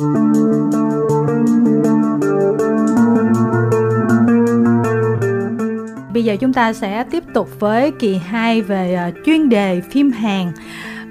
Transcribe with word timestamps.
Bây 0.00 0.06
giờ 6.24 6.36
chúng 6.40 6.52
ta 6.52 6.72
sẽ 6.72 7.04
tiếp 7.10 7.24
tục 7.34 7.48
với 7.58 7.90
kỳ 7.90 8.16
2 8.16 8.62
về 8.62 8.94
ờ, 8.94 9.10
chuyên 9.26 9.48
đề 9.48 9.80
phim 9.90 10.10
Hàn. 10.10 10.52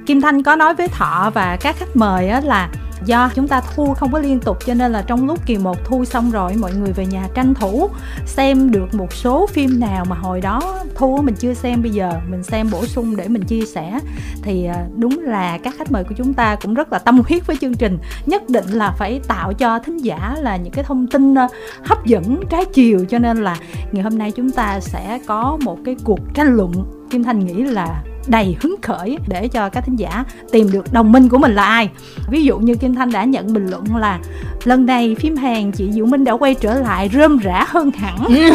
Kim 0.05 0.21
Thanh 0.21 0.43
có 0.43 0.55
nói 0.55 0.73
với 0.73 0.87
Thọ 0.87 1.31
và 1.33 1.57
các 1.61 1.75
khách 1.79 1.95
mời 1.95 2.31
là 2.43 2.69
do 3.05 3.29
chúng 3.35 3.47
ta 3.47 3.61
thu 3.75 3.93
không 3.93 4.11
có 4.11 4.19
liên 4.19 4.39
tục, 4.39 4.57
cho 4.65 4.73
nên 4.73 4.91
là 4.91 5.01
trong 5.01 5.27
lúc 5.27 5.45
kỳ 5.45 5.57
một 5.57 5.85
thu 5.85 6.05
xong 6.05 6.31
rồi, 6.31 6.55
mọi 6.55 6.73
người 6.73 6.91
về 6.91 7.05
nhà 7.05 7.27
tranh 7.33 7.53
thủ 7.53 7.89
xem 8.25 8.71
được 8.71 8.93
một 8.93 9.13
số 9.13 9.47
phim 9.47 9.79
nào 9.79 10.05
mà 10.05 10.15
hồi 10.15 10.41
đó 10.41 10.79
thu 10.95 11.21
mình 11.23 11.35
chưa 11.35 11.53
xem. 11.53 11.81
Bây 11.81 11.91
giờ 11.91 12.11
mình 12.29 12.43
xem 12.43 12.69
bổ 12.71 12.85
sung 12.85 13.15
để 13.15 13.27
mình 13.27 13.43
chia 13.43 13.65
sẻ. 13.65 13.99
Thì 14.41 14.65
à, 14.65 14.85
đúng 14.95 15.19
là 15.19 15.57
các 15.57 15.73
khách 15.77 15.91
mời 15.91 16.03
của 16.03 16.15
chúng 16.17 16.33
ta 16.33 16.55
cũng 16.55 16.73
rất 16.73 16.93
là 16.93 16.99
tâm 16.99 17.21
huyết 17.27 17.47
với 17.47 17.57
chương 17.61 17.73
trình. 17.73 17.97
Nhất 18.25 18.49
định 18.49 18.65
là 18.67 18.91
phải 18.91 19.21
tạo 19.27 19.53
cho 19.53 19.79
thính 19.79 19.97
giả 19.97 20.35
là 20.39 20.57
những 20.57 20.73
cái 20.73 20.83
thông 20.83 21.07
tin 21.07 21.35
à, 21.35 21.47
hấp 21.85 22.05
dẫn 22.05 22.43
trái 22.49 22.65
chiều. 22.65 23.05
Cho 23.09 23.19
nên 23.19 23.37
là 23.37 23.57
ngày 23.91 24.03
hôm 24.03 24.17
nay 24.17 24.31
chúng 24.31 24.51
ta 24.51 24.79
sẽ 24.79 25.19
có 25.27 25.57
một 25.61 25.77
cái 25.85 25.95
cuộc 26.03 26.19
tranh 26.33 26.55
luận. 26.55 26.71
Kim 27.09 27.23
Thanh 27.23 27.39
nghĩ 27.39 27.53
là 27.53 28.03
đầy 28.29 28.55
hứng 28.61 28.75
khởi 28.81 29.17
để 29.27 29.47
cho 29.47 29.69
các 29.69 29.85
thính 29.85 29.95
giả 29.95 30.23
tìm 30.51 30.71
được 30.71 30.93
đồng 30.93 31.11
minh 31.11 31.29
của 31.29 31.37
mình 31.37 31.55
là 31.55 31.63
ai. 31.63 31.89
Ví 32.29 32.43
dụ 32.43 32.57
như 32.57 32.75
kim 32.75 32.95
thanh 32.95 33.11
đã 33.11 33.23
nhận 33.23 33.53
bình 33.53 33.67
luận 33.67 33.95
là 33.95 34.19
lần 34.63 34.85
này 34.85 35.15
phim 35.19 35.35
hàn 35.35 35.71
chị 35.71 35.91
diệu 35.91 36.05
minh 36.05 36.23
đã 36.23 36.33
quay 36.33 36.55
trở 36.55 36.73
lại 36.73 37.09
rơm 37.13 37.37
rã 37.37 37.65
hơn 37.67 37.91
hẳn. 37.91 38.17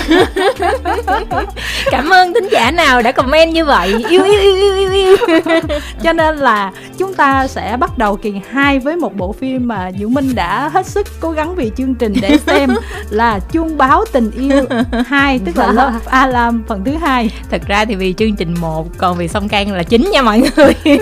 Cảm 1.91 2.11
ơn 2.11 2.35
thính 2.35 2.49
giả 2.53 2.71
nào 2.71 3.03
đã 3.03 3.13
comment 3.13 3.53
như 3.53 3.65
vậy. 3.65 4.05
Yêu 4.09 4.25
yêu 4.25 4.41
yêu 4.41 4.57
yêu 4.57 4.75
yêu, 4.77 4.93
yêu. 4.93 5.17
cho 6.03 6.13
nên 6.13 6.37
là 6.37 6.73
chúng 6.99 7.15
ta 7.15 7.47
sẽ 7.47 7.77
bắt 7.81 7.99
đầu 7.99 8.17
kỳ 8.17 8.33
2 8.51 8.79
với 8.79 8.97
một 8.97 9.17
bộ 9.17 9.33
phim 9.33 9.69
mà 9.69 9.91
diệu 9.99 10.09
minh 10.09 10.35
đã 10.35 10.69
hết 10.69 10.87
sức 10.87 11.07
cố 11.21 11.31
gắng 11.31 11.55
vì 11.55 11.71
chương 11.77 11.95
trình 11.95 12.15
để 12.21 12.39
xem 12.47 12.71
là 13.11 13.39
chuông 13.53 13.79
báo 13.79 14.05
tình 14.13 14.31
yêu 14.31 14.65
hai 15.07 15.41
tức 15.45 15.57
là 15.57 15.67
Love 15.67 15.99
Alarm 16.07 16.63
phần 16.67 16.85
thứ 16.85 16.93
hai. 16.97 17.31
Thật 17.51 17.63
ra 17.67 17.85
thì 17.85 17.95
vì 17.95 18.15
chương 18.19 18.37
trình 18.37 18.55
một 18.61 18.99
còn 18.99 19.17
vì 19.17 19.29
song 19.29 19.49
can 19.65 19.75
là 19.75 19.83
chín 19.83 20.11
nha 20.13 20.23
mọi 20.23 20.43
người. 20.57 20.75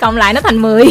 Cộng 0.00 0.16
lại 0.16 0.32
nó 0.32 0.40
thành 0.40 0.62
10 0.62 0.84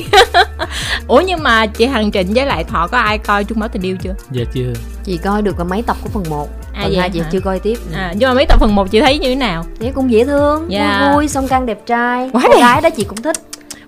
ủa 1.07 1.21
nhưng 1.21 1.43
mà 1.43 1.65
chị 1.65 1.85
hằng 1.85 2.11
trịnh 2.11 2.33
với 2.33 2.45
lại 2.45 2.63
thọ 2.63 2.87
có 2.87 2.97
ai 2.97 3.17
coi 3.17 3.43
chung 3.43 3.59
báo 3.59 3.69
tình 3.69 3.81
yêu 3.81 3.97
chưa? 4.01 4.15
Dạ 4.31 4.43
chưa. 4.53 4.73
Chị 5.03 5.17
coi 5.17 5.41
được 5.41 5.55
mấy 5.69 5.81
tập 5.81 5.97
của 6.03 6.09
phần 6.09 6.23
1 6.29 6.49
à, 6.73 6.81
phần 6.83 6.95
hai 6.99 7.09
chị 7.09 7.19
hả? 7.19 7.29
chưa 7.31 7.39
coi 7.39 7.59
tiếp. 7.59 7.77
À, 7.93 8.13
nhưng 8.17 8.29
mà 8.29 8.33
mấy 8.33 8.45
tập 8.45 8.59
phần 8.59 8.75
1 8.75 8.91
chị 8.91 9.01
thấy 9.01 9.19
như 9.19 9.29
thế 9.29 9.35
nào? 9.35 9.65
Chị 9.79 9.91
cũng 9.95 10.11
dễ 10.11 10.25
thương 10.25 10.65
dạ. 10.69 10.99
vui 11.01 11.15
vui 11.15 11.27
song 11.27 11.47
căng 11.47 11.65
đẹp 11.65 11.79
trai. 11.85 12.29
Quá 12.33 12.41
cô 12.45 12.53
đẹp. 12.53 12.59
gái 12.59 12.81
đó 12.81 12.89
chị 12.89 13.03
cũng 13.03 13.21
thích 13.21 13.35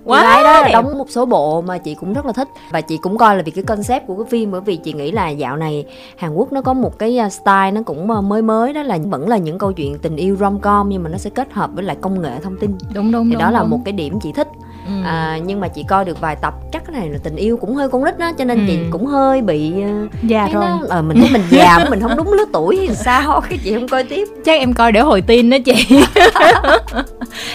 Quá 0.06 0.22
gái 0.22 0.44
đó 0.44 0.68
đóng 0.72 0.98
một 0.98 1.10
số 1.10 1.26
bộ 1.26 1.60
mà 1.60 1.78
chị 1.78 1.94
cũng 1.94 2.12
rất 2.12 2.26
là 2.26 2.32
thích. 2.32 2.48
Và 2.70 2.80
chị 2.80 2.96
cũng 2.96 3.18
coi 3.18 3.36
là 3.36 3.42
vì 3.42 3.50
cái 3.50 3.64
concept 3.64 4.06
của 4.06 4.16
cái 4.16 4.30
phim 4.30 4.50
bởi 4.50 4.60
vì 4.60 4.76
chị 4.76 4.92
nghĩ 4.92 5.12
là 5.12 5.28
dạo 5.28 5.56
này 5.56 5.84
Hàn 6.16 6.34
Quốc 6.34 6.52
nó 6.52 6.62
có 6.62 6.72
một 6.72 6.98
cái 6.98 7.18
à, 7.18 7.28
style 7.28 7.70
nó 7.72 7.82
cũng 7.82 8.10
à, 8.10 8.20
mới 8.20 8.42
mới 8.42 8.72
đó 8.72 8.82
là 8.82 8.98
vẫn 9.04 9.28
là 9.28 9.36
những 9.36 9.58
câu 9.58 9.72
chuyện 9.72 9.98
tình 9.98 10.16
yêu 10.16 10.36
rom 10.36 10.60
com 10.60 10.88
nhưng 10.88 11.02
mà 11.02 11.10
nó 11.10 11.18
sẽ 11.18 11.30
kết 11.30 11.52
hợp 11.52 11.70
với 11.74 11.84
lại 11.84 11.96
công 12.00 12.22
nghệ 12.22 12.30
thông 12.42 12.56
tin. 12.56 12.78
Đúng 12.94 13.12
đúng 13.12 13.24
thì 13.24 13.32
đúng, 13.32 13.40
đó 13.40 13.46
đúng. 13.46 13.54
là 13.54 13.64
một 13.64 13.78
cái 13.84 13.92
điểm 13.92 14.20
chị 14.20 14.32
thích 14.32 14.48
ừ. 14.86 14.92
à, 15.04 15.38
nhưng 15.44 15.60
mà 15.60 15.68
chị 15.68 15.84
coi 15.88 16.04
được 16.04 16.20
vài 16.20 16.36
tập 16.36 16.54
chắc 16.72 16.82
cái 16.86 17.00
này 17.00 17.08
là 17.08 17.18
tình 17.22 17.36
yêu 17.36 17.56
cũng 17.56 17.74
hơi 17.74 17.88
con 17.88 18.04
nít 18.04 18.18
đó 18.18 18.32
cho 18.38 18.44
nên 18.44 18.58
ừ. 18.58 18.64
chị 18.66 18.78
cũng 18.90 19.06
hơi 19.06 19.42
bị 19.42 19.72
uh, 20.04 20.12
già 20.22 20.48
rồi 20.52 20.64
nó, 20.64 20.80
ờ, 20.88 21.02
mình 21.02 21.16
thấy 21.20 21.30
mình 21.32 21.42
già 21.50 21.78
mình 21.90 22.00
không 22.00 22.16
đúng 22.16 22.32
lứa 22.32 22.44
tuổi 22.52 22.76
thì 22.88 22.94
sao? 22.94 23.40
Cái 23.48 23.58
chị 23.64 23.74
không 23.74 23.88
coi 23.88 24.04
tiếp. 24.04 24.28
Chắc 24.44 24.60
em 24.60 24.72
coi 24.72 24.92
để 24.92 25.00
hồi 25.00 25.20
tin 25.20 25.50
đó 25.50 25.56
chị. 25.64 26.04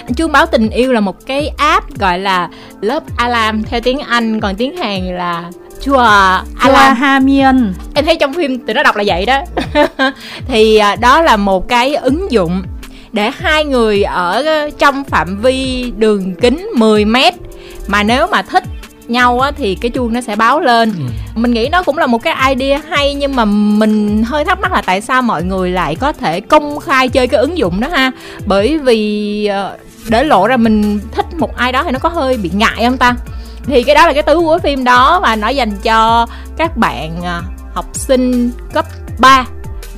Chuông 0.16 0.32
báo 0.32 0.46
tình 0.46 0.70
yêu 0.70 0.94
là 0.94 1.00
một 1.00 1.26
cái 1.26 1.48
app 1.58 2.00
gọi 2.00 2.20
là 2.20 2.50
lớp 2.82 3.04
alarm. 3.18 3.64
Theo 3.64 3.82
tiếng 3.82 4.00
anh 4.00 4.40
còn 4.40 4.56
tiếng 4.56 4.78
hàn 4.78 5.18
là 5.18 5.50
chùa 5.82 6.06
Alan 6.60 6.96
Hamian 6.96 7.74
em 7.94 8.06
thấy 8.06 8.18
trong 8.20 8.34
phim 8.34 8.66
thì 8.68 8.74
nó 8.74 8.84
đọc 8.84 8.96
là 8.96 9.04
vậy 9.08 9.26
đó. 9.26 9.42
Thì 10.48 10.78
à, 10.78 10.96
đó 10.96 11.22
là 11.22 11.38
một 11.38 11.68
cái 11.68 11.96
ứng 11.96 12.32
dụng 12.32 12.62
để 13.14 13.32
hai 13.36 13.66
người 13.66 14.04
ở 14.04 14.44
trong 14.78 15.04
phạm 15.04 15.42
vi 15.42 15.92
đường 15.98 16.36
kính 16.36 16.70
10 16.76 17.06
mét. 17.06 17.34
Mà 17.88 18.04
nếu 18.04 18.28
mà 18.28 18.42
thích 18.42 18.64
nhau 19.08 19.40
á 19.40 19.52
thì 19.58 19.76
cái 19.76 19.92
chuông 19.92 20.14
nó 20.14 20.22
sẽ 20.22 20.36
báo 20.36 20.60
lên. 20.60 20.94
Ừ. 20.98 21.04
mình 21.36 21.54
nghĩ 21.54 21.70
nó 21.70 21.84
cũng 21.84 21.98
là 21.98 22.08
một 22.08 22.24
cái 22.24 22.56
idea 22.56 22.82
hay 22.90 23.14
nhưng 23.14 23.36
mà 23.36 23.46
mình 23.46 24.24
hơi 24.24 24.46
thắc 24.46 24.60
mắc 24.60 24.72
là 24.72 24.82
tại 24.82 25.02
sao 25.02 25.22
mọi 25.22 25.44
người 25.44 25.72
lại 25.72 25.96
có 25.96 26.12
thể 26.12 26.42
công 26.42 26.80
khai 26.80 27.10
chơi 27.10 27.28
cái 27.28 27.40
ứng 27.40 27.58
dụng 27.58 27.80
đó 27.80 27.88
ha? 27.88 28.12
Bởi 28.46 28.78
vì 28.78 29.46
ờ, 29.46 29.78
để 30.10 30.24
lộ 30.24 30.48
ra 30.48 30.58
mình 30.58 31.00
thích 31.12 31.26
một 31.38 31.56
ai 31.56 31.72
đó 31.72 31.84
thì 31.84 31.92
nó 31.92 32.00
có 32.00 32.10
hơi 32.10 32.38
bị 32.38 32.52
ngại 32.54 32.76
không 32.86 32.98
ta? 32.98 33.16
Thì 33.64 33.84
cái 33.84 33.96
đó 33.96 34.08
là 34.08 34.14
cái 34.14 34.24
tứ 34.24 34.36
của 34.40 34.60
phim 34.64 34.84
đó 34.84 35.20
và 35.20 35.36
nó 35.36 35.50
dành 35.50 35.72
cho 35.84 36.28
các 36.58 36.78
bạn 36.78 37.22
ờ, 37.24 37.42
học 37.74 37.86
sinh 37.94 38.52
cấp 38.74 38.86
3 39.20 39.46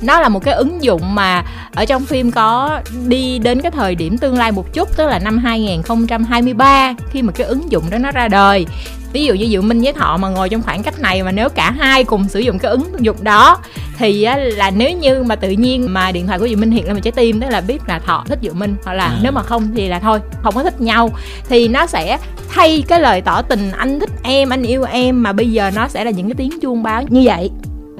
nó 0.06 0.20
là 0.20 0.28
một 0.28 0.44
cái 0.44 0.54
ứng 0.54 0.84
dụng 0.84 1.14
mà 1.14 1.44
ở 1.74 1.84
trong 1.84 2.04
phim 2.04 2.30
có 2.30 2.80
đi 3.06 3.38
đến 3.38 3.62
cái 3.62 3.70
thời 3.70 3.94
điểm 3.94 4.18
tương 4.18 4.38
lai 4.38 4.52
một 4.52 4.72
chút 4.72 4.96
tức 4.96 5.06
là 5.06 5.18
năm 5.18 5.38
2023 5.38 6.94
khi 7.10 7.22
mà 7.22 7.32
cái 7.32 7.46
ứng 7.46 7.72
dụng 7.72 7.84
đó 7.90 7.98
nó 7.98 8.10
ra 8.10 8.28
đời 8.28 8.66
ví 9.14 9.24
dụ 9.24 9.34
như 9.34 9.46
Diệu 9.48 9.62
Minh 9.62 9.80
với 9.80 9.92
Thọ 9.92 10.16
mà 10.16 10.28
ngồi 10.28 10.48
trong 10.48 10.62
khoảng 10.62 10.82
cách 10.82 11.00
này 11.00 11.22
mà 11.22 11.32
nếu 11.32 11.48
cả 11.48 11.70
hai 11.70 12.04
cùng 12.04 12.28
sử 12.28 12.40
dụng 12.40 12.58
cái 12.58 12.70
ứng 12.70 12.92
dụng 12.98 13.16
đó 13.24 13.58
thì 13.98 14.22
á, 14.22 14.36
là 14.36 14.70
nếu 14.70 14.90
như 14.90 15.22
mà 15.22 15.36
tự 15.36 15.50
nhiên 15.50 15.86
mà 15.94 16.12
điện 16.12 16.26
thoại 16.26 16.38
của 16.38 16.48
Diệu 16.48 16.56
Minh 16.56 16.70
hiện 16.70 16.86
lên 16.86 16.94
một 16.94 17.00
trái 17.02 17.12
tim 17.12 17.40
tức 17.40 17.48
là 17.50 17.60
biết 17.60 17.82
là 17.86 17.98
Thọ 17.98 18.24
thích 18.26 18.38
Diệu 18.42 18.54
Minh 18.54 18.76
hoặc 18.84 18.92
là 18.92 19.04
à. 19.04 19.18
nếu 19.22 19.32
mà 19.32 19.42
không 19.42 19.74
thì 19.74 19.88
là 19.88 19.98
thôi 19.98 20.20
không 20.42 20.54
có 20.54 20.62
thích 20.62 20.80
nhau 20.80 21.10
thì 21.48 21.68
nó 21.68 21.86
sẽ 21.86 22.18
thay 22.48 22.84
cái 22.88 23.00
lời 23.00 23.20
tỏ 23.20 23.42
tình 23.42 23.72
anh 23.72 24.00
thích 24.00 24.10
em 24.22 24.50
anh 24.50 24.62
yêu 24.62 24.84
em 24.84 25.22
mà 25.22 25.32
bây 25.32 25.50
giờ 25.50 25.70
nó 25.74 25.88
sẽ 25.88 26.04
là 26.04 26.10
những 26.10 26.28
cái 26.28 26.34
tiếng 26.34 26.60
chuông 26.60 26.82
báo 26.82 27.02
như 27.08 27.22
vậy 27.24 27.50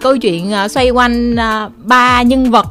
câu 0.05 0.17
chuyện 0.17 0.53
uh, 0.65 0.71
xoay 0.71 0.91
quanh 0.91 1.35
uh, 1.35 1.73
ba 1.85 2.23
nhân 2.23 2.51
vật. 2.51 2.67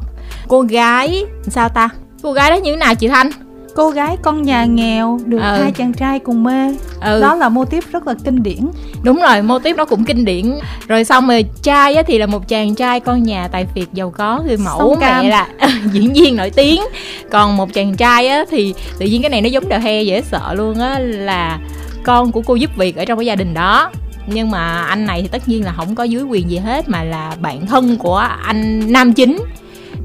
Cô 0.48 0.60
gái 0.60 1.24
sao 1.48 1.68
ta? 1.68 1.88
Cô 2.22 2.32
gái 2.32 2.50
đó 2.50 2.56
như 2.56 2.70
thế 2.70 2.76
nào 2.76 2.94
chị 2.94 3.08
thanh? 3.08 3.30
Cô 3.74 3.90
gái 3.90 4.16
con 4.22 4.42
nhà 4.42 4.64
nghèo 4.64 5.20
được 5.24 5.38
ừ. 5.38 5.62
hai 5.62 5.72
chàng 5.72 5.92
trai 5.92 6.18
cùng 6.18 6.44
mê. 6.44 6.74
Ừ. 7.00 7.20
đó 7.20 7.34
là 7.34 7.48
mô 7.48 7.64
tiếp 7.64 7.84
rất 7.92 8.06
là 8.06 8.14
kinh 8.24 8.42
điển. 8.42 8.60
Đúng 9.02 9.20
rồi 9.20 9.42
mô 9.42 9.58
tiếp 9.58 9.76
nó 9.76 9.84
cũng 9.84 10.04
kinh 10.04 10.24
điển. 10.24 10.54
Rồi 10.88 11.04
xong 11.04 11.28
rồi 11.28 11.44
trai 11.62 11.94
á, 11.94 12.02
thì 12.06 12.18
là 12.18 12.26
một 12.26 12.48
chàng 12.48 12.74
trai 12.74 13.00
con 13.00 13.22
nhà 13.22 13.48
tài 13.48 13.66
phiệt 13.74 13.88
giàu 13.92 14.10
có 14.10 14.42
người 14.46 14.56
mẫu 14.56 14.96
mẹ 15.00 15.28
là 15.28 15.48
diễn 15.92 16.12
viên 16.12 16.36
nổi 16.36 16.50
tiếng. 16.50 16.82
Còn 17.30 17.56
một 17.56 17.72
chàng 17.72 17.96
trai 17.96 18.28
á, 18.28 18.44
thì 18.50 18.74
tự 18.98 19.06
nhiên 19.06 19.22
cái 19.22 19.30
này 19.30 19.40
nó 19.40 19.48
giống 19.48 19.68
đờ 19.68 19.78
he 19.78 20.02
dễ 20.02 20.22
sợ 20.22 20.54
luôn 20.54 20.80
á 20.80 20.98
là 20.98 21.58
con 22.04 22.32
của 22.32 22.42
cô 22.42 22.54
giúp 22.54 22.70
việc 22.76 22.96
ở 22.96 23.04
trong 23.04 23.18
cái 23.18 23.26
gia 23.26 23.36
đình 23.36 23.54
đó 23.54 23.90
nhưng 24.26 24.50
mà 24.50 24.82
anh 24.82 25.06
này 25.06 25.22
thì 25.22 25.28
tất 25.28 25.48
nhiên 25.48 25.64
là 25.64 25.72
không 25.72 25.94
có 25.94 26.04
dưới 26.04 26.22
quyền 26.22 26.50
gì 26.50 26.58
hết, 26.58 26.88
mà 26.88 27.02
là 27.02 27.36
bạn 27.40 27.66
thân 27.66 27.96
của 27.98 28.28
anh 28.42 28.92
nam 28.92 29.12
chính. 29.12 29.38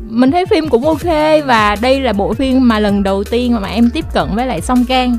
Mình 0.09 0.31
thấy 0.31 0.45
phim 0.45 0.69
cũng 0.69 0.85
ok 0.85 1.05
và 1.45 1.75
đây 1.81 2.01
là 2.01 2.13
bộ 2.13 2.33
phim 2.33 2.67
mà 2.67 2.79
lần 2.79 3.03
đầu 3.03 3.23
tiên 3.23 3.57
mà 3.61 3.69
em 3.69 3.89
tiếp 3.89 4.05
cận 4.13 4.27
với 4.35 4.47
lại 4.47 4.61
song 4.61 4.85
can 4.85 5.17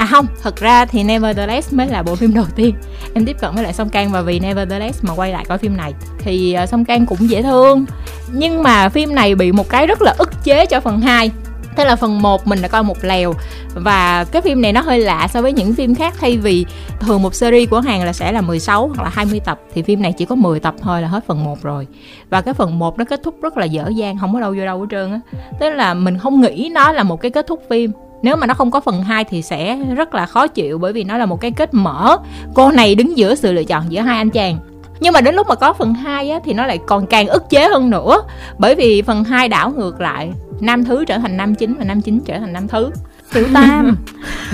à 0.00 0.06
không, 0.06 0.26
thật 0.42 0.56
ra 0.56 0.84
thì 0.84 1.02
Nevertheless 1.02 1.72
mới 1.72 1.86
là 1.86 2.02
bộ 2.02 2.14
phim 2.14 2.34
đầu 2.34 2.44
tiên 2.56 2.74
em 3.14 3.26
tiếp 3.26 3.36
cận 3.40 3.54
với 3.54 3.64
lại 3.64 3.72
song 3.72 3.88
can 3.88 4.12
và 4.12 4.20
vì 4.20 4.40
Nevertheless 4.40 5.04
mà 5.04 5.14
quay 5.14 5.32
lại 5.32 5.44
coi 5.48 5.58
phim 5.58 5.76
này. 5.76 5.92
Thì 6.18 6.52
à, 6.52 6.66
song 6.66 6.84
can 6.84 7.06
cũng 7.06 7.30
dễ 7.30 7.42
thương, 7.42 7.84
nhưng 8.32 8.62
mà 8.62 8.88
phim 8.88 9.14
này 9.14 9.34
bị 9.34 9.52
một 9.52 9.68
cái 9.68 9.86
rất 9.86 10.02
là 10.02 10.14
ức 10.18 10.44
chế 10.44 10.66
cho 10.66 10.80
phần 10.80 11.00
2 11.00 11.30
Thế 11.80 11.86
là 11.86 11.96
phần 11.96 12.22
1 12.22 12.46
mình 12.46 12.62
đã 12.62 12.68
coi 12.68 12.82
một 12.82 12.96
lèo. 13.02 13.34
Và 13.74 14.24
cái 14.24 14.42
phim 14.42 14.62
này 14.62 14.72
nó 14.72 14.80
hơi 14.80 14.98
lạ 14.98 15.28
so 15.32 15.42
với 15.42 15.52
những 15.52 15.74
phim 15.74 15.94
khác, 15.94 16.14
Thay 16.20 16.36
vì 16.36 16.66
thường 17.00 17.22
một 17.22 17.34
series 17.34 17.68
của 17.70 17.80
Hàn 17.80 18.00
là 18.00 18.12
sẽ 18.12 18.32
là 18.32 18.40
16 18.40 18.88
hoặc 18.88 19.04
là 19.04 19.10
20 19.10 19.40
tập, 19.44 19.60
Thì 19.74 19.82
phim 19.82 20.02
này 20.02 20.12
chỉ 20.12 20.24
có 20.24 20.34
10 20.34 20.60
tập 20.60 20.74
thôi 20.80 21.02
là 21.02 21.08
hết 21.08 21.26
phần 21.26 21.44
1 21.44 21.62
rồi. 21.62 21.86
Và 22.30 22.40
cái 22.40 22.54
phần 22.54 22.78
1 22.78 22.98
nó 22.98 23.04
kết 23.04 23.20
thúc 23.22 23.34
rất 23.42 23.56
là 23.56 23.64
dở 23.64 23.88
dang, 23.96 24.18
Không 24.18 24.34
có 24.34 24.40
đâu 24.40 24.54
vô 24.58 24.64
đâu 24.64 24.80
hết 24.80 24.86
trơn 24.90 25.12
á. 25.12 25.20
Tức 25.60 25.70
là 25.70 25.94
mình 25.94 26.18
không 26.18 26.40
nghĩ 26.40 26.70
nó 26.74 26.92
là 26.92 27.02
một 27.02 27.20
cái 27.20 27.30
kết 27.30 27.46
thúc 27.46 27.62
phim. 27.70 27.92
Nếu 28.22 28.36
mà 28.36 28.46
nó 28.46 28.54
không 28.54 28.70
có 28.70 28.80
phần 28.80 29.02
2 29.02 29.24
thì 29.24 29.42
sẽ 29.42 29.78
rất 29.96 30.14
là 30.14 30.26
khó 30.26 30.46
chịu, 30.46 30.78
bởi 30.78 30.92
vì 30.92 31.04
nó 31.04 31.18
là 31.18 31.26
một 31.26 31.40
cái 31.40 31.50
kết 31.50 31.74
mở. 31.74 32.16
Cô 32.54 32.70
này 32.70 32.94
đứng 32.94 33.16
giữa 33.16 33.34
sự 33.34 33.52
lựa 33.52 33.64
chọn 33.64 33.84
giữa 33.88 34.00
hai 34.00 34.18
anh 34.18 34.30
chàng 34.30 34.58
nhưng 35.00 35.12
mà 35.12 35.20
đến 35.20 35.34
lúc 35.34 35.48
mà 35.48 35.54
có 35.54 35.72
phần 35.72 35.94
2 35.94 36.30
á 36.30 36.40
thì 36.44 36.52
nó 36.52 36.66
lại 36.66 36.78
còn 36.86 37.06
càng 37.06 37.28
ức 37.28 37.50
chế 37.50 37.68
hơn 37.68 37.90
nữa. 37.90 38.22
Bởi 38.58 38.74
vì 38.74 39.02
phần 39.02 39.24
2 39.24 39.48
đảo 39.48 39.70
ngược 39.76 40.00
lại. 40.00 40.32
Nam 40.60 40.84
thứ 40.84 41.04
trở 41.04 41.18
thành 41.18 41.36
nam 41.36 41.54
chính 41.54 41.74
và 41.74 41.84
nam 41.84 42.00
chính 42.00 42.20
trở 42.20 42.38
thành 42.38 42.52
nam 42.52 42.68
thứ. 42.68 42.90
Tiểu 43.32 43.46
tam 43.54 43.96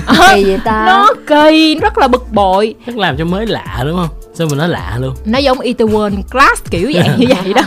à, 0.07 0.15
kỳ 0.35 0.45
vậy 0.45 0.59
ta? 0.65 0.85
nó 0.87 1.09
kỳ 1.27 1.75
rất 1.75 1.99
là 1.99 2.09
bực 2.09 2.33
bội. 2.33 2.75
Chắc 2.87 2.99
làm 2.99 3.17
cho 3.17 3.25
mới 3.25 3.47
lạ 3.47 3.83
đúng 3.87 3.97
không? 3.97 4.09
Sao 4.35 4.47
mà 4.51 4.57
nó 4.57 4.67
lạ 4.67 4.99
luôn? 5.01 5.15
Nó 5.25 5.39
giống 5.39 5.59
Itaewon 5.59 6.23
Class 6.31 6.63
kiểu 6.71 6.93
dạng 6.95 7.17
như 7.19 7.27
vậy 7.29 7.55
đó. 7.55 7.63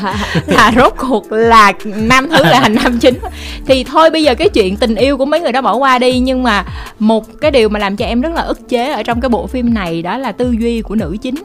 Là 0.47 0.71
rốt 0.75 0.93
cuộc 0.97 1.31
là 1.31 1.73
nam 1.83 2.29
thứ 2.29 2.43
là 2.43 2.59
thành 2.59 2.75
nam 2.75 2.99
chính. 2.99 3.19
Thì 3.65 3.83
thôi 3.83 4.09
bây 4.09 4.23
giờ 4.23 4.35
cái 4.35 4.49
chuyện 4.49 4.77
tình 4.77 4.95
yêu 4.95 5.17
của 5.17 5.25
mấy 5.25 5.39
người 5.39 5.51
đó 5.51 5.61
bỏ 5.61 5.75
qua 5.75 5.99
đi. 5.99 6.19
Nhưng 6.19 6.43
mà 6.43 6.65
một 6.99 7.25
cái 7.41 7.51
điều 7.51 7.69
mà 7.69 7.79
làm 7.79 7.95
cho 7.95 8.05
em 8.05 8.21
rất 8.21 8.33
là 8.33 8.41
ức 8.41 8.69
chế 8.69 8.91
ở 8.91 9.03
trong 9.03 9.21
cái 9.21 9.29
bộ 9.29 9.47
phim 9.47 9.73
này 9.73 10.01
đó 10.01 10.17
là 10.17 10.31
tư 10.31 10.55
duy 10.59 10.81
của 10.81 10.95
nữ 10.95 11.17
chính 11.21 11.35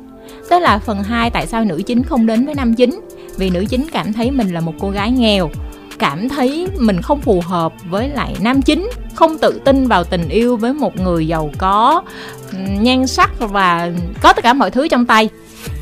tức 0.50 0.58
là 0.58 0.78
phần 0.78 1.02
2 1.02 1.30
tại 1.30 1.46
sao 1.46 1.64
nữ 1.64 1.82
chính 1.86 2.02
không 2.02 2.26
đến 2.26 2.46
với 2.46 2.54
nam 2.54 2.74
chính. 2.74 3.00
Vì 3.36 3.50
nữ 3.50 3.64
chính 3.68 3.86
cảm 3.92 4.12
thấy 4.12 4.30
mình 4.30 4.54
là 4.54 4.60
một 4.60 4.72
cô 4.80 4.90
gái 4.90 5.10
nghèo, 5.10 5.50
cảm 5.98 6.28
thấy 6.28 6.68
mình 6.78 7.02
không 7.02 7.20
phù 7.20 7.42
hợp 7.46 7.72
với 7.90 8.08
lại 8.08 8.36
nam 8.40 8.62
chính, 8.62 8.90
không 9.14 9.38
tự 9.38 9.60
tin 9.64 9.88
vào 9.88 10.04
tình 10.04 10.28
yêu 10.28 10.56
với 10.56 10.72
một 10.72 10.96
người 10.96 11.26
giàu 11.26 11.50
có, 11.58 12.02
nhan 12.80 13.06
sắc 13.06 13.30
và 13.38 13.90
có 14.22 14.32
tất 14.32 14.42
cả 14.44 14.52
mọi 14.52 14.70
thứ 14.70 14.88
trong 14.88 15.06
tay. 15.06 15.28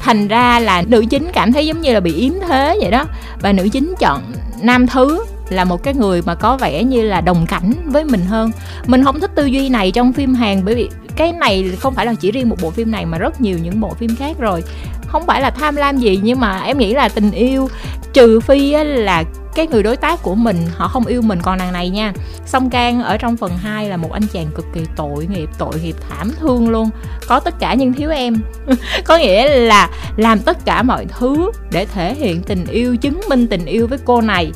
Thành 0.01 0.29
ra 0.29 0.59
là 0.59 0.83
nữ 0.83 1.05
chính 1.11 1.29
cảm 1.33 1.53
thấy 1.53 1.67
giống 1.67 1.81
như 1.81 1.93
là 1.93 2.01
bị 2.01 2.15
yếm 2.15 2.33
thế 2.49 2.79
vậy 2.81 2.91
đó. 2.91 3.05
Và 3.41 3.53
nữ 3.53 3.69
chính 3.73 3.95
chọn 3.99 4.23
nam 4.63 4.87
thứ, 4.87 5.25
là 5.49 5.65
một 5.65 5.83
cái 5.83 5.95
người 5.95 6.23
mà 6.27 6.35
có 6.35 6.57
vẻ 6.57 6.85
như 6.85 7.03
là 7.03 7.21
đồng 7.21 7.47
cảnh 7.47 7.73
với 7.85 8.05
mình 8.05 8.21
hơn. 8.21 8.51
Mình 8.87 9.05
không 9.05 9.21
thích 9.21 9.31
tư 9.35 9.47
duy 9.47 9.69
này 9.69 9.91
trong 9.91 10.13
phim 10.13 10.35
hàn 10.35 10.65
bởi 10.65 10.75
vì 10.75 10.89
cái 11.17 11.33
này 11.33 11.71
không 11.81 11.95
phải 11.95 12.07
là 12.07 12.15
chỉ 12.15 12.33
riêng 12.33 12.49
một 12.49 12.57
bộ 12.63 12.71
phim 12.71 12.91
này 12.91 13.07
mà 13.07 13.19
rất 13.19 13.41
nhiều 13.41 13.59
những 13.63 13.81
bộ 13.81 13.95
phim 13.95 14.17
khác 14.17 14.37
rồi. 14.39 14.65
Không 15.07 15.27
phải 15.27 15.41
là 15.41 15.51
tham 15.51 15.77
lam 15.77 15.99
gì, 15.99 16.21
nhưng 16.23 16.41
mà 16.41 16.61
em 16.61 16.79
nghĩ 16.79 16.95
là 16.95 17.09
tình 17.09 17.31
yêu, 17.31 17.69
trừ 18.13 18.41
phi 18.41 18.71
là 18.85 19.25
cái 19.55 19.67
người 19.67 19.83
đối 19.83 19.97
tác 19.97 20.23
của 20.23 20.35
mình, 20.35 20.57
họ 20.77 20.89
không 20.89 21.07
yêu 21.07 21.23
mình 21.23 21.39
còn 21.43 21.59
nàng 21.59 21.73
này 21.73 21.91
nha. 21.91 22.13
Song 22.47 22.71
can 22.71 23.03
ở 23.03 23.17
trong 23.17 23.37
phần 23.37 23.53
2 23.57 23.89
là 23.89 23.97
một 23.97 24.13
anh 24.13 24.23
chàng 24.33 24.47
cực 24.55 24.67
kỳ 24.75 24.81
tội 24.97 25.27
nghiệp 25.27 25.51
tội 25.59 25.75
nghiệp 25.83 25.97
thảm 26.09 26.31
thương 26.41 26.71
luôn. 26.71 26.91
Có 27.29 27.41
tất 27.41 27.55
cả 27.59 27.75
nhưng 27.75 27.93
thiếu 27.93 28.11
em. 28.11 28.37
Có 29.05 29.19
nghĩa 29.19 29.59
là 29.59 29.91
làm 30.17 30.39
tất 30.39 30.65
cả 30.65 30.83
mọi 30.83 31.07
thứ 31.19 31.51
để 31.71 31.87
thể 31.87 32.15
hiện 32.15 32.43
tình 32.43 32.67
yêu, 32.67 32.97
chứng 32.97 33.21
minh 33.29 33.47
tình 33.47 33.65
yêu 33.65 33.87
với 33.87 33.99
cô 34.05 34.21
này. 34.21 34.53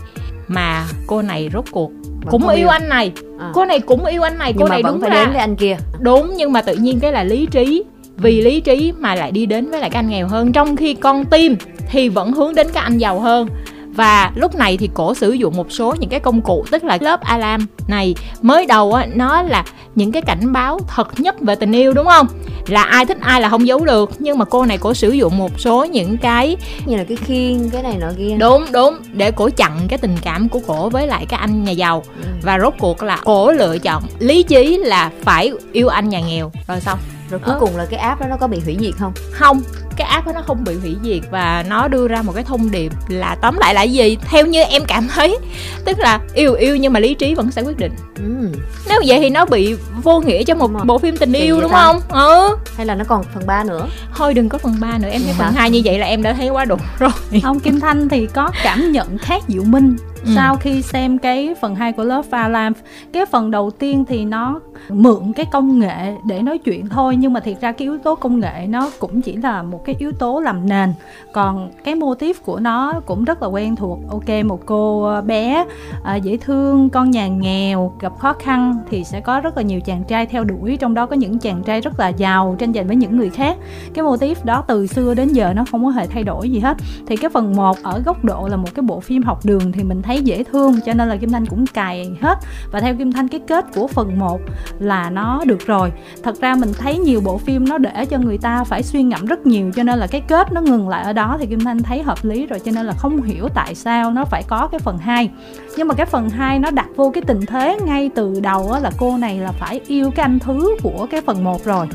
Mà 0.48 0.86
cô 1.06 1.22
này 1.22 1.50
rốt 1.52 1.64
cuộc 1.70 1.90
vẫn 2.26 2.32
cũng 2.32 2.48
yêu 2.48 2.56
yêu. 2.56 2.68
anh 2.68 2.88
này. 2.88 3.12
À. 3.38 3.50
cô 3.54 3.64
này 3.64 3.80
cũng 3.80 4.04
yêu 4.04 4.22
anh 4.22 4.38
này 4.38 4.52
nhưng 4.52 4.62
cô 4.62 4.68
mà 4.68 4.74
này 4.74 4.82
vẫn 4.82 4.92
đúng 4.92 5.00
phải 5.00 5.10
ra 5.10 5.24
đến 5.24 5.28
với 5.32 5.40
anh 5.40 5.56
kia. 5.56 5.76
Đúng 6.00 6.32
nhưng 6.36 6.52
mà 6.52 6.62
tự 6.62 6.74
nhiên 6.74 7.00
cái 7.00 7.12
là 7.12 7.24
lý 7.24 7.46
trí. 7.50 7.82
Vì 8.16 8.40
lý 8.40 8.60
trí 8.60 8.92
mà 8.98 9.14
lại 9.14 9.32
đi 9.32 9.46
đến 9.46 9.70
với 9.70 9.80
lại 9.80 9.90
cái 9.90 9.98
anh 9.98 10.08
nghèo 10.08 10.28
hơn. 10.28 10.52
Trong 10.52 10.76
khi 10.76 10.94
con 10.94 11.24
tim 11.24 11.56
thì 11.90 12.08
vẫn 12.08 12.32
hướng 12.32 12.54
đến 12.54 12.66
cái 12.72 12.82
anh 12.82 12.98
giàu 12.98 13.20
hơn 13.20 13.48
và 13.96 14.30
lúc 14.34 14.54
này 14.54 14.76
thì 14.76 14.90
cổ 14.94 15.14
sử 15.14 15.32
dụng 15.32 15.56
một 15.56 15.72
số 15.72 15.94
những 15.98 16.10
cái 16.10 16.20
công 16.20 16.42
cụ 16.42 16.64
tức 16.70 16.84
là 16.84 16.98
lớp 17.00 17.20
alarm 17.20 17.66
này. 17.88 18.14
Mới 18.42 18.66
đầu 18.66 18.92
á 18.92 19.06
nó 19.14 19.42
là 19.42 19.64
những 19.94 20.12
cái 20.12 20.22
cảnh 20.22 20.52
báo 20.52 20.78
thật 20.88 21.20
nhất 21.20 21.40
về 21.40 21.54
tình 21.54 21.72
yêu 21.72 21.92
đúng 21.92 22.06
không? 22.06 22.26
Là 22.66 22.82
ai 22.82 23.06
thích 23.06 23.18
ai 23.20 23.40
là 23.40 23.48
không 23.48 23.66
giấu 23.66 23.84
được. 23.84 24.10
Nhưng 24.18 24.38
mà 24.38 24.44
cô 24.44 24.64
này 24.66 24.78
cổ 24.78 24.94
sử 24.94 25.10
dụng 25.10 25.38
một 25.38 25.60
số 25.60 25.84
những 25.84 26.16
cái 26.16 26.56
như 26.86 26.96
là 26.96 27.04
cái 27.04 27.16
khiên 27.16 27.70
cái 27.70 27.82
này 27.82 27.96
nọ 28.00 28.08
kia. 28.18 28.36
Đúng 28.38 28.64
đúng. 28.72 28.96
Để 29.12 29.30
cổ 29.30 29.50
chặn 29.56 29.78
cái 29.88 29.98
tình 29.98 30.16
cảm 30.22 30.48
của 30.48 30.60
cổ 30.66 30.88
với 30.88 31.06
lại 31.06 31.26
cái 31.28 31.40
anh 31.40 31.64
nhà 31.64 31.72
giàu. 31.72 32.02
Ừ. 32.22 32.28
và 32.42 32.58
rốt 32.58 32.74
cuộc 32.78 33.02
là 33.02 33.18
cổ 33.24 33.52
lựa 33.52 33.78
chọn 33.78 34.02
lý 34.18 34.42
trí 34.42 34.76
là 34.78 35.10
phải 35.22 35.52
yêu 35.72 35.88
anh 35.88 36.08
nhà 36.08 36.20
nghèo. 36.20 36.52
Rồi 36.68 36.80
xong 36.80 36.98
rồi 37.30 37.40
cuối 37.44 37.54
Ờ. 37.54 37.60
cùng 37.60 37.76
là 37.76 37.86
cái 37.90 38.00
app 38.00 38.20
đó 38.20 38.26
nó 38.30 38.36
có 38.36 38.46
bị 38.46 38.60
hủy 38.64 38.76
diệt 38.80 38.94
không? 38.98 39.12
Không 39.32 39.62
cái 39.96 40.06
app 40.08 40.26
đó 40.26 40.32
nó 40.32 40.42
không 40.46 40.64
bị 40.64 40.74
hủy 40.74 40.96
diệt 41.02 41.22
và 41.30 41.64
nó 41.68 41.88
đưa 41.88 42.08
ra 42.08 42.22
một 42.22 42.32
cái 42.32 42.44
thông 42.44 42.70
điệp 42.70 42.92
là 43.08 43.36
tóm 43.40 43.56
lại 43.58 43.74
là 43.74 43.82
gì? 43.82 44.18
Theo 44.30 44.46
như 44.46 44.62
em 44.62 44.82
cảm 44.88 45.08
thấy 45.08 45.38
tức 45.84 45.98
là 45.98 46.20
yêu 46.34 46.54
yêu 46.54 46.76
nhưng 46.76 46.92
mà 46.92 47.00
lý 47.00 47.14
trí 47.14 47.34
vẫn 47.34 47.50
sẽ 47.50 47.62
quyết 47.62 47.76
định. 47.76 47.92
Ừ. 48.16 48.48
nếu 48.88 49.00
vậy 49.06 49.18
thì 49.20 49.30
nó 49.30 49.44
bị 49.44 49.76
vô 50.02 50.20
nghĩa 50.20 50.44
cho 50.44 50.54
một 50.54 50.70
bộ 50.84 50.98
phim 50.98 51.16
tình 51.16 51.32
yêu 51.32 51.60
đúng 51.60 51.72
ta? 51.72 51.82
không? 51.84 52.00
Ừ. 52.08 52.56
Hay 52.76 52.86
là 52.86 52.94
nó 52.94 53.04
còn 53.08 53.24
phần 53.34 53.46
3 53.46 53.64
nữa? 53.64 53.86
Thôi 54.14 54.34
đừng 54.34 54.48
có 54.48 54.58
phần 54.58 54.76
3 54.80 54.98
nữa 54.98 55.08
em 55.08 55.20
thấy 55.24 55.34
Dạ. 55.38 55.44
phần 55.44 55.54
2 55.54 55.70
như 55.70 55.82
vậy 55.84 55.98
là 55.98 56.06
em 56.06 56.22
đã 56.22 56.32
thấy 56.32 56.48
quá 56.48 56.64
đủ 56.64 56.76
rồi. 56.98 57.10
Ông 57.42 57.60
Kim 57.60 57.80
Thanh 57.80 58.08
thì 58.08 58.26
có 58.26 58.50
cảm 58.62 58.92
nhận 58.92 59.18
khác 59.18 59.42
Diệu 59.48 59.62
Minh 59.64 59.96
Ừ. 60.26 60.32
sau 60.34 60.56
khi 60.56 60.82
xem 60.82 61.18
cái 61.18 61.54
phần 61.60 61.74
2 61.74 61.92
của 61.92 62.04
Love 62.04 62.28
Alarm 62.30 62.72
cái 63.12 63.26
phần 63.26 63.50
đầu 63.50 63.70
tiên 63.70 64.04
thì 64.08 64.24
nó 64.24 64.60
mượn 64.88 65.32
cái 65.36 65.46
công 65.52 65.78
nghệ 65.78 66.14
để 66.26 66.42
nói 66.42 66.58
chuyện 66.58 66.88
thôi 66.88 67.16
nhưng 67.16 67.32
mà 67.32 67.40
thiệt 67.40 67.60
ra 67.60 67.72
cái 67.72 67.86
yếu 67.86 67.98
tố 67.98 68.14
công 68.14 68.40
nghệ 68.40 68.66
nó 68.68 68.90
cũng 68.98 69.22
chỉ 69.22 69.36
là 69.36 69.62
một 69.62 69.84
cái 69.84 69.94
yếu 69.98 70.12
tố 70.12 70.40
làm 70.40 70.68
nền. 70.68 70.92
Còn 71.32 71.70
cái 71.84 71.94
mô 71.94 72.14
típ 72.14 72.36
của 72.44 72.60
nó 72.60 73.00
cũng 73.06 73.24
rất 73.24 73.42
là 73.42 73.48
quen 73.48 73.76
thuộc. 73.76 73.98
Ok 74.08 74.44
một 74.44 74.60
cô 74.66 75.02
ờ, 75.02 75.20
bé 75.20 75.64
à, 76.04 76.16
dễ 76.16 76.36
thương 76.36 76.90
con 76.90 77.10
nhà 77.10 77.28
nghèo 77.28 77.92
gặp 78.00 78.18
khó 78.18 78.32
khăn 78.32 78.74
thì 78.90 79.04
sẽ 79.04 79.20
có 79.20 79.40
rất 79.40 79.56
là 79.56 79.62
nhiều 79.62 79.80
chàng 79.80 80.04
trai 80.04 80.26
theo 80.26 80.44
đuổi 80.44 80.76
trong 80.76 80.94
đó 80.94 81.06
có 81.06 81.16
những 81.16 81.38
chàng 81.38 81.62
trai 81.62 81.80
rất 81.80 82.00
là 82.00 82.08
giàu 82.08 82.56
tranh 82.58 82.72
giành 82.72 82.86
với 82.86 82.96
những 82.96 83.16
người 83.16 83.30
khác. 83.30 83.56
Cái 83.94 84.04
mô 84.04 84.16
típ 84.16 84.44
đó 84.44 84.64
từ 84.66 84.86
xưa 84.86 85.14
đến 85.14 85.28
giờ 85.28 85.52
nó 85.54 85.64
không 85.70 85.84
có 85.84 85.90
hề 85.90 86.06
thay 86.06 86.24
đổi 86.24 86.50
gì 86.50 86.58
hết. 86.58 86.76
Thì 87.06 87.16
cái 87.16 87.30
phần 87.30 87.56
1 87.56 87.76
ở 87.82 88.02
góc 88.04 88.24
độ 88.24 88.48
là 88.48 88.56
một 88.56 88.74
cái 88.74 88.82
bộ 88.82 89.00
phim 89.00 89.22
học 89.22 89.40
đường 89.44 89.72
thì 89.72 89.84
mình 89.84 90.02
thấy 90.02 90.15
dễ 90.18 90.42
thương, 90.42 90.80
cho 90.86 90.92
nên 90.92 91.08
là 91.08 91.16
Kim 91.16 91.30
Thanh 91.30 91.46
cũng 91.46 91.66
cài 91.66 92.10
hết. 92.20 92.38
Và 92.70 92.80
theo 92.80 92.94
Kim 92.94 93.12
Thanh, 93.12 93.28
cái 93.28 93.40
kết 93.48 93.64
của 93.74 93.86
phần 93.86 94.18
1 94.18 94.40
là 94.78 95.10
nó 95.10 95.42
được 95.46 95.66
rồi. 95.66 95.92
Thật 96.22 96.40
ra 96.40 96.54
mình 96.54 96.72
thấy 96.78 96.98
nhiều 96.98 97.20
bộ 97.24 97.38
phim 97.38 97.68
nó 97.68 97.78
để 97.78 98.04
cho 98.10 98.18
người 98.18 98.38
ta 98.38 98.64
phải 98.64 98.82
suy 98.82 99.02
ngẫm 99.02 99.26
rất 99.26 99.46
nhiều, 99.46 99.70
cho 99.76 99.82
nên 99.82 99.98
là 99.98 100.06
cái 100.06 100.20
kết 100.20 100.52
nó 100.52 100.60
ngừng 100.60 100.88
lại 100.88 101.04
ở 101.04 101.12
đó 101.12 101.36
thì 101.40 101.46
Kim 101.46 101.60
Thanh 101.60 101.82
thấy 101.82 102.02
hợp 102.02 102.24
lý 102.24 102.46
rồi, 102.46 102.60
cho 102.60 102.72
nên 102.74 102.86
là 102.86 102.92
không 102.92 103.22
hiểu 103.22 103.48
tại 103.54 103.74
sao 103.74 104.10
nó 104.10 104.24
phải 104.24 104.42
có 104.48 104.66
cái 104.66 104.78
phần 104.78 104.98
2 104.98 105.30
nhưng 105.76 105.88
mà 105.88 105.94
cái 105.94 106.06
phần 106.06 106.30
2 106.30 106.58
nó 106.58 106.70
đặt 106.70 106.86
vô 106.96 107.10
cái 107.14 107.22
tình 107.26 107.46
thế 107.46 107.78
ngay 107.86 108.10
từ 108.14 108.40
đầu 108.40 108.76
là 108.82 108.90
cô 108.98 109.16
này 109.16 109.38
là 109.38 109.52
phải 109.52 109.80
yêu 109.86 110.10
cái 110.10 110.24
anh 110.24 110.38
thứ 110.38 110.76
của 110.82 111.06
cái 111.10 111.20
phần 111.20 111.44
1 111.44 111.64
rồi. 111.64 111.86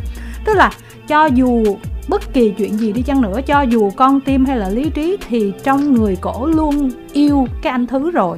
Tức 0.45 0.53
là 0.53 0.71
cho 1.07 1.25
dù 1.25 1.63
bất 2.07 2.33
kỳ 2.33 2.53
chuyện 2.57 2.77
gì 2.77 2.91
đi 2.91 3.01
chăng 3.01 3.21
nữa, 3.21 3.39
cho 3.45 3.61
dù 3.61 3.91
con 3.95 4.21
tim 4.21 4.45
hay 4.45 4.57
là 4.57 4.69
lý 4.69 4.89
trí 4.89 5.17
thì 5.29 5.53
trong 5.63 5.93
người 5.93 6.17
cổ 6.21 6.45
luôn 6.45 6.91
yêu 7.13 7.47
cái 7.61 7.71
anh 7.71 7.87
thứ 7.87 8.11
rồi. 8.11 8.37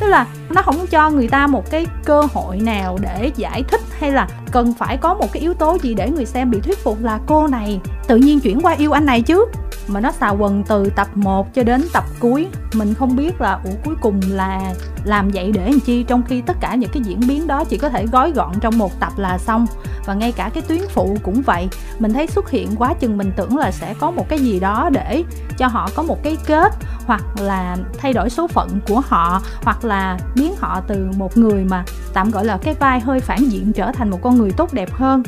Tức 0.00 0.06
là 0.06 0.26
nó 0.50 0.62
không 0.62 0.86
cho 0.90 1.10
người 1.10 1.28
ta 1.28 1.46
một 1.46 1.70
cái 1.70 1.86
cơ 2.04 2.22
hội 2.34 2.58
nào 2.58 2.98
để 3.02 3.30
giải 3.36 3.62
thích 3.68 3.80
hay 3.98 4.12
là 4.12 4.28
cần 4.52 4.74
phải 4.78 4.96
có 4.96 5.14
một 5.14 5.32
cái 5.32 5.40
yếu 5.40 5.54
tố 5.54 5.78
gì 5.82 5.94
để 5.94 6.10
người 6.10 6.24
xem 6.24 6.50
bị 6.50 6.60
thuyết 6.60 6.78
phục 6.78 7.02
là 7.02 7.20
cô 7.26 7.46
này 7.46 7.80
tự 8.06 8.16
nhiên 8.16 8.40
chuyển 8.40 8.60
qua 8.60 8.72
yêu 8.72 8.92
anh 8.92 9.06
này 9.06 9.22
chứ 9.22 9.44
mà 9.88 10.00
nó 10.00 10.12
xà 10.12 10.28
quần 10.28 10.64
từ 10.68 10.90
tập 10.96 11.08
1 11.14 11.54
cho 11.54 11.62
đến 11.62 11.84
tập 11.92 12.04
cuối. 12.20 12.48
Mình 12.74 12.94
không 12.94 13.16
biết 13.16 13.40
là, 13.40 13.60
ủa, 13.64 13.70
cuối 13.84 13.94
cùng 14.00 14.20
là 14.28 14.74
làm 15.04 15.28
vậy 15.28 15.52
để 15.54 15.70
làm 15.70 15.80
chi, 15.80 16.02
trong 16.02 16.22
khi 16.22 16.40
tất 16.40 16.56
cả 16.60 16.74
những 16.74 16.90
cái 16.92 17.02
diễn 17.02 17.20
biến 17.28 17.46
đó 17.46 17.64
chỉ 17.64 17.76
có 17.78 17.88
thể 17.88 18.06
gói 18.06 18.30
gọn 18.30 18.52
trong 18.60 18.78
một 18.78 19.00
tập 19.00 19.12
là 19.16 19.38
xong. 19.38 19.66
Và 20.06 20.14
ngay 20.14 20.32
cả 20.32 20.50
cái 20.54 20.62
tuyến 20.68 20.80
phụ 20.88 21.16
cũng 21.22 21.42
vậy. 21.42 21.68
Mình 21.98 22.12
thấy 22.12 22.26
xuất 22.26 22.50
hiện 22.50 22.68
quá 22.78 22.94
chừng 22.94 23.18
mình 23.18 23.32
tưởng 23.36 23.56
là 23.56 23.70
sẽ 23.70 23.94
có 24.00 24.10
một 24.10 24.28
cái 24.28 24.38
gì 24.38 24.60
đó 24.60 24.90
để 24.92 25.24
cho 25.58 25.66
họ 25.66 25.88
có 25.94 26.02
một 26.02 26.22
cái 26.22 26.36
kết, 26.46 26.72
hoặc 27.06 27.24
là 27.40 27.76
thay 27.98 28.12
đổi 28.12 28.30
số 28.30 28.48
phận 28.48 28.80
của 28.88 29.02
họ, 29.08 29.42
hoặc 29.62 29.84
là 29.84 30.18
biến 30.34 30.54
họ 30.60 30.80
từ 30.80 31.10
một 31.16 31.36
người 31.36 31.64
mà 31.64 31.84
tạm 32.12 32.30
gọi 32.30 32.44
là 32.44 32.56
cái 32.56 32.74
vai 32.74 33.00
hơi 33.00 33.20
phản 33.20 33.38
diện 33.38 33.72
trở 33.72 33.92
thành 33.92 34.10
một 34.10 34.18
con 34.22 34.38
người 34.38 34.50
tốt 34.50 34.72
đẹp 34.72 34.92
hơn. 34.92 35.22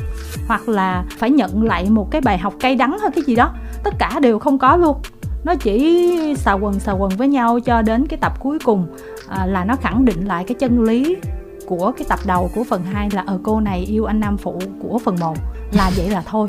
Hoặc 0.47 0.69
là 0.69 1.03
phải 1.17 1.29
nhận 1.29 1.63
lại 1.63 1.89
một 1.89 2.11
cái 2.11 2.21
bài 2.21 2.37
học 2.37 2.53
cay 2.59 2.75
đắng 2.75 2.97
hay 3.01 3.11
cái 3.15 3.23
gì 3.23 3.35
đó 3.35 3.53
tất 3.85 3.93
cả 3.99 4.19
đều 4.19 4.39
không 4.39 4.57
có 4.57 4.77
luôn. 4.77 4.97
Nó 5.43 5.55
chỉ 5.55 6.35
xà 6.37 6.53
quần 6.53 6.79
xà 6.79 6.91
quần 6.91 7.11
với 7.11 7.27
nhau 7.27 7.59
cho 7.59 7.81
đến 7.81 8.07
cái 8.07 8.17
tập 8.21 8.33
cuối 8.39 8.59
cùng 8.63 8.87
à, 9.29 9.45
là 9.45 9.65
nó 9.65 9.75
khẳng 9.75 10.05
định 10.05 10.27
lại 10.27 10.43
cái 10.43 10.55
chân 10.59 10.83
lý 10.83 11.15
của 11.65 11.91
cái 11.97 12.05
tập 12.09 12.19
đầu 12.25 12.49
của 12.55 12.63
phần 12.63 12.83
2 12.93 13.09
là 13.13 13.23
ở 13.27 13.39
cô 13.43 13.59
này 13.59 13.79
yêu 13.79 14.05
anh 14.05 14.19
nam 14.19 14.37
phụ 14.37 14.61
của 14.81 14.99
phần 14.99 15.15
1 15.19 15.37
là 15.71 15.91
vậy 15.97 16.09
là 16.09 16.23
thôi. 16.25 16.47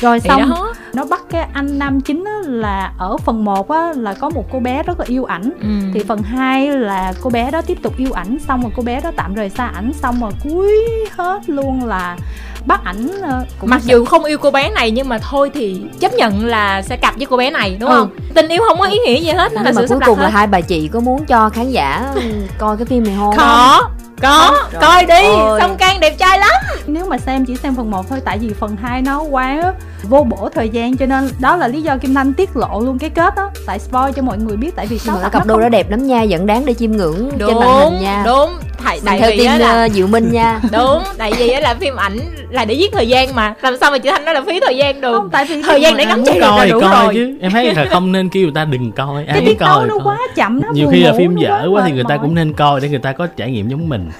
Rồi 0.00 0.20
xong 0.20 0.54
nó 0.94 1.04
bắt 1.04 1.22
cái 1.30 1.48
anh 1.52 1.78
nam 1.78 2.00
chính 2.00 2.24
á, 2.24 2.36
là 2.44 2.92
ở 2.98 3.16
phần 3.16 3.44
1 3.44 3.70
á, 3.70 3.92
là 3.96 4.14
có 4.14 4.30
một 4.30 4.44
cô 4.52 4.60
bé 4.60 4.82
rất 4.82 5.00
là 5.00 5.06
yêu 5.08 5.24
ảnh. 5.24 5.50
Ừ. 5.60 5.68
thì 5.94 6.04
phần 6.08 6.22
2 6.22 6.68
là 6.78 7.12
cô 7.20 7.30
bé 7.30 7.50
đó 7.50 7.62
tiếp 7.62 7.78
tục 7.82 7.96
yêu 7.96 8.12
ảnh 8.12 8.38
xong 8.38 8.62
rồi 8.62 8.72
cô 8.76 8.82
bé 8.82 9.00
đó 9.00 9.10
tạm 9.16 9.34
rời 9.34 9.50
xa 9.50 9.66
ảnh 9.66 9.92
xong 9.92 10.20
rồi 10.20 10.32
cuối 10.44 10.72
hết 11.16 11.50
luôn 11.50 11.84
là 11.84 12.16
bắt 12.66 12.80
ảnh 12.84 13.08
ờ, 13.22 13.44
cũng 13.58 13.70
mặc 13.70 13.80
dù 13.84 14.04
không 14.04 14.24
yêu 14.24 14.38
cô 14.38 14.50
bé 14.50 14.70
này 14.70 14.90
nhưng 14.90 15.08
mà 15.08 15.18
thôi 15.18 15.50
thì 15.54 15.80
chấp 16.00 16.12
nhận 16.14 16.46
là 16.46 16.82
sẽ 16.82 16.96
cặp 16.96 17.16
với 17.16 17.26
cô 17.26 17.36
bé 17.36 17.50
này 17.50 17.76
đúng 17.80 17.90
Ừ. 17.90 17.96
không 17.96 18.10
tình 18.34 18.48
yêu 18.48 18.62
không 18.68 18.78
có 18.78 18.84
ý 18.86 18.98
nghĩa 19.06 19.20
gì 19.20 19.30
hết 19.30 19.52
nó 19.52 19.62
là 19.62 19.72
sự 19.72 19.86
cuối 19.88 19.98
cùng 20.06 20.18
là 20.18 20.24
hết 20.26 20.30
hai 20.34 20.46
bà 20.46 20.60
chị 20.60 20.88
có 20.92 21.00
muốn 21.00 21.24
cho 21.26 21.48
khán 21.48 21.70
giả 21.70 22.14
coi 22.58 22.76
cái 22.76 22.86
phim 22.86 23.04
này 23.04 23.14
không 23.18 23.36
có 23.36 23.82
có 24.22 24.56
Rồi. 24.72 24.82
coi 24.82 25.04
đi 25.06 25.24
Ôi. 25.26 25.60
song 25.60 25.76
can 25.76 26.00
đẹp 26.00 26.14
trai 26.18 26.38
lắm 26.38 26.50
mà 27.10 27.18
xem 27.18 27.44
chỉ 27.44 27.56
xem 27.56 27.74
phần 27.76 27.90
1 27.90 28.08
thôi 28.08 28.18
tại 28.24 28.38
vì 28.38 28.52
phần 28.52 28.76
2 28.76 29.02
nó 29.02 29.22
quá 29.22 29.72
vô 30.08 30.24
bổ 30.24 30.48
thời 30.54 30.68
gian 30.68 30.96
cho 30.96 31.06
nên 31.06 31.30
đó 31.40 31.56
là 31.56 31.68
lý 31.68 31.82
do 31.82 31.96
Kim 31.96 32.14
Thanh 32.14 32.32
tiết 32.34 32.56
lộ 32.56 32.80
luôn 32.80 32.98
cái 32.98 33.10
kết 33.10 33.34
đó. 33.34 33.50
Tại 33.66 33.78
spoil 33.78 34.12
cho 34.16 34.22
mọi 34.22 34.38
người 34.38 34.56
biết 34.56 34.76
tại 34.76 34.86
vì 34.86 34.98
cái 34.98 35.14
cặp 35.32 35.46
đôi 35.46 35.56
không 35.56 35.60
đó 35.62 35.68
đẹp 35.68 35.90
lắm 35.90 36.06
nha 36.06 36.24
vẫn 36.30 36.46
đáng 36.46 36.66
để 36.66 36.74
chiêm 36.74 36.92
ngưỡng 36.92 37.30
trên 37.38 37.48
màn 37.54 37.60
đúng 37.60 37.92
hình 37.92 38.02
nha. 38.02 38.22
đúng. 38.26 38.50
Mình 38.84 39.00
tại 39.04 39.18
theo 39.20 39.30
vì 39.30 39.44
á 39.44 39.58
là 39.58 39.70
ờ, 39.72 39.88
Diệu 39.88 40.06
Minh 40.06 40.32
nha. 40.32 40.60
Đúng 40.72 41.02
tại 41.18 41.32
vì 41.38 41.48
á 41.48 41.60
là 41.60 41.74
phim 41.74 41.96
ảnh 41.96 42.18
là 42.50 42.64
để 42.64 42.74
giết 42.74 42.92
thời 42.92 43.08
gian 43.08 43.34
mà. 43.34 43.54
Làm 43.62 43.76
sao 43.80 43.90
mà 43.90 43.98
chị 43.98 44.10
thanh 44.10 44.24
nói 44.24 44.34
là 44.34 44.42
phí 44.46 44.60
thời 44.60 44.76
gian 44.76 45.00
được? 45.00 45.16
Không 45.16 45.30
tại 45.30 45.44
vì 45.44 45.62
thời 45.62 45.80
gian 45.82 45.96
để 45.96 46.04
ngắm 46.04 46.22
là 46.24 46.34
coi 46.40 46.68
đủ 46.68 46.80
coi 46.80 47.04
rồi. 47.04 47.14
chứ. 47.14 47.38
Em 47.40 47.52
thấy 47.52 47.74
là 47.74 47.86
không 47.90 48.12
nên 48.12 48.28
kêu 48.28 48.42
người 48.42 48.52
ta 48.54 48.64
đừng 48.64 48.92
coi. 48.92 49.24
Ai 49.24 49.56
tấu 49.58 49.68
coi 49.68 49.88
nó 49.88 49.94
coi. 49.94 50.04
quá 50.04 50.18
chậm 50.36 50.60
nó 50.62 50.68
nhiều 50.74 50.88
khi 50.92 51.00
là 51.00 51.12
phim 51.18 51.36
dở 51.36 51.68
quá 51.72 51.82
thì 51.86 51.92
người 51.92 52.04
ta 52.08 52.16
cũng 52.16 52.34
nên 52.34 52.52
coi 52.52 52.80
để 52.80 52.88
người 52.88 52.98
ta 52.98 53.12
có 53.12 53.26
trải 53.26 53.50
nghiệm 53.50 53.68
giống 53.68 53.88
mình 53.88 54.10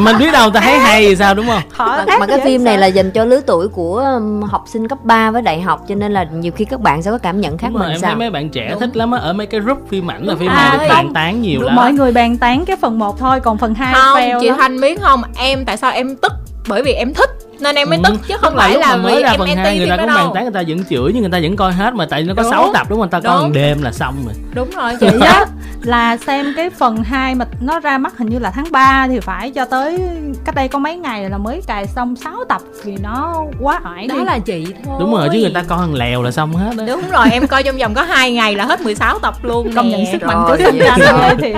mình 0.00 0.18
biết 0.18 0.32
đâu 0.32 0.50
ta 0.50 0.60
thấy 0.60 0.78
hay 0.78 1.00
thì 1.08 1.16
sao 1.16 1.34
đúng 1.34 1.46
không? 1.46 1.62
Mà, 1.78 2.04
mà 2.20 2.26
cái 2.26 2.40
phim 2.44 2.64
này 2.64 2.78
là 2.78 2.86
dành 2.86 3.10
cho 3.10 3.24
lứa 3.24 3.40
tuổi 3.46 3.68
của 3.68 4.20
học 4.50 4.64
sinh 4.66 4.88
cấp 4.88 4.98
3 5.04 5.30
với 5.30 5.42
đại 5.42 5.60
học 5.60 5.84
cho 5.88 5.94
nên 5.94 6.12
là 6.12 6.24
nhiều 6.32 6.52
khi 6.56 6.64
các 6.64 6.80
bạn 6.80 7.02
sẽ 7.02 7.10
có 7.10 7.18
cảm 7.18 7.40
nhận 7.40 7.58
khác 7.58 7.68
Đúng 7.72 7.78
mình 7.80 7.88
em 7.90 8.00
thấy 8.00 8.10
sao 8.10 8.16
mấy 8.16 8.30
bạn 8.30 8.48
trẻ 8.48 8.68
Đúng. 8.70 8.80
thích 8.80 8.96
lắm 8.96 9.10
á 9.10 9.18
ở 9.20 9.32
mấy 9.32 9.46
cái 9.46 9.60
group 9.60 9.78
phim 9.88 10.10
ảnh 10.10 10.24
là 10.26 10.34
phim 10.36 10.48
À, 10.50 10.54
này 10.78 10.78
được 10.88 10.94
bàn 10.94 11.12
tán 11.14 11.42
nhiều 11.42 11.62
lắm. 11.62 11.74
mọi 11.76 11.92
người 11.92 12.12
bàn 12.12 12.38
tán 12.38 12.64
cái 12.64 12.76
phần 12.76 12.98
1 12.98 13.18
thôi 13.18 13.40
còn 13.40 13.58
phần 13.58 13.74
2 13.74 13.94
không 13.94 14.16
fail 14.22 14.40
chị 14.40 14.48
lắm. 14.48 14.58
thanh 14.58 14.80
biết 14.80 15.00
không? 15.00 15.22
Em 15.36 15.64
tại 15.64 15.76
sao 15.76 15.92
em 15.92 16.16
tức? 16.16 16.32
Bởi 16.68 16.82
vì 16.82 16.92
em 16.92 17.14
thích 17.14 17.30
nên 17.60 17.74
em 17.74 17.90
mới 17.90 17.98
Ừ, 17.98 18.02
tức 18.06 18.20
chứ 18.28 18.34
không 18.40 18.56
là 18.56 18.62
phải 18.62 18.78
là 18.78 18.96
mới 18.96 19.16
vì 19.16 19.22
ra 19.22 19.34
phần 19.38 19.48
hai 19.56 19.78
người 19.78 19.88
ta 19.88 19.96
cũng 19.96 20.06
bàn 20.06 20.30
tán 20.34 20.42
người 20.44 20.52
ta 20.52 20.62
vẫn 20.68 20.84
chửi 20.90 21.10
nhưng 21.12 21.22
người 21.22 21.30
ta 21.30 21.38
vẫn 21.42 21.56
coi 21.56 21.72
hết 21.72 21.94
mà 21.94 22.06
tại 22.10 22.22
nó 22.22 22.34
có 22.34 22.42
Đúng. 22.42 22.50
6 22.50 22.70
tập 22.74 22.86
đúng 22.90 22.98
không? 22.98 23.10
Người 23.10 23.20
ta 23.20 23.30
coi 23.30 23.50
đêm 23.50 23.82
là 23.82 23.92
xong 23.92 24.14
rồi. 24.24 24.34
Đúng 24.54 24.70
rồi 24.70 24.92
chị 25.00 25.08
á 25.20 25.46
là 25.82 26.16
xem 26.16 26.52
cái 26.56 26.70
phần 26.70 27.02
2 27.02 27.34
mà 27.34 27.44
nó 27.60 27.80
ra 27.80 27.98
mắt 27.98 28.18
hình 28.18 28.28
như 28.28 28.38
là 28.38 28.50
tháng 28.50 28.66
3 28.70 29.06
thì 29.08 29.20
phải 29.20 29.50
cho 29.50 29.64
tới 29.64 30.00
cách 30.44 30.54
đây 30.54 30.68
có 30.68 30.78
mấy 30.78 30.96
ngày 30.96 31.30
là 31.30 31.38
mới 31.38 31.62
cài 31.66 31.86
xong 31.86 32.16
6 32.16 32.44
tập 32.48 32.60
vì 32.84 32.96
nó 33.02 33.44
quá 33.60 33.80
đi 34.00 34.06
đó 34.06 34.14
là 34.24 34.38
chị 34.38 34.66
thôi. 34.84 34.96
Đúng 35.00 35.14
rồi 35.14 35.28
chứ 35.32 35.38
người 35.38 35.52
ta 35.54 35.62
coi 35.68 35.78
thằng 35.78 35.94
lèo 35.94 36.22
là 36.22 36.30
xong 36.30 36.52
hết 36.52 36.70
đó. 36.76 36.84
Đúng 36.86 37.02
rồi 37.10 37.26
em 37.32 37.46
coi 37.46 37.62
trong 37.62 37.76
vòng 37.76 37.94
có 37.94 38.02
hai 38.02 38.32
ngày 38.32 38.54
là 38.54 38.64
hết 38.64 38.80
16 38.80 39.18
tập 39.18 39.34
luôn 39.42 39.72
công 39.74 39.88
nhận 39.88 40.04
sức 40.12 40.22
mạnh 40.22 40.44
của 40.46 40.56
can 40.56 40.98
sao? 40.98 41.16
ơi 41.16 41.34
thì 41.38 41.54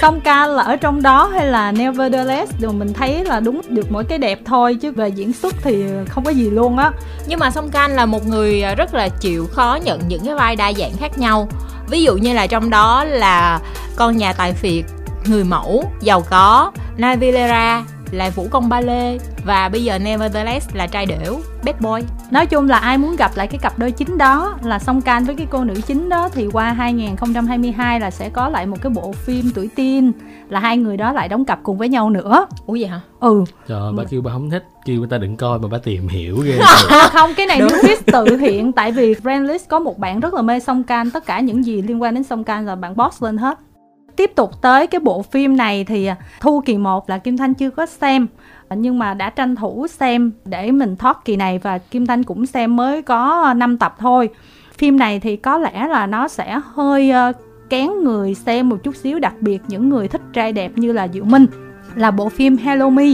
song 0.00 0.20
can 0.20 0.50
là 0.50 0.62
ở 0.62 0.76
trong 0.76 1.02
đó 1.02 1.30
hay 1.32 1.46
là 1.46 1.72
nevertheless 1.72 2.52
đều 2.60 2.72
mình 2.72 2.92
thấy 2.92 3.24
là 3.24 3.40
đúng 3.40 3.60
được 3.68 3.92
mỗi 3.92 4.04
cái 4.04 4.18
đẹp 4.18 4.38
thôi 4.44 4.74
chứ 4.74 4.92
về 5.00 5.08
diễn 5.08 5.32
xuất 5.32 5.54
thì 5.62 5.84
không 6.08 6.24
có 6.24 6.30
gì 6.30 6.50
luôn 6.50 6.76
á. 6.76 6.92
Nhưng 7.26 7.38
mà 7.38 7.50
song 7.50 7.70
can 7.70 7.90
là 7.90 8.06
một 8.06 8.26
người 8.26 8.64
rất 8.76 8.94
là 8.94 9.08
chịu 9.08 9.46
khó 9.46 9.78
nhận 9.84 10.00
những 10.08 10.24
cái 10.24 10.34
vai 10.34 10.56
đa 10.56 10.72
dạng 10.72 10.92
khác 10.96 11.18
nhau. 11.18 11.48
Ví 11.88 12.02
dụ 12.02 12.16
như 12.16 12.32
là 12.32 12.46
trong 12.46 12.70
đó 12.70 13.04
là 13.04 13.60
con 13.96 14.16
nhà 14.16 14.32
tài 14.32 14.52
phiệt 14.52 14.84
người 15.26 15.44
mẫu 15.44 15.84
giàu 16.00 16.20
có 16.30 16.72
Navilera 16.96 17.84
là 18.10 18.30
vũ 18.30 18.48
công 18.50 18.68
ba 18.68 18.80
lê 18.80 19.18
và 19.44 19.68
bây 19.68 19.84
giờ 19.84 19.98
Nevertheless 19.98 20.68
là 20.74 20.86
trai 20.86 21.06
đểu 21.06 21.40
bad 21.64 21.76
boy. 21.80 22.00
Nói 22.30 22.46
chung 22.46 22.68
là 22.68 22.78
ai 22.78 22.98
muốn 22.98 23.16
gặp 23.16 23.30
lại 23.34 23.46
cái 23.46 23.58
cặp 23.58 23.78
đôi 23.78 23.90
chính 23.90 24.18
đó 24.18 24.58
là 24.62 24.78
song 24.78 25.02
can 25.02 25.24
với 25.24 25.34
cái 25.34 25.46
cô 25.50 25.64
nữ 25.64 25.74
chính 25.86 26.08
đó 26.08 26.28
thì 26.32 26.48
qua 26.52 26.72
2022 26.72 28.00
là 28.00 28.10
sẽ 28.10 28.28
có 28.28 28.48
lại 28.48 28.66
một 28.66 28.76
cái 28.82 28.90
bộ 28.90 29.12
phim 29.12 29.50
tuổi 29.54 29.68
teen 29.76 30.12
là 30.50 30.60
hai 30.60 30.76
người 30.76 30.96
đó 30.96 31.12
lại 31.12 31.28
đóng 31.28 31.44
cặp 31.44 31.60
cùng 31.62 31.78
với 31.78 31.88
nhau 31.88 32.10
nữa. 32.10 32.46
Ủa 32.66 32.76
vậy 32.80 32.86
hả? 32.86 33.00
Ừ. 33.20 33.44
Trời 33.68 33.92
bà 33.96 34.04
kêu 34.10 34.22
bà 34.22 34.32
không 34.32 34.50
thích 34.50 34.64
kêu 34.84 34.98
người 34.98 35.08
ta 35.08 35.18
đừng 35.18 35.36
coi 35.36 35.58
mà 35.58 35.68
bà 35.70 35.78
tìm 35.78 36.08
hiểu 36.08 36.36
ghê. 36.36 36.58
Không 37.12 37.30
cái 37.36 37.46
này 37.46 37.60
Netflix 37.60 37.96
tự 38.06 38.36
hiện 38.36 38.72
tại 38.72 38.92
vì 38.92 39.14
Friendlist 39.14 39.64
có 39.68 39.78
một 39.78 39.98
bạn 39.98 40.20
rất 40.20 40.34
là 40.34 40.42
mê 40.42 40.60
song 40.60 40.82
can 40.82 41.10
tất 41.10 41.26
cả 41.26 41.40
những 41.40 41.64
gì 41.64 41.82
liên 41.82 42.02
quan 42.02 42.14
đến 42.14 42.24
song 42.24 42.44
can 42.44 42.66
là 42.66 42.76
bạn 42.76 42.96
boss 42.96 43.22
lên 43.22 43.36
hết. 43.36 43.58
Tiếp 44.16 44.32
tục 44.34 44.62
tới 44.62 44.86
cái 44.86 45.00
bộ 45.00 45.22
phim 45.22 45.56
này 45.56 45.84
thì 45.84 46.10
thu 46.40 46.62
kỳ 46.64 46.78
1 46.78 47.10
là 47.10 47.18
Kim 47.18 47.36
Thanh 47.36 47.54
chưa 47.54 47.70
có 47.70 47.86
xem 47.86 48.26
nhưng 48.76 48.98
mà 48.98 49.14
đã 49.14 49.30
tranh 49.30 49.56
thủ 49.56 49.86
xem 49.86 50.32
để 50.44 50.70
mình 50.70 50.96
thoát 50.96 51.24
kỳ 51.24 51.36
này 51.36 51.58
và 51.58 51.78
Kim 51.78 52.06
Thanh 52.06 52.24
cũng 52.24 52.46
xem 52.46 52.76
mới 52.76 53.02
có 53.02 53.54
5 53.56 53.78
tập 53.78 53.96
thôi. 53.98 54.28
Phim 54.78 54.98
này 54.98 55.20
thì 55.20 55.36
có 55.36 55.58
lẽ 55.58 55.86
là 55.88 56.06
nó 56.06 56.28
sẽ 56.28 56.60
hơi 56.74 57.10
ờ, 57.10 57.32
kén 57.70 57.88
người 58.04 58.34
xem 58.34 58.68
một 58.68 58.76
chút 58.82 58.96
xíu, 58.96 59.18
đặc 59.18 59.34
biệt 59.40 59.58
những 59.68 59.88
người 59.88 60.08
thích 60.08 60.20
trai 60.32 60.52
đẹp 60.52 60.72
như 60.76 60.92
là 60.92 61.08
Diệu 61.08 61.24
Minh, 61.24 61.46
là 61.94 62.10
bộ 62.10 62.28
phim 62.28 62.56
Hello 62.56 62.88
Me. 62.88 63.06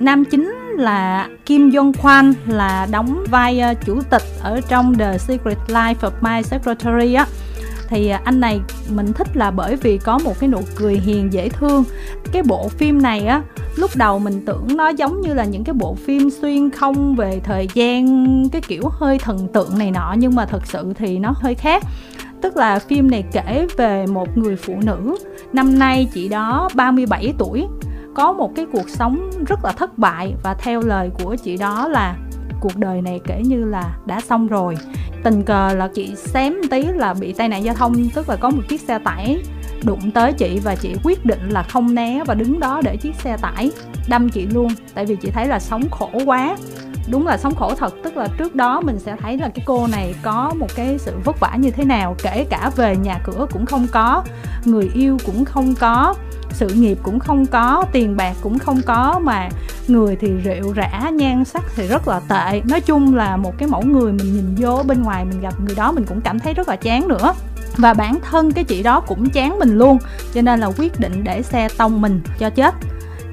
Nam 0.00 0.24
chính 0.24 0.54
là 0.76 1.28
Kim 1.46 1.70
Jong 1.70 1.92
Kwan, 1.92 2.32
là 2.46 2.86
đóng 2.90 3.24
vai 3.30 3.60
ờ, 3.60 3.74
chủ 3.86 4.00
tịch 4.10 4.22
ở 4.42 4.60
trong 4.68 4.94
The 4.94 5.18
Secret 5.18 5.58
Life 5.68 5.94
of 5.94 6.10
My 6.20 6.42
Secretary 6.42 7.14
á. 7.14 7.26
Thì 7.88 8.08
ờ, 8.08 8.18
anh 8.24 8.40
này 8.40 8.60
mình 8.90 9.12
thích 9.12 9.36
là 9.36 9.50
bởi 9.50 9.76
vì 9.76 9.98
có 9.98 10.18
một 10.18 10.40
cái 10.40 10.48
nụ 10.48 10.60
cười 10.76 10.94
hiền 10.94 11.32
dễ 11.32 11.48
thương. 11.48 11.84
Cái 12.32 12.42
bộ 12.42 12.68
phim 12.68 13.02
này 13.02 13.26
á, 13.26 13.42
lúc 13.76 13.90
đầu 13.94 14.18
mình 14.18 14.44
tưởng 14.46 14.76
nó 14.76 14.88
giống 14.88 15.20
như 15.20 15.34
là 15.34 15.44
những 15.44 15.64
cái 15.64 15.74
bộ 15.74 15.94
phim 15.94 16.30
xuyên 16.30 16.70
không 16.70 17.16
về 17.16 17.40
thời 17.44 17.68
gian, 17.74 18.04
cái 18.52 18.62
kiểu 18.68 18.82
hơi 18.92 19.18
thần 19.18 19.48
tượng 19.52 19.78
này 19.78 19.90
nọ, 19.90 20.14
nhưng 20.18 20.34
mà 20.34 20.46
thật 20.46 20.66
sự 20.66 20.92
thì 20.98 21.18
nó 21.18 21.34
hơi 21.36 21.54
khác 21.54 21.82
tức 22.42 22.56
là 22.56 22.78
phim 22.78 23.10
này 23.10 23.24
kể 23.32 23.66
về 23.76 24.06
một 24.06 24.38
người 24.38 24.56
phụ 24.56 24.74
nữ. 24.82 25.16
Năm 25.52 25.78
nay 25.78 26.08
chị 26.14 26.28
đó 26.28 26.68
37 26.74 27.34
tuổi. 27.38 27.66
Có 28.14 28.32
một 28.32 28.52
cái 28.56 28.66
cuộc 28.72 28.88
sống 28.88 29.30
rất 29.48 29.64
là 29.64 29.72
thất 29.72 29.98
bại 29.98 30.34
và 30.42 30.54
theo 30.54 30.80
lời 30.80 31.10
của 31.18 31.36
chị 31.36 31.56
đó 31.56 31.88
là 31.88 32.16
cuộc 32.60 32.76
đời 32.76 33.02
này 33.02 33.20
kể 33.26 33.42
như 33.44 33.64
là 33.64 33.96
đã 34.06 34.20
xong 34.20 34.46
rồi. 34.46 34.76
Tình 35.24 35.42
cờ 35.42 35.74
là 35.74 35.88
chị 35.94 36.16
xém 36.16 36.54
tí 36.70 36.82
là 36.82 37.14
bị 37.14 37.32
tai 37.32 37.48
nạn 37.48 37.64
giao 37.64 37.74
thông, 37.74 38.08
tức 38.14 38.28
là 38.28 38.36
có 38.36 38.50
một 38.50 38.62
chiếc 38.68 38.80
xe 38.80 38.98
tải 38.98 39.38
đụng 39.84 40.10
tới 40.10 40.32
chị 40.32 40.60
và 40.64 40.74
chị 40.74 40.94
quyết 41.04 41.24
định 41.24 41.48
là 41.48 41.62
không 41.62 41.94
né 41.94 42.24
và 42.26 42.34
đứng 42.34 42.60
đó 42.60 42.80
để 42.84 42.96
chiếc 42.96 43.14
xe 43.14 43.36
tải 43.36 43.70
đâm 44.08 44.28
chị 44.28 44.46
luôn. 44.46 44.68
Tại 44.94 45.06
vì 45.06 45.16
chị 45.16 45.30
thấy 45.30 45.46
là 45.46 45.58
sống 45.58 45.82
khổ 45.90 46.10
quá 46.26 46.56
đúng 47.10 47.26
là 47.26 47.38
sống 47.38 47.54
khổ 47.54 47.74
thật, 47.78 47.94
tức 48.04 48.16
là 48.16 48.28
trước 48.38 48.54
đó 48.54 48.80
mình 48.80 48.98
sẽ 48.98 49.16
thấy 49.22 49.38
là 49.38 49.48
cái 49.48 49.64
cô 49.66 49.86
này 49.86 50.14
có 50.22 50.52
một 50.58 50.66
cái 50.74 50.98
sự 50.98 51.12
vất 51.24 51.40
vả 51.40 51.56
như 51.58 51.70
thế 51.70 51.84
nào, 51.84 52.16
kể 52.22 52.46
cả 52.50 52.70
về 52.76 52.96
nhà 52.96 53.20
cửa 53.24 53.46
cũng 53.52 53.66
không 53.66 53.86
có, 53.92 54.24
người 54.64 54.90
yêu 54.94 55.18
cũng 55.26 55.44
không 55.44 55.74
có, 55.74 56.14
sự 56.52 56.68
nghiệp 56.68 56.98
cũng 57.02 57.18
không 57.18 57.46
có, 57.46 57.84
tiền 57.92 58.16
bạc 58.16 58.36
cũng 58.42 58.58
không 58.58 58.80
có, 58.86 59.20
mà 59.22 59.48
người 59.88 60.16
thì 60.16 60.32
rượu 60.32 60.72
rã, 60.72 61.10
nhan 61.12 61.44
sắc 61.44 61.62
thì 61.76 61.86
rất 61.86 62.08
là 62.08 62.20
tệ. 62.28 62.60
Nói 62.64 62.80
chung 62.80 63.14
là 63.14 63.36
một 63.36 63.58
cái 63.58 63.68
mẫu 63.68 63.82
người 63.82 64.12
mình 64.12 64.32
nhìn 64.34 64.54
vô 64.58 64.82
bên 64.86 65.02
ngoài 65.02 65.24
mình 65.24 65.40
gặp 65.40 65.54
người 65.66 65.74
đó 65.74 65.92
mình 65.92 66.04
cũng 66.04 66.20
cảm 66.20 66.38
thấy 66.38 66.54
rất 66.54 66.68
là 66.68 66.76
chán 66.76 67.08
nữa. 67.08 67.34
Và 67.76 67.94
bản 67.94 68.18
thân 68.30 68.52
cái 68.52 68.64
chị 68.64 68.82
đó 68.82 69.00
cũng 69.00 69.30
chán 69.30 69.58
mình 69.58 69.78
luôn, 69.78 69.98
cho 70.34 70.42
nên 70.42 70.60
là 70.60 70.70
quyết 70.78 71.00
định 71.00 71.24
để 71.24 71.42
xe 71.42 71.68
tông 71.78 72.00
mình 72.00 72.20
cho 72.38 72.50
chết 72.50 72.74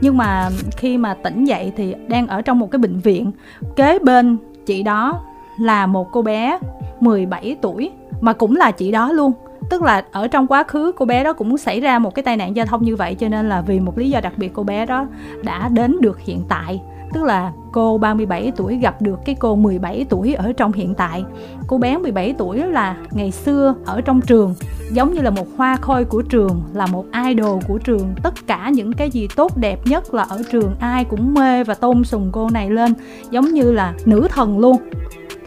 nhưng 0.02 0.18
mà 0.18 0.50
khi 0.78 0.98
mà 0.98 1.14
tỉnh 1.14 1.46
dậy 1.46 1.72
thì 1.76 1.96
đang 2.08 2.28
ở 2.28 2.42
trong 2.42 2.60
một 2.60 2.72
cái 2.72 2.80
bệnh 2.80 3.00
viện. 3.00 3.32
Kế 3.76 4.00
bên 4.00 4.38
chị 4.66 4.84
đó 4.84 5.24
là 5.60 5.86
một 5.86 6.12
cô 6.12 6.22
bé 6.22 6.60
17 7.00 7.58
tuổi, 7.62 7.92
mà 8.22 8.34
cũng 8.34 8.56
là 8.56 8.72
chị 8.72 8.92
đó 8.92 9.12
luôn. 9.12 9.32
Tức 9.70 9.82
là 9.82 10.06
ở 10.12 10.28
trong 10.28 10.48
quá 10.48 10.64
khứ 10.64 10.92
cô 10.96 11.06
bé 11.06 11.24
đó 11.24 11.34
cũng 11.34 11.58
xảy 11.58 11.80
ra 11.80 12.00
một 12.00 12.16
cái 12.16 12.24
tai 12.24 12.38
nạn 12.38 12.56
giao 12.56 12.66
thông 12.66 12.84
như 12.84 12.96
vậy, 12.96 13.16
cho 13.16 13.28
nên 13.28 13.50
là 13.50 13.62
vì 13.62 13.80
một 13.80 13.98
lý 13.98 14.10
do 14.10 14.22
đặc 14.22 14.34
biệt 14.38 14.52
cô 14.54 14.64
bé 14.64 14.86
đó 14.86 15.08
đã 15.44 15.70
đến 15.70 15.98
được 16.02 16.20
hiện 16.20 16.42
tại 16.50 16.82
tức 17.14 17.24
là 17.24 17.52
cô 17.72 17.98
37 17.98 18.52
tuổi 18.56 18.78
gặp 18.78 19.02
được 19.02 19.20
cái 19.26 19.36
cô 19.40 19.56
17 19.56 20.06
tuổi 20.10 20.34
ở 20.34 20.54
trong 20.54 20.72
hiện 20.72 20.94
tại. 20.94 21.26
Cô 21.68 21.78
bé 21.78 21.98
17 21.98 22.34
tuổi 22.38 22.58
là 22.58 22.98
ngày 23.12 23.32
xưa 23.32 23.76
ở 23.86 24.02
trong 24.02 24.22
trường, 24.22 24.56
giống 24.92 25.14
như 25.14 25.22
là 25.22 25.30
một 25.30 25.48
hoa 25.58 25.76
khôi 25.76 26.06
của 26.06 26.22
trường, 26.22 26.62
là 26.74 26.86
một 26.86 27.06
idol 27.28 27.60
của 27.68 27.78
trường. 27.78 28.16
Tất 28.24 28.34
cả 28.48 28.70
những 28.74 28.94
cái 28.94 29.10
gì 29.10 29.28
tốt 29.36 29.58
đẹp 29.58 29.80
nhất 29.86 30.14
là 30.14 30.24
ở 30.24 30.42
trường 30.52 30.76
ai 30.80 31.06
cũng 31.06 31.34
mê 31.34 31.64
và 31.64 31.74
tôn 31.74 32.04
sùng 32.04 32.30
cô 32.32 32.50
này 32.50 32.70
lên, 32.70 32.94
giống 33.32 33.46
như 33.46 33.72
là 33.72 33.94
nữ 34.06 34.28
thần 34.30 34.60
luôn 34.60 34.78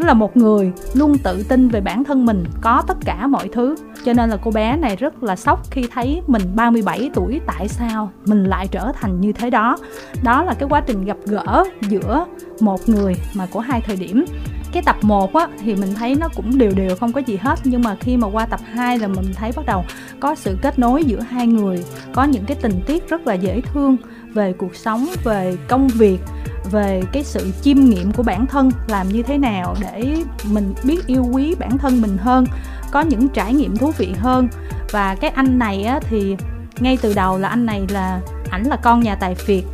tức 0.01 0.07
là 0.07 0.15
một 0.15 0.37
người 0.37 0.73
luôn 0.95 1.19
tự 1.19 1.43
tin 1.49 1.69
về 1.69 1.81
bản 1.81 2.05
thân 2.05 2.27
mình, 2.27 2.45
có 2.61 2.83
tất 2.87 2.97
cả 3.05 3.27
mọi 3.27 3.49
thứ. 3.49 3.77
Cho 4.05 4.13
nên 4.13 4.31
là 4.31 4.37
cô 4.45 4.51
bé 4.51 4.77
này 4.77 4.97
rất 4.97 5.23
là 5.23 5.37
sốc 5.37 5.71
khi 5.71 5.85
thấy 5.95 6.23
mình 6.27 6.43
37 6.55 7.11
tuổi, 7.15 7.41
tại 7.47 7.69
sao 7.69 8.11
mình 8.27 8.45
lại 8.45 8.69
trở 8.71 8.93
thành 9.01 9.21
như 9.21 9.33
thế 9.33 9.51
đó? 9.51 9.79
Đó 10.23 10.43
là 10.43 10.55
cái 10.55 10.69
quá 10.69 10.81
trình 10.81 11.05
gặp 11.05 11.17
gỡ 11.27 11.65
giữa 11.89 12.27
một 12.61 12.89
người 12.89 13.15
mà 13.35 13.47
của 13.47 13.61
hai 13.61 13.81
thời 13.81 13.97
điểm. 13.97 14.25
Cái 14.73 14.83
tập 14.87 14.97
1 15.03 15.35
á, 15.35 15.49
thì 15.63 15.75
mình 15.75 15.95
thấy 15.95 16.15
nó 16.15 16.29
cũng 16.37 16.59
đều 16.59 16.71
đều, 16.77 16.97
không 16.97 17.13
có 17.13 17.21
gì 17.21 17.37
hết. 17.37 17.59
Nhưng 17.65 17.83
mà 17.83 17.97
khi 18.01 18.17
mà 18.17 18.29
qua 18.33 18.47
tập 18.47 18.61
2 18.73 18.99
là 18.99 19.09
mình 19.09 19.33
thấy 19.35 19.53
bắt 19.57 19.67
đầu 19.67 19.85
có 20.21 20.35
sự 20.35 20.59
kết 20.63 20.79
nối 20.79 21.05
giữa 21.05 21.21
hai 21.21 21.47
người, 21.47 21.85
có 22.13 22.25
những 22.25 22.45
cái 22.45 22.57
tình 22.63 22.81
tiết 22.87 23.09
rất 23.09 23.27
là 23.27 23.35
dễ 23.35 23.61
thương 23.61 23.97
về 24.35 24.53
cuộc 24.53 24.77
sống, 24.77 25.07
về 25.25 25.57
công 25.69 25.89
việc 25.89 26.19
về 26.65 27.03
cái 27.13 27.25
sự 27.25 27.53
chiêm 27.63 27.81
nghiệm 27.81 28.13
của 28.13 28.23
bản 28.23 28.47
thân 28.47 28.71
làm 28.89 29.09
như 29.09 29.23
thế 29.23 29.39
nào 29.39 29.75
để 29.81 30.17
mình 30.45 30.75
biết 30.85 31.07
yêu 31.07 31.29
quý 31.33 31.55
bản 31.59 31.79
thân 31.79 32.03
mình 32.03 32.19
hơn, 32.19 32.47
có 32.91 33.01
những 33.01 33.29
trải 33.29 33.55
nghiệm 33.55 33.77
thú 33.77 33.93
vị 33.99 34.15
hơn. 34.19 34.49
Và 34.91 35.15
cái 35.15 35.31
anh 35.31 35.59
này 35.59 35.85
á, 35.85 36.01
thì 36.03 36.37
ngay 36.81 36.99
từ 37.03 37.15
đầu 37.15 37.39
là 37.39 37.49
anh 37.49 37.67
này 37.67 37.87
là, 37.91 38.21
ảnh 38.51 38.63
là 38.63 38.77
con 38.77 39.01
nhà 39.01 39.15
tài 39.15 39.35
phiệt, 39.35 39.65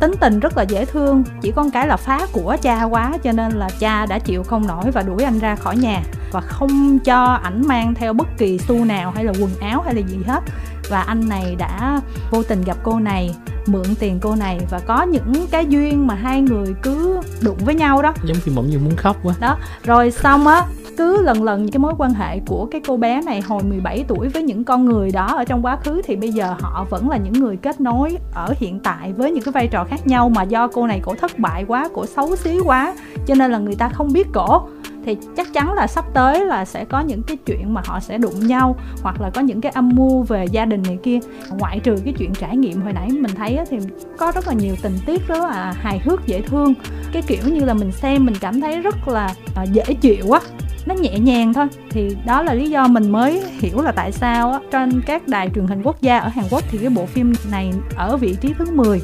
tính 0.00 0.12
tình 0.20 0.40
rất 0.40 0.56
là 0.56 0.62
dễ 0.62 0.84
thương, 0.84 1.24
chỉ 1.42 1.52
con 1.56 1.70
cái 1.70 1.86
là 1.86 1.96
phá 1.96 2.20
của 2.32 2.56
cha 2.62 2.84
quá 2.84 3.18
cho 3.22 3.32
nên 3.32 3.52
là 3.52 3.68
cha 3.78 4.06
đã 4.06 4.18
chịu 4.18 4.42
không 4.42 4.66
nổi 4.66 4.90
và 4.90 5.02
đuổi 5.02 5.24
anh 5.24 5.38
ra 5.38 5.56
khỏi 5.56 5.76
nhà 5.76 6.02
và 6.32 6.40
không 6.40 6.98
cho 6.98 7.24
ảnh 7.24 7.66
mang 7.66 7.94
theo 7.94 8.12
bất 8.12 8.28
kỳ 8.38 8.58
xu 8.58 8.84
nào 8.84 9.10
hay 9.10 9.24
là 9.24 9.32
quần 9.40 9.50
áo 9.60 9.82
hay 9.82 9.94
là 9.94 10.00
gì 10.00 10.18
hết. 10.26 10.40
Và 10.88 11.00
anh 11.00 11.28
này 11.28 11.56
đã 11.58 12.00
vô 12.30 12.42
tình 12.42 12.62
gặp 12.62 12.76
cô 12.82 13.00
này 13.00 13.34
mượn 13.66 13.94
tiền 13.98 14.18
cô 14.20 14.34
này 14.34 14.60
và 14.70 14.80
có 14.86 15.02
những 15.02 15.46
cái 15.50 15.66
duyên 15.66 16.06
mà 16.06 16.14
hai 16.14 16.40
người 16.40 16.74
cứ 16.82 17.20
đụng 17.40 17.58
với 17.64 17.74
nhau 17.74 18.02
đó. 18.02 18.12
Giống 18.24 18.36
khi 18.44 18.52
bỗng 18.56 18.70
như 18.70 18.78
muốn 18.78 18.96
khóc 18.96 19.16
quá. 19.22 19.34
Đó 19.40 19.56
rồi 19.84 20.10
xong 20.10 20.46
á 20.46 20.66
cứ 21.00 21.22
lần 21.22 21.42
lần 21.42 21.62
những 21.62 21.72
cái 21.72 21.78
mối 21.78 21.94
quan 21.98 22.14
hệ 22.14 22.40
của 22.46 22.66
cái 22.70 22.80
cô 22.86 22.96
bé 22.96 23.22
này 23.22 23.40
hồi 23.40 23.62
17 23.62 24.04
tuổi 24.08 24.28
với 24.28 24.42
những 24.42 24.64
con 24.64 24.84
người 24.84 25.10
đó 25.10 25.26
ở 25.36 25.44
trong 25.44 25.62
quá 25.62 25.76
khứ 25.76 26.02
thì 26.04 26.16
bây 26.16 26.32
giờ 26.32 26.54
họ 26.60 26.86
vẫn 26.90 27.10
là 27.10 27.16
những 27.16 27.32
người 27.32 27.56
kết 27.56 27.80
nối 27.80 28.18
ở 28.34 28.54
hiện 28.56 28.80
tại 28.80 29.12
với 29.12 29.30
những 29.30 29.44
cái 29.44 29.52
vai 29.52 29.68
trò 29.68 29.84
khác 29.84 30.06
nhau 30.06 30.28
mà 30.28 30.42
do 30.42 30.68
cô 30.68 30.86
này 30.86 31.00
cổ 31.02 31.14
thất 31.14 31.38
bại 31.38 31.64
quá 31.68 31.88
cổ 31.94 32.06
xấu 32.06 32.36
xí 32.36 32.58
quá 32.64 32.94
cho 33.26 33.34
nên 33.34 33.50
là 33.50 33.58
người 33.58 33.74
ta 33.74 33.88
không 33.88 34.12
biết 34.12 34.26
cổ 34.32 34.68
thì 35.04 35.16
chắc 35.36 35.52
chắn 35.52 35.72
là 35.72 35.86
sắp 35.86 36.04
tới 36.14 36.44
là 36.44 36.64
sẽ 36.64 36.84
có 36.84 37.00
những 37.00 37.22
cái 37.22 37.36
chuyện 37.46 37.74
mà 37.74 37.82
họ 37.84 38.00
sẽ 38.00 38.18
đụng 38.18 38.46
nhau, 38.46 38.76
hoặc 39.02 39.20
là 39.20 39.30
có 39.30 39.40
những 39.40 39.60
cái 39.60 39.72
âm 39.72 39.88
mưu 39.88 40.22
về 40.22 40.44
gia 40.44 40.64
đình 40.64 40.82
này 40.82 40.98
kia. 41.02 41.18
Ngoại 41.50 41.80
trừ 41.80 41.96
cái 42.04 42.14
chuyện 42.18 42.32
trải 42.34 42.56
nghiệm 42.56 42.82
hồi 42.82 42.92
nãy 42.92 43.08
mình 43.10 43.34
thấy 43.36 43.58
thì 43.70 43.78
có 44.18 44.32
rất 44.34 44.46
là 44.46 44.52
nhiều 44.52 44.74
tình 44.82 44.98
tiết 45.06 45.28
rất 45.28 45.38
là 45.38 45.74
hài 45.80 45.98
hước, 45.98 46.26
dễ 46.26 46.40
thương. 46.40 46.74
Cái 47.12 47.22
kiểu 47.22 47.42
như 47.44 47.60
là 47.60 47.74
mình 47.74 47.92
xem 47.92 48.26
mình 48.26 48.34
cảm 48.40 48.60
thấy 48.60 48.80
rất 48.80 49.08
là 49.08 49.34
à, 49.54 49.62
dễ 49.62 49.84
chịu 50.00 50.32
á, 50.32 50.40
nó 50.86 50.94
nhẹ 50.94 51.18
nhàng 51.18 51.54
thôi. 51.54 51.66
Thì 51.90 52.16
đó 52.26 52.42
là 52.42 52.54
lý 52.54 52.70
do 52.70 52.88
mình 52.88 53.10
mới 53.10 53.42
hiểu 53.50 53.82
là 53.82 53.92
tại 53.92 54.12
sao 54.12 54.52
á. 54.52 54.60
Trên 54.70 55.02
các 55.06 55.28
đài 55.28 55.50
truyền 55.54 55.66
hình 55.66 55.82
quốc 55.82 56.00
gia 56.00 56.18
ở 56.18 56.28
Hàn 56.28 56.44
Quốc 56.50 56.64
thì 56.70 56.78
cái 56.78 56.90
bộ 56.90 57.06
phim 57.06 57.32
này 57.50 57.72
ở 57.96 58.16
vị 58.16 58.36
trí 58.40 58.54
thứ 58.58 58.64
10 58.74 59.00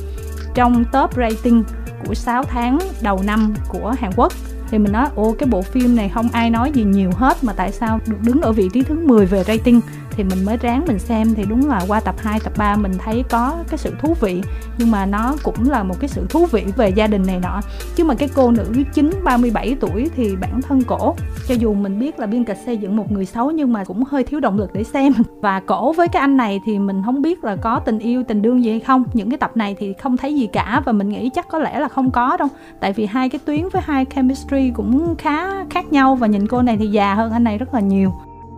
trong 0.55 0.85
top 0.93 1.11
rating 1.17 1.65
của 2.07 2.15
6 2.15 2.45
tháng 2.45 2.79
đầu 3.03 3.23
năm 3.27 3.55
của 3.69 3.95
Hàn 3.99 4.11
Quốc 4.17 4.33
thì 4.71 4.79
mình 4.79 4.93
nói 4.93 5.09
ô 5.15 5.35
cái 5.39 5.49
bộ 5.49 5.63
phim 5.63 5.97
này 5.97 6.09
không 6.15 6.29
ai 6.33 6.51
nói 6.51 6.71
gì 6.75 6.85
nhiều 6.85 7.11
hết, 7.15 7.45
mà 7.45 7.53
tại 7.53 7.73
sao 7.73 8.01
được 8.07 8.17
đứng 8.23 8.41
ở 8.41 8.53
vị 8.53 8.69
trí 8.73 8.83
thứ 8.83 8.95
10 8.95 9.27
về 9.27 9.45
rating? 9.45 9.81
Thì 10.17 10.25
mình 10.25 10.45
mới 10.45 10.57
ráng 10.57 10.85
mình 10.87 10.99
xem 10.99 11.35
thì 11.35 11.45
đúng 11.49 11.69
là 11.69 11.85
qua 11.89 12.01
tập 12.01 12.15
2, 12.19 12.41
tập 12.41 12.53
3 12.57 12.77
mình 12.77 12.93
thấy 12.99 13.25
có 13.31 13.57
cái 13.69 13.79
sự 13.79 13.95
thú 14.01 14.15
vị. 14.21 14.43
Nhưng 14.79 14.91
mà 14.91 15.07
nó 15.07 15.35
cũng 15.43 15.71
là 15.71 15.83
một 15.83 15.95
cái 16.01 16.09
sự 16.09 16.27
thú 16.31 16.47
vị 16.47 16.65
về 16.77 16.89
gia 16.89 17.07
đình 17.07 17.23
này 17.27 17.39
nọ. 17.43 17.61
Chứ 17.97 18.05
mà 18.05 18.15
cái 18.15 18.29
cô 18.35 18.51
nữ 18.51 18.73
chính 18.95 19.11
37 19.25 19.77
tuổi 19.81 20.11
thì 20.17 20.37
bản 20.37 20.63
thân 20.63 20.83
cổ 20.83 21.15
cho 21.49 21.55
dù 21.55 21.75
mình 21.75 21.99
biết 21.99 22.19
là 22.19 22.27
biên 22.27 22.45
kịch 22.45 22.59
xây 22.67 22.77
dựng 22.77 22.97
một 22.97 23.13
người 23.13 23.25
xấu 23.25 23.51
nhưng 23.51 23.73
mà 23.73 23.85
cũng 23.85 24.05
hơi 24.05 24.25
thiếu 24.25 24.41
động 24.41 24.59
lực 24.59 24.73
để 24.73 24.85
xem. 24.85 25.13
Và 25.41 25.61
cổ 25.61 25.93
với 25.93 26.09
cái 26.09 26.21
anh 26.21 26.37
này 26.37 26.61
thì 26.67 26.79
mình 26.79 27.03
không 27.05 27.23
biết 27.23 27.45
là 27.45 27.57
có 27.57 27.81
tình 27.81 27.99
yêu 27.99 28.23
tình 28.29 28.43
đương 28.43 28.65
gì 28.65 28.71
hay 28.71 28.81
không. 28.81 29.05
Những 29.13 29.31
cái 29.31 29.39
tập 29.39 29.57
này 29.57 29.77
thì 29.79 29.93
không 29.93 30.17
thấy 30.17 30.35
gì 30.35 30.47
cả 30.47 30.83
và 30.85 30.93
mình 30.93 31.09
nghĩ 31.09 31.31
chắc 31.35 31.49
có 31.49 31.59
lẽ 31.59 31.79
là 31.79 31.89
không 31.89 32.11
có 32.11 32.37
đâu. 32.37 32.49
Tại 32.81 32.93
vì 32.93 33.07
hai 33.07 33.29
cái 33.29 33.39
tuyến 33.45 33.69
với 33.73 33.83
hai 33.85 34.07
chemistry 34.15 34.71
cũng 34.75 35.15
khá 35.19 35.65
khác 35.71 35.93
nhau 35.93 36.15
và 36.15 36.27
nhìn 36.27 36.47
cô 36.47 36.63
này 36.63 36.77
thì 36.77 36.87
già 36.87 37.15
hơn 37.15 37.33
anh 37.33 37.45
này 37.45 37.59
rất 37.59 37.75
là 37.75 37.81
nhiều 37.81 38.13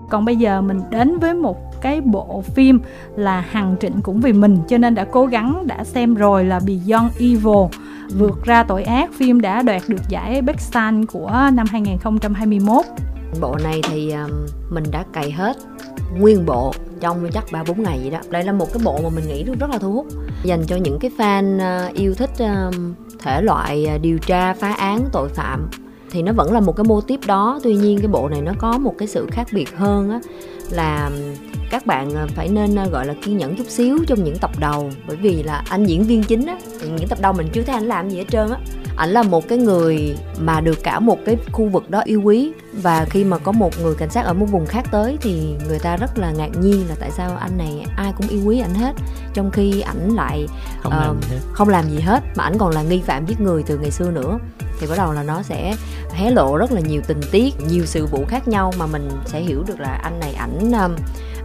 còn 0.09 0.25
bây 0.25 0.37
giờ 0.37 0.61
mình 0.61 0.81
đến 0.91 1.19
với 1.19 1.35
một 1.35 1.81
cái 1.81 2.01
bộ 2.01 2.43
phim 2.43 2.81
là 3.17 3.41
Hằng 3.41 3.77
Trịnh 3.81 4.01
cũng 4.03 4.21
vì 4.21 4.33
mình, 4.33 4.59
cho 4.69 4.79
nên 4.79 4.95
đã 4.95 5.05
cố 5.05 5.27
gắng, 5.27 5.67
đã 5.67 5.85
xem 5.85 6.15
rồi 6.15 6.45
là 6.45 6.61
Beyond 6.67 7.13
Evil, 7.19 7.79
vượt 8.19 8.45
ra 8.45 8.63
tội 8.63 8.83
ác. 8.83 9.11
Phim 9.13 9.41
đã 9.41 9.63
đoạt 9.63 9.83
được 9.89 10.09
giải 10.09 10.43
Beksan 10.43 11.07
của 11.07 11.51
năm 11.53 11.67
2021 11.71 12.85
bộ 13.41 13.57
này 13.65 13.81
thì 13.91 14.11
ờ, 14.11 14.29
mình 14.71 14.85
đã 14.91 15.05
cày 15.13 15.31
hết 15.31 15.57
nguyên 16.19 16.47
bộ 16.47 16.73
trong 17.01 17.29
chắc 17.33 17.45
ba 17.53 17.65
bốn 17.69 17.83
ngày 17.83 17.99
vậy 18.01 18.11
đó. 18.11 18.19
Đây 18.31 18.45
là 18.45 18.53
một 18.53 18.67
cái 18.73 18.83
bộ 18.85 19.01
mà 19.03 19.09
mình 19.09 19.29
nghĩ 19.29 19.45
rất 19.45 19.71
là 19.71 19.79
thu 19.79 19.93
hút, 19.93 20.07
dành 20.43 20.65
cho 20.67 20.77
những 20.77 20.99
cái 21.01 21.11
fan 21.19 21.61
ờ, 21.61 21.91
yêu 21.95 22.15
thích 22.15 22.31
ờ, 22.39 22.71
thể 23.19 23.43
loại 23.43 23.99
điều 24.03 24.19
tra 24.19 24.55
phá 24.55 24.73
án 24.73 25.09
tội 25.13 25.29
phạm 25.29 25.71
thì 26.11 26.23
nó 26.23 26.33
vẫn 26.33 26.53
là 26.53 26.61
một 26.61 26.77
cái 26.77 26.85
mô 26.85 27.01
tiếp 27.01 27.21
đó. 27.27 27.61
Tuy 27.63 27.75
nhiên 27.75 27.99
cái 27.99 28.09
bộ 28.09 28.29
này 28.29 28.41
nó 28.41 28.53
có 28.59 28.79
một 28.79 28.95
cái 28.99 29.09
sự 29.09 29.27
khác 29.31 29.47
biệt 29.53 29.77
hơn 29.77 30.11
á, 30.11 30.21
là 30.71 31.11
các 31.71 31.87
bạn 31.87 32.15
à, 32.17 32.27
phải 32.35 32.49
nên 32.49 32.79
à, 32.79 32.87
gọi 32.87 33.07
là 33.07 33.15
kiên 33.23 33.39
nhẫn 33.39 33.57
chút 33.57 33.67
xíu 33.69 33.99
trong 34.07 34.25
những 34.25 34.39
tập 34.39 34.51
đầu. 34.59 34.91
Bởi 35.07 35.17
vì 35.17 35.43
là 35.43 35.63
anh 35.69 35.85
diễn 35.85 36.03
viên 36.03 36.23
chính 36.23 36.47
á 36.47 36.59
những 36.83 37.09
tập 37.09 37.19
đầu 37.21 37.33
mình 37.33 37.49
chưa 37.53 37.63
thấy 37.63 37.75
anh 37.75 37.87
làm 37.87 38.11
gì 38.11 38.19
hết 38.19 38.25
trơn 38.31 38.51
á. 38.51 38.59
Ảnh 38.97 39.11
là 39.11 39.23
một 39.23 39.49
cái 39.49 39.59
người 39.59 40.17
mà 40.39 40.61
được 40.61 40.83
cả 40.83 41.01
một 41.01 41.19
cái 41.27 41.37
khu 41.53 41.69
vực 41.69 41.91
đó 41.91 42.03
yêu 42.05 42.23
quý. 42.23 42.53
Và 42.73 43.07
khi 43.11 43.25
mà 43.25 43.39
có 43.39 43.53
một 43.53 43.71
người 43.83 43.95
cảnh 43.95 44.11
sát 44.11 44.25
ở 44.25 44.35
một 44.35 44.47
vùng 44.51 44.67
khác 44.67 44.87
tới 44.91 45.17
thì 45.21 45.57
người 45.69 45.79
ta 45.79 45.97
rất 45.97 46.19
là 46.19 46.33
ngạc 46.33 46.51
nhiên 46.61 46.89
là 46.89 46.95
tại 47.01 47.11
sao 47.11 47.37
anh 47.37 47.59
này 47.59 47.87
ai 47.97 48.13
cũng 48.17 48.29
yêu 48.29 48.41
quý 48.45 48.61
ảnh 48.61 48.75
hết. 48.75 48.93
Trong 49.35 49.51
khi 49.51 49.81
ảnh 49.81 50.15
lại 50.15 50.47
không, 50.83 50.93
uh, 50.93 51.01
làm 51.01 51.21
gì 51.21 51.29
hết. 51.31 51.41
không 51.53 51.69
làm 51.69 51.91
gì 51.91 52.01
hết 52.01 52.23
mà 52.37 52.45
ảnh 52.45 52.59
còn 52.59 52.71
là 52.71 52.83
nghi 52.83 53.03
phạm 53.07 53.27
giết 53.27 53.41
người 53.41 53.63
từ 53.63 53.79
ngày 53.79 53.91
xưa 53.91 54.11
nữa. 54.11 54.39
Thì 54.81 54.87
bắt 54.87 54.95
đầu 54.99 55.13
là 55.13 55.23
nó 55.23 55.43
sẽ 55.43 55.75
hé 56.13 56.31
lộ 56.31 56.57
rất 56.57 56.73
là 56.73 56.81
nhiều 56.81 57.01
tình 57.07 57.21
tiết 57.33 57.55
nhiều 57.69 57.87
sự 57.87 58.07
vụ 58.07 58.25
khác 58.29 58.49
nhau 58.49 58.73
mà 58.79 58.87
mình 58.87 59.09
sẽ 59.27 59.41
hiểu 59.41 59.65
được 59.67 59.81
là 59.81 60.01
anh 60.03 60.21
này 60.21 60.35
ảnh 60.35 60.71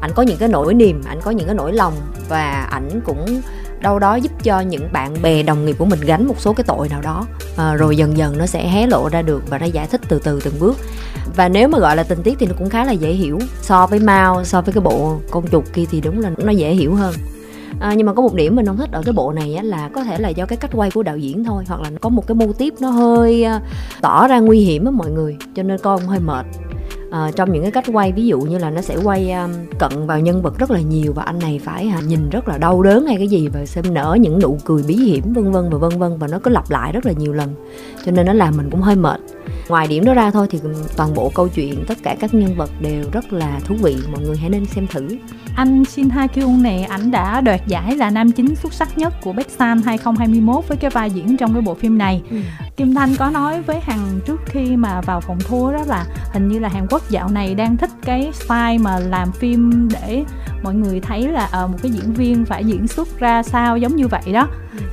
ảnh 0.04 0.12
có 0.16 0.24
những 0.24 0.38
cái 0.38 0.50
nỗi 0.50 0.74
niềm 0.74 1.02
ảnh 1.06 1.20
có 1.24 1.32
những 1.32 1.46
cái 1.46 1.56
nỗi 1.56 1.74
lòng 1.74 1.94
và 2.30 2.68
ảnh 2.72 3.02
cũng 3.06 3.42
đâu 3.80 4.00
đó 4.00 4.16
giúp 4.16 4.32
cho 4.44 4.60
những 4.60 4.90
bạn 4.94 5.16
bè 5.22 5.44
đồng 5.44 5.66
nghiệp 5.66 5.76
của 5.80 5.86
mình 5.86 6.00
gánh 6.06 6.28
một 6.28 6.36
số 6.40 6.54
cái 6.54 6.64
tội 6.68 6.90
nào 6.90 7.02
đó. 7.02 7.26
À, 7.58 7.74
rồi 7.74 7.98
dần 7.98 8.18
dần 8.18 8.38
nó 8.38 8.46
sẽ 8.46 8.68
hé 8.68 8.88
lộ 8.88 9.10
ra 9.10 9.22
được 9.22 9.50
và 9.50 9.58
nó 9.58 9.66
giải 9.66 9.88
thích 9.88 10.02
từ 10.08 10.20
từ 10.20 10.40
từng 10.44 10.60
bước. 10.60 10.78
Và 11.36 11.50
nếu 11.50 11.68
mà 11.68 11.80
gọi 11.80 11.96
là 11.96 12.04
tình 12.04 12.24
tiết 12.24 12.36
thì 12.40 12.46
nó 12.46 12.54
cũng 12.60 12.70
khá 12.70 12.86
là 12.86 12.92
dễ 12.92 13.12
hiểu. 13.12 13.40
So 13.62 13.88
với 13.88 14.00
Mao 14.00 14.44
so 14.44 14.62
với 14.62 14.74
cái 14.74 14.82
bộ 14.82 15.18
con 15.32 15.48
chuột 15.48 15.64
kia 15.74 15.84
thì 15.92 16.02
đúng 16.02 16.20
là 16.20 16.32
nó 16.38 16.52
dễ 16.52 16.74
hiểu 16.74 16.96
hơn. 16.96 17.14
À, 17.80 17.94
nhưng 17.98 18.08
mà 18.08 18.14
có 18.14 18.22
một 18.22 18.34
điểm 18.34 18.56
mình 18.56 18.66
không 18.66 18.78
thích 18.78 18.92
ở 18.92 19.02
cái 19.06 19.14
bộ 19.14 19.32
này 19.32 19.56
á, 19.56 19.64
là 19.64 19.90
có 19.94 20.04
thể 20.04 20.18
là 20.18 20.30
do 20.30 20.46
cái 20.46 20.58
cách 20.58 20.72
quay 20.74 20.92
của 20.92 21.04
đạo 21.04 21.18
diễn 21.18 21.44
thôi 21.44 21.64
hoặc 21.68 21.82
là 21.82 21.90
có 22.02 22.10
một 22.10 22.28
cái 22.28 22.36
mô 22.36 22.54
tiếp 22.54 22.74
nó 22.80 22.90
hơi 22.90 23.44
ờ, 23.44 23.60
tỏ 24.02 24.28
ra 24.28 24.40
nguy 24.40 24.60
hiểm 24.60 24.86
á 24.86 24.92
mọi 24.92 25.12
người 25.12 25.38
cho 25.56 25.64
nên 25.64 25.78
con 25.84 26.08
hơi 26.08 26.20
mệt 26.20 26.46
à, 27.14 27.32
trong 27.36 27.52
những 27.52 27.62
cái 27.62 27.72
cách 27.72 27.84
quay 27.94 28.12
ví 28.12 28.26
dụ 28.26 28.40
như 28.40 28.58
là 28.58 28.70
nó 28.70 28.82
sẽ 28.82 28.98
quay 29.04 29.32
um, 29.32 29.52
cận 29.80 30.08
vào 30.08 30.20
nhân 30.20 30.42
vật 30.42 30.60
rất 30.60 30.72
là 30.72 30.80
nhiều 30.80 31.14
và 31.14 31.24
anh 31.24 31.40
này 31.40 31.60
phải 31.64 31.88
à, 31.88 32.00
nhìn 32.08 32.30
rất 32.30 32.48
là 32.48 32.58
đau 32.58 32.84
đớn 32.84 33.06
hay 33.06 33.18
cái 33.18 33.28
gì 33.28 33.48
và 33.48 33.66
xem 33.66 33.94
nở 33.94 34.18
những 34.20 34.40
nụ 34.40 34.58
cười 34.66 34.84
bí 34.84 34.96
hiểm 34.96 35.34
vân 35.34 35.52
vân 35.52 35.70
và 35.70 35.78
vân 35.78 36.00
vân 36.00 36.18
và 36.18 36.28
nó 36.28 36.40
cứ 36.44 36.52
lặp 36.52 36.72
lại 36.72 36.92
rất 36.92 37.06
là 37.06 37.12
nhiều 37.12 37.34
lần. 37.34 37.56
Cho 38.06 38.12
nên 38.12 38.26
nó 38.26 38.34
làm 38.34 38.58
mình 38.58 38.70
cũng 38.70 38.82
hơi 38.82 38.96
mệt. 38.96 39.20
Ngoài 39.70 39.88
điểm 39.88 40.06
đó 40.06 40.14
ra 40.14 40.32
thôi 40.32 40.48
thì 40.50 40.60
toàn 40.98 41.14
bộ 41.14 41.32
câu 41.36 41.48
chuyện 41.48 41.84
tất 41.88 41.98
cả 42.04 42.16
các 42.20 42.34
nhân 42.34 42.56
vật 42.56 42.70
đều 42.82 43.04
rất 43.12 43.34
là 43.34 43.60
thú 43.66 43.76
vị 43.82 43.96
mọi 44.12 44.22
người 44.22 44.38
hãy 44.38 44.50
nên 44.50 44.66
xem 44.66 44.88
thử 44.88 45.08
anh 45.56 45.86
Shin 45.86 46.10
Ha 46.10 46.28
Kyung 46.28 46.64
này 46.64 46.84
ảnh 46.84 47.12
đã 47.12 47.42
đoạt 47.42 47.68
giải 47.68 47.96
là 47.96 48.10
nam 48.10 48.32
chính 48.32 48.56
xuất 48.56 48.74
sắc 48.74 48.98
nhất 48.98 49.14
của 49.22 49.34
Busan 49.34 49.82
2021 49.82 50.68
với 50.68 50.78
cái 50.78 50.90
vai 50.90 51.12
diễn 51.12 51.38
trong 51.38 51.54
cái 51.54 51.62
bộ 51.62 51.74
phim 51.74 51.98
này. 51.98 52.22
Ừ. 52.30 52.38
Kim 52.78 52.96
Thanh 52.96 53.16
có 53.16 53.30
nói 53.30 53.62
với 53.62 53.80
Hằng 53.80 54.20
trước 54.26 54.42
khi 54.46 54.76
mà 54.76 55.02
vào 55.02 55.22
phòng 55.22 55.40
thua 55.40 55.72
đó 55.72 55.84
là 55.88 56.06
hình 56.34 56.48
như 56.48 56.60
là 56.60 56.70
Hàn 56.70 56.88
Quốc 56.90 57.10
dạo 57.10 57.30
này 57.30 57.56
đang 57.56 57.78
thích 57.78 57.90
cái 58.04 58.32
style 58.34 58.78
mà 58.78 59.00
làm 59.00 59.32
phim 59.32 59.90
để 59.92 60.24
mọi 60.64 60.76
người 60.76 61.00
thấy 61.00 61.28
là 61.28 61.50
uh, 61.64 61.72
một 61.72 61.78
cái 61.82 61.92
diễn 61.92 62.14
viên 62.14 62.46
phải 62.46 62.66
diễn 62.66 62.88
xuất 62.88 63.20
ra 63.20 63.44
sao 63.44 63.78
giống 63.78 63.96
như 63.96 64.08
vậy 64.08 64.34
đó 64.34 64.48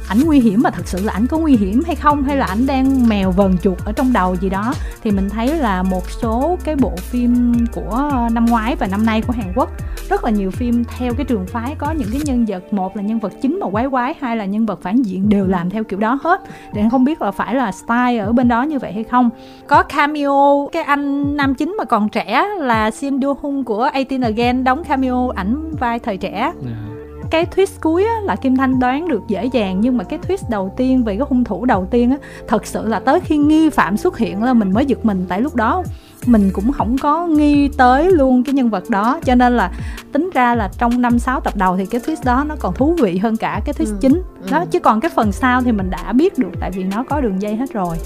ảnh 0.08 0.20
nguy 0.24 0.40
hiểm 0.40 0.62
mà 0.62 0.70
thật 0.70 0.82
sự 0.88 1.04
là 1.04 1.12
ảnh 1.12 1.26
có 1.26 1.38
nguy 1.38 1.56
hiểm 1.56 1.82
hay 1.86 1.96
không? 1.96 2.22
Hay 2.22 2.36
là 2.36 2.46
ảnh 2.46 2.66
đang 2.66 3.08
mèo 3.08 3.30
vần 3.30 3.58
chuột 3.62 3.78
ở 3.84 3.92
trong 3.92 4.12
đầu 4.12 4.36
gì 4.36 4.50
đó? 4.50 4.74
Thì 5.02 5.10
mình 5.10 5.30
thấy 5.30 5.58
là 5.58 5.82
một 5.82 6.10
số 6.10 6.58
cái 6.64 6.76
bộ 6.76 6.92
phim 6.96 7.54
của 7.74 8.10
năm 8.32 8.46
ngoái 8.46 8.76
và 8.76 8.86
năm 8.86 9.06
nay 9.06 9.22
của 9.26 9.32
Hàn 9.32 9.52
Quốc, 9.54 9.70
rất 10.08 10.24
là 10.24 10.30
nhiều 10.30 10.50
phim 10.50 10.84
theo 10.98 11.14
cái 11.14 11.24
trường 11.24 11.46
phái 11.46 11.74
có 11.78 11.90
những 11.90 12.08
cái 12.12 12.20
nhân 12.24 12.44
vật, 12.48 12.72
một 12.72 12.96
là 12.96 13.02
nhân 13.02 13.18
vật 13.18 13.32
chính 13.42 13.60
mà 13.60 13.70
quái 13.70 13.88
quái, 13.90 14.14
hai 14.20 14.36
là 14.36 14.44
nhân 14.44 14.66
vật 14.66 14.82
phản 14.82 15.02
diện 15.02 15.28
đều 15.28 15.46
làm 15.46 15.70
theo 15.70 15.84
kiểu 15.84 15.98
đó 15.98 16.18
hết. 16.22 16.40
Để 16.74 16.84
không 16.90 17.04
biết 17.04 17.22
là 17.22 17.30
phải 17.30 17.54
là 17.54 17.72
style 17.72 18.18
ở 18.18 18.32
bên 18.32 18.48
đó 18.48 18.62
như 18.62 18.78
vậy 18.78 18.92
hay 18.92 19.04
không? 19.04 19.30
Có 19.66 19.82
cameo 19.82 20.68
cái 20.72 20.82
anh 20.82 21.36
nam 21.36 21.54
chính 21.54 21.74
mà 21.78 21.84
còn 21.84 22.08
trẻ 22.08 22.46
là 22.58 22.90
Shin 22.90 23.18
Do 23.18 23.34
Hun 23.42 23.64
của 23.64 23.90
18 23.94 24.20
Again, 24.20 24.64
đóng 24.64 24.84
cameo 24.84 25.28
ảnh 25.28 25.74
vai 25.80 25.98
thời 25.98 26.16
trẻ. 26.16 26.30
Yeah 26.38 26.89
cái 27.30 27.46
twist 27.56 27.80
cuối 27.80 28.04
á, 28.04 28.14
là 28.24 28.36
Kim 28.36 28.56
Thanh 28.56 28.80
đoán 28.80 29.08
được 29.08 29.22
dễ 29.28 29.44
dàng 29.44 29.80
nhưng 29.80 29.96
mà 29.96 30.04
cái 30.04 30.18
twist 30.18 30.50
đầu 30.50 30.74
tiên 30.76 31.04
về 31.04 31.16
cái 31.16 31.26
hung 31.28 31.44
thủ 31.44 31.64
đầu 31.64 31.86
tiên 31.90 32.10
á 32.10 32.16
thật 32.48 32.66
sự 32.66 32.88
là 32.88 33.00
tới 33.00 33.20
khi 33.20 33.36
nghi 33.36 33.70
phạm 33.70 33.96
xuất 33.96 34.18
hiện 34.18 34.42
là 34.42 34.54
mình 34.54 34.72
mới 34.72 34.86
giật 34.86 35.04
mình 35.04 35.26
tại 35.28 35.40
lúc 35.40 35.56
đó 35.56 35.82
mình 36.26 36.50
cũng 36.52 36.72
không 36.72 36.96
có 36.98 37.26
nghi 37.26 37.68
tới 37.68 38.12
luôn 38.12 38.44
cái 38.44 38.54
nhân 38.54 38.70
vật 38.70 38.90
đó 38.90 39.20
cho 39.24 39.34
nên 39.34 39.56
là 39.56 39.72
tính 40.12 40.30
ra 40.34 40.54
là 40.54 40.70
trong 40.78 41.02
năm 41.02 41.18
sáu 41.18 41.40
tập 41.40 41.56
đầu 41.56 41.76
thì 41.76 41.86
cái 41.86 42.00
twist 42.00 42.24
đó 42.24 42.44
nó 42.48 42.56
còn 42.60 42.74
thú 42.74 42.96
vị 43.00 43.18
hơn 43.18 43.36
cả 43.36 43.60
cái 43.64 43.74
twist 43.74 43.92
ừ. 43.92 43.98
chính 44.00 44.22
đó 44.50 44.58
ừ. 44.58 44.66
chứ 44.70 44.80
còn 44.80 45.00
cái 45.00 45.10
phần 45.14 45.32
sau 45.32 45.62
thì 45.62 45.72
mình 45.72 45.90
đã 45.90 46.12
biết 46.12 46.38
được 46.38 46.52
tại 46.60 46.70
vì 46.70 46.84
nó 46.84 47.04
có 47.04 47.20
đường 47.20 47.42
dây 47.42 47.56
hết 47.56 47.72
rồi 47.72 47.96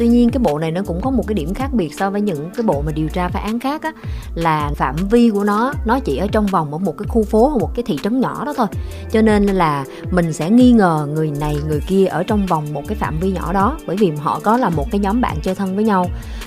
tuy 0.00 0.08
nhiên, 0.08 0.30
cái 0.30 0.38
bộ 0.38 0.58
này 0.58 0.70
nó 0.70 0.82
cũng 0.86 1.00
có 1.00 1.10
một 1.10 1.24
cái 1.26 1.34
điểm 1.34 1.54
khác 1.54 1.72
biệt 1.72 1.94
so 1.98 2.10
với 2.10 2.20
những 2.20 2.50
cái 2.56 2.62
bộ 2.62 2.82
mà 2.86 2.92
điều 2.92 3.08
tra 3.08 3.28
phá 3.28 3.40
án 3.40 3.60
khác 3.60 3.82
á, 3.82 3.92
là 4.34 4.70
phạm 4.76 4.96
vi 5.10 5.30
của 5.30 5.44
nó 5.44 5.72
nó 5.84 6.00
chỉ 6.00 6.16
ở 6.16 6.26
trong 6.32 6.46
vòng 6.46 6.72
ở 6.72 6.78
một 6.78 6.98
cái 6.98 7.06
khu 7.08 7.22
phố 7.22 7.48
hoặc 7.48 7.60
một 7.60 7.70
cái 7.74 7.82
thị 7.82 7.98
trấn 8.02 8.20
nhỏ 8.20 8.44
đó 8.44 8.54
thôi. 8.56 8.66
Cho 9.10 9.22
nên 9.22 9.46
là 9.46 9.84
mình 10.10 10.32
sẽ 10.32 10.50
nghi 10.50 10.72
ngờ 10.72 11.08
người 11.14 11.32
này, 11.40 11.56
người 11.68 11.80
kia 11.88 12.06
ở 12.06 12.22
trong 12.22 12.46
vòng 12.46 12.72
một 12.72 12.82
cái 12.88 12.96
phạm 12.96 13.18
vi 13.20 13.32
nhỏ 13.32 13.52
đó, 13.52 13.78
bởi 13.86 13.96
vì 13.96 14.10
họ 14.10 14.40
có 14.42 14.56
là 14.56 14.68
một 14.68 14.86
cái 14.90 14.98
nhóm 14.98 15.20
bạn 15.20 15.36
chơi 15.42 15.54
thân 15.54 15.76
với 15.76 15.84
nhau, 15.84 16.06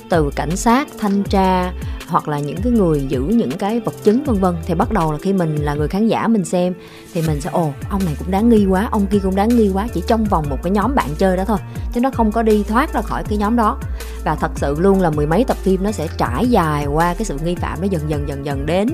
từ 0.10 0.30
cảnh 0.36 0.56
sát, 0.56 0.88
thanh 1.00 1.24
tra 1.24 1.72
hoặc 2.08 2.28
là 2.28 2.40
những 2.40 2.62
cái 2.64 2.72
người 2.72 3.06
giữ 3.10 3.22
những 3.22 3.52
cái 3.52 3.80
vật 3.80 3.94
chứng, 4.04 4.24
vân 4.24 4.36
vân. 4.36 4.56
Thì 4.66 4.74
bắt 4.74 4.92
đầu 4.92 5.12
là 5.12 5.18
khi 5.22 5.34
mình 5.34 5.56
là 5.56 5.74
người 5.74 5.88
khán 5.88 6.08
giả 6.08 6.28
mình 6.28 6.46
xem, 6.46 6.74
thì 7.14 7.22
mình 7.28 7.42
sẽ, 7.42 7.50
ồ, 7.54 7.72
ông 7.90 8.06
này 8.06 8.16
cũng 8.20 8.32
đáng 8.32 8.50
nghi 8.50 8.66
quá, 8.66 8.88
ông 8.92 9.06
kia 9.08 9.20
cũng 9.24 9.36
đáng 9.36 9.50
nghi 9.50 9.70
quá, 9.74 9.88
chỉ 9.94 10.04
trong 10.08 10.24
vòng 10.24 10.46
một 10.50 10.58
cái 10.64 10.72
nhóm 10.72 10.96
bạn 10.96 11.10
chơi 11.18 11.38
đó 11.38 11.44
thôi, 11.48 11.58
chứ 11.94 12.00
nó 12.00 12.12
không 12.12 12.32
có 12.32 12.42
đi 12.42 12.64
thoát 12.64 12.94
ra 12.94 13.02
khỏi 13.02 13.24
cái 13.30 13.38
nhóm 13.38 13.56
đó. 13.56 13.80
Và 14.26 14.36
thật 14.36 14.52
sự 14.56 14.76
luôn 14.80 15.02
là 15.02 15.10
mười 15.10 15.26
mấy 15.26 15.44
tập 15.44 15.58
phim 15.58 15.84
nó 15.84 15.92
sẽ 15.92 16.08
trải 16.18 16.48
dài 16.48 16.86
qua 16.86 17.14
cái 17.14 17.26
sự 17.26 17.38
nghi 17.44 17.56
phạm 17.56 17.82
nó 17.82 17.88
dần 17.88 18.02
dần 18.10 18.28
dần 18.28 18.46
dần 18.46 18.66
đến 18.66 18.90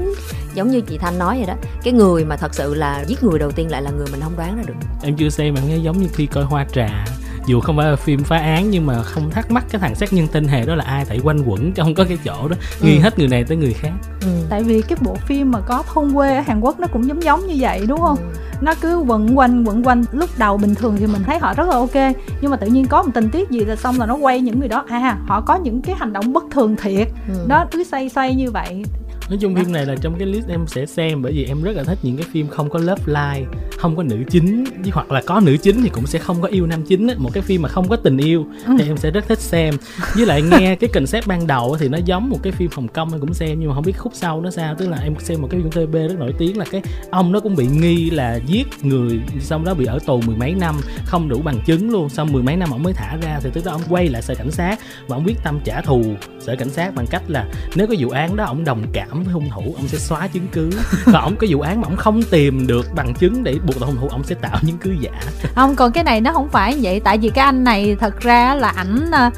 giống 0.54 0.72
như 0.72 0.82
chị 0.82 0.98
thanh 0.98 1.18
nói 1.20 1.38
vậy 1.38 1.48
đó. 1.48 1.54
Cái 1.84 1.94
người 1.94 2.26
mà 2.26 2.36
thật 2.36 2.56
sự 2.56 2.74
là 2.74 3.04
giết 3.08 3.24
người 3.24 3.40
đầu 3.40 3.52
tiên 3.52 3.72
lại 3.72 3.82
là 3.82 3.92
người 3.92 4.08
mình 4.12 4.22
không 4.22 4.38
đoán 4.38 4.58
ra 4.58 4.64
được. 4.68 4.74
Em 5.04 5.16
chưa 5.18 5.30
xem 5.30 5.54
mà 5.54 5.62
nghe 5.68 5.78
giống 5.78 6.02
như 6.02 6.08
khi 6.14 6.26
coi 6.26 6.44
hoa 6.44 6.66
trà 6.74 7.06
dù 7.50 7.60
không 7.60 7.78
phải 7.78 7.90
là 7.90 7.96
phim 7.96 8.24
phá 8.24 8.38
án 8.38 8.70
nhưng 8.70 8.86
mà 8.86 9.04
không 9.04 9.30
thắc 9.30 9.52
mắc 9.52 9.66
cái 9.72 9.82
thằng 9.82 9.96
sát 9.96 10.14
nhân 10.14 10.28
tên 10.32 10.48
hề 10.48 10.66
đó 10.66 10.76
là 10.76 10.84
ai 10.84 11.06
tại 11.10 11.20
quanh 11.24 11.42
quẩn 11.42 11.72
trong 11.72 11.94
có 11.94 12.04
cái 12.04 12.18
chỗ 12.24 12.48
đó 12.48 12.56
nghi 12.82 12.96
ừ. 12.96 13.02
hết 13.02 13.20
người 13.20 13.28
này 13.28 13.44
tới 13.44 13.58
người 13.58 13.74
khác 13.74 13.92
ừ. 14.22 14.28
tại 14.50 14.64
vì 14.64 14.82
cái 14.82 14.98
bộ 15.02 15.16
phim 15.16 15.52
mà 15.52 15.60
có 15.60 15.84
thôn 15.94 16.14
quê 16.14 16.36
ở 16.36 16.42
hàn 16.42 16.60
quốc 16.60 16.80
nó 16.80 16.88
cũng 16.94 17.08
giống 17.08 17.24
giống 17.24 17.48
như 17.48 17.56
vậy 17.60 17.86
đúng 17.88 18.00
không 18.00 18.18
ừ. 18.18 18.24
nó 18.62 18.74
cứ 18.82 18.98
quẩn 18.98 19.38
quanh 19.38 19.64
quẩn 19.64 19.84
quanh 19.84 20.04
lúc 20.12 20.30
đầu 20.38 20.58
bình 20.58 20.76
thường 20.76 20.96
thì 21.00 21.08
mình 21.08 21.24
thấy 21.26 21.40
họ 21.40 21.54
rất 21.54 21.68
là 21.68 21.76
ok 21.76 22.16
nhưng 22.42 22.52
mà 22.52 22.58
tự 22.58 22.68
nhiên 22.68 22.88
có 22.88 23.04
một 23.04 23.12
tình 23.14 23.30
tiết 23.30 23.50
gì 23.50 23.60
là 23.60 23.76
xong 23.76 24.00
là 24.00 24.06
nó 24.06 24.16
quay 24.16 24.42
những 24.42 24.60
người 24.60 24.70
đó 24.70 24.86
à 24.88 25.18
họ 25.28 25.42
có 25.42 25.56
những 25.56 25.82
cái 25.82 25.96
hành 26.00 26.14
động 26.14 26.34
bất 26.34 26.44
thường 26.52 26.76
thiệt 26.76 27.08
ừ. 27.28 27.46
đó 27.48 27.66
cứ 27.72 27.84
xoay 27.84 28.10
xoay 28.10 28.36
như 28.36 28.52
vậy 28.52 28.84
nói 29.30 29.38
chung 29.42 29.56
phim 29.56 29.72
này 29.72 29.86
là 29.86 29.96
trong 30.02 30.16
cái 30.20 30.28
list 30.28 30.48
em 30.48 30.68
sẽ 30.68 30.86
xem 30.86 31.22
bởi 31.22 31.32
vì 31.32 31.46
em 31.46 31.62
rất 31.64 31.76
là 31.76 31.84
thích 31.84 31.98
những 32.02 32.18
cái 32.18 32.26
phim 32.32 32.48
không 32.48 32.70
có 32.70 32.80
love 32.80 33.04
line 33.06 33.46
không 33.78 33.96
có 33.96 34.04
nữ 34.04 34.18
chính 34.30 34.64
hoặc 34.92 35.12
là 35.12 35.22
có 35.26 35.40
nữ 35.40 35.58
chính 35.58 35.82
thì 35.84 35.90
cũng 35.90 36.08
sẽ 36.08 36.20
không 36.20 36.42
có 36.42 36.48
yêu 36.48 36.66
nam 36.66 36.84
chính 36.84 37.08
ấy. 37.08 37.16
một 37.20 37.30
cái 37.34 37.44
phim 37.44 37.62
mà 37.62 37.70
không 37.70 37.88
có 37.88 37.96
tình 37.96 38.18
yêu 38.18 38.46
ừ. 38.66 38.74
thì 38.80 38.86
em 38.88 38.98
sẽ 38.98 39.12
rất 39.12 39.28
thích 39.28 39.40
xem 39.40 39.74
với 40.16 40.26
lại 40.26 40.42
nghe 40.42 40.76
cái 40.80 40.90
concept 40.94 41.28
ban 41.28 41.48
đầu 41.48 41.78
thì 41.80 41.90
nó 41.90 41.98
giống 42.06 42.30
một 42.30 42.38
cái 42.44 42.54
phim 42.54 42.70
hồng 42.74 42.88
kông 42.88 43.12
em 43.12 43.20
cũng 43.20 43.34
xem 43.34 43.60
nhưng 43.60 43.70
mà 43.70 43.76
không 43.76 43.86
biết 43.86 43.98
khúc 43.98 44.12
sau 44.16 44.42
nó 44.42 44.52
sao 44.52 44.76
tức 44.76 44.90
là 44.90 44.98
em 45.04 45.14
xem 45.20 45.42
một 45.42 45.48
cái 45.52 45.62
phim 45.62 45.72
tb 45.72 45.94
rất 45.94 46.20
nổi 46.20 46.34
tiếng 46.38 46.58
là 46.58 46.66
cái 46.72 46.82
ông 47.12 47.32
nó 47.32 47.40
cũng 47.40 47.56
bị 47.56 47.68
nghi 47.68 48.10
là 48.10 48.40
giết 48.46 48.68
người 48.82 49.20
xong 49.40 49.66
đó 49.66 49.74
bị 49.74 49.86
ở 49.86 50.00
tù 50.06 50.22
mười 50.22 50.36
mấy 50.36 50.54
năm 50.54 50.76
không 51.06 51.30
đủ 51.30 51.42
bằng 51.42 51.60
chứng 51.66 51.90
luôn 51.90 52.10
xong 52.10 52.32
mười 52.32 52.44
mấy 52.44 52.56
năm 52.56 52.70
ông 52.72 52.84
mới 52.84 52.94
thả 52.94 53.18
ra 53.22 53.40
thì 53.44 53.50
tức 53.54 53.66
là 53.66 53.72
ông 53.72 53.82
quay 53.90 54.08
lại 54.08 54.22
sở 54.22 54.36
cảnh 54.36 54.52
sát 54.52 54.80
và 55.08 55.18
ông 55.18 55.26
quyết 55.26 55.38
tâm 55.44 55.60
trả 55.64 55.82
thù 55.82 56.04
sở 56.40 56.56
cảnh 56.56 56.70
sát 56.70 56.96
bằng 56.96 57.08
cách 57.08 57.24
là 57.28 57.48
nếu 57.76 57.88
có 57.88 57.96
vụ 58.00 58.10
án 58.10 58.36
đó 58.36 58.44
ông 58.44 58.64
đồng 58.64 58.84
cảm 58.94 59.19
với 59.24 59.34
hung 59.34 59.50
thủ 59.50 59.74
ông 59.78 59.88
sẽ 59.88 59.98
xóa 59.98 60.28
chứng 60.28 60.48
cứ. 60.52 60.70
Và 61.06 61.20
ông 61.20 61.36
có 61.36 61.48
vụ 61.50 61.62
án 61.62 61.82
mà 61.82 61.88
ông 61.88 61.98
không 61.98 62.24
tìm 62.24 62.68
được 62.68 62.86
bằng 62.96 63.14
chứng 63.14 63.44
để 63.44 63.56
buộc 63.68 63.80
tội 63.80 63.88
hung 63.88 63.98
thủ 64.02 64.08
ông 64.10 64.24
sẽ 64.24 64.36
tạo 64.36 64.58
những 64.62 64.78
cứ 64.78 64.96
giả. 65.00 65.12
Không 65.56 65.76
còn 65.76 65.92
cái 65.92 66.04
này 66.04 66.22
nó 66.22 66.34
không 66.34 66.50
phải 66.50 66.78
vậy. 66.82 67.00
Tại 67.00 67.18
vì 67.18 67.30
cái 67.30 67.46
anh 67.46 67.64
này 67.64 67.96
thật 68.00 68.20
ra 68.20 68.56
là 68.56 68.70
ảnh 68.70 69.12
ờ, 69.12 69.30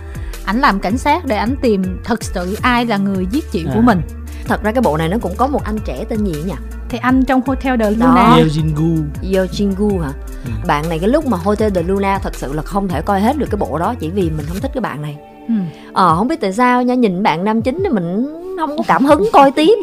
ảnh 0.46 0.60
làm 0.60 0.80
cảnh 0.80 0.98
sát 0.98 1.26
để 1.26 1.36
ảnh 1.36 1.56
tìm 1.62 1.84
thật 2.04 2.24
sự 2.24 2.58
ai 2.62 2.86
là 2.86 2.98
người 2.98 3.28
giết 3.32 3.52
chị 3.52 3.65
à. 3.67 3.72
của 3.76 3.82
mình. 3.82 4.02
Thật 4.48 4.63
ra 4.63 4.72
cái 4.72 4.82
bộ 4.82 4.98
này 4.98 5.10
nó 5.10 5.17
cũng 5.22 5.36
có 5.38 5.48
một 5.48 5.63
anh 5.63 5.78
trẻ 5.86 6.06
tên 6.10 6.26
gì 6.26 6.44
nhỉ? 6.46 6.54
Thì 6.89 6.98
anh 6.98 7.26
trong 7.26 7.41
Hotel 7.46 7.80
de 7.80 7.91
Luna. 7.91 8.36
Yeo 8.36 8.46
Jingu 8.46 9.04
Yeo 9.34 9.46
Jingu 9.46 10.00
hả? 10.00 10.12
Ừ. 10.46 10.52
bạn 10.67 10.89
này 10.89 11.00
cái 11.00 11.10
lúc 11.10 11.26
mà 11.26 11.38
Hotel 11.38 11.72
de 11.74 11.84
Luna 11.84 12.20
thật 12.20 12.36
sự 12.36 12.54
là 12.54 12.62
không 12.62 12.88
thể 12.88 13.02
coi 13.02 13.22
hết 13.22 13.38
được 13.38 13.48
cái 13.52 13.58
bộ 13.60 13.78
đó 13.78 13.96
chỉ 14.00 14.10
vì 14.10 14.30
mình 14.30 14.46
không 14.48 14.60
thích 14.60 14.72
cái 14.74 14.82
bạn 14.82 15.02
này. 15.02 15.17
Ừ. 15.48 15.54
ờ 15.94 16.15
không 16.15 16.28
biết 16.28 16.41
tại 16.41 16.54
sao 16.54 16.84
nha 16.84 16.94
nhìn 16.94 17.24
bạn 17.24 17.44
nam 17.44 17.62
chính 17.62 17.80
thì 17.84 17.89
mình 17.89 18.28
không 18.60 18.78
có 18.78 18.84
cảm 18.88 19.06
hứng 19.06 19.30
coi 19.34 19.52
tiếp. 19.52 19.78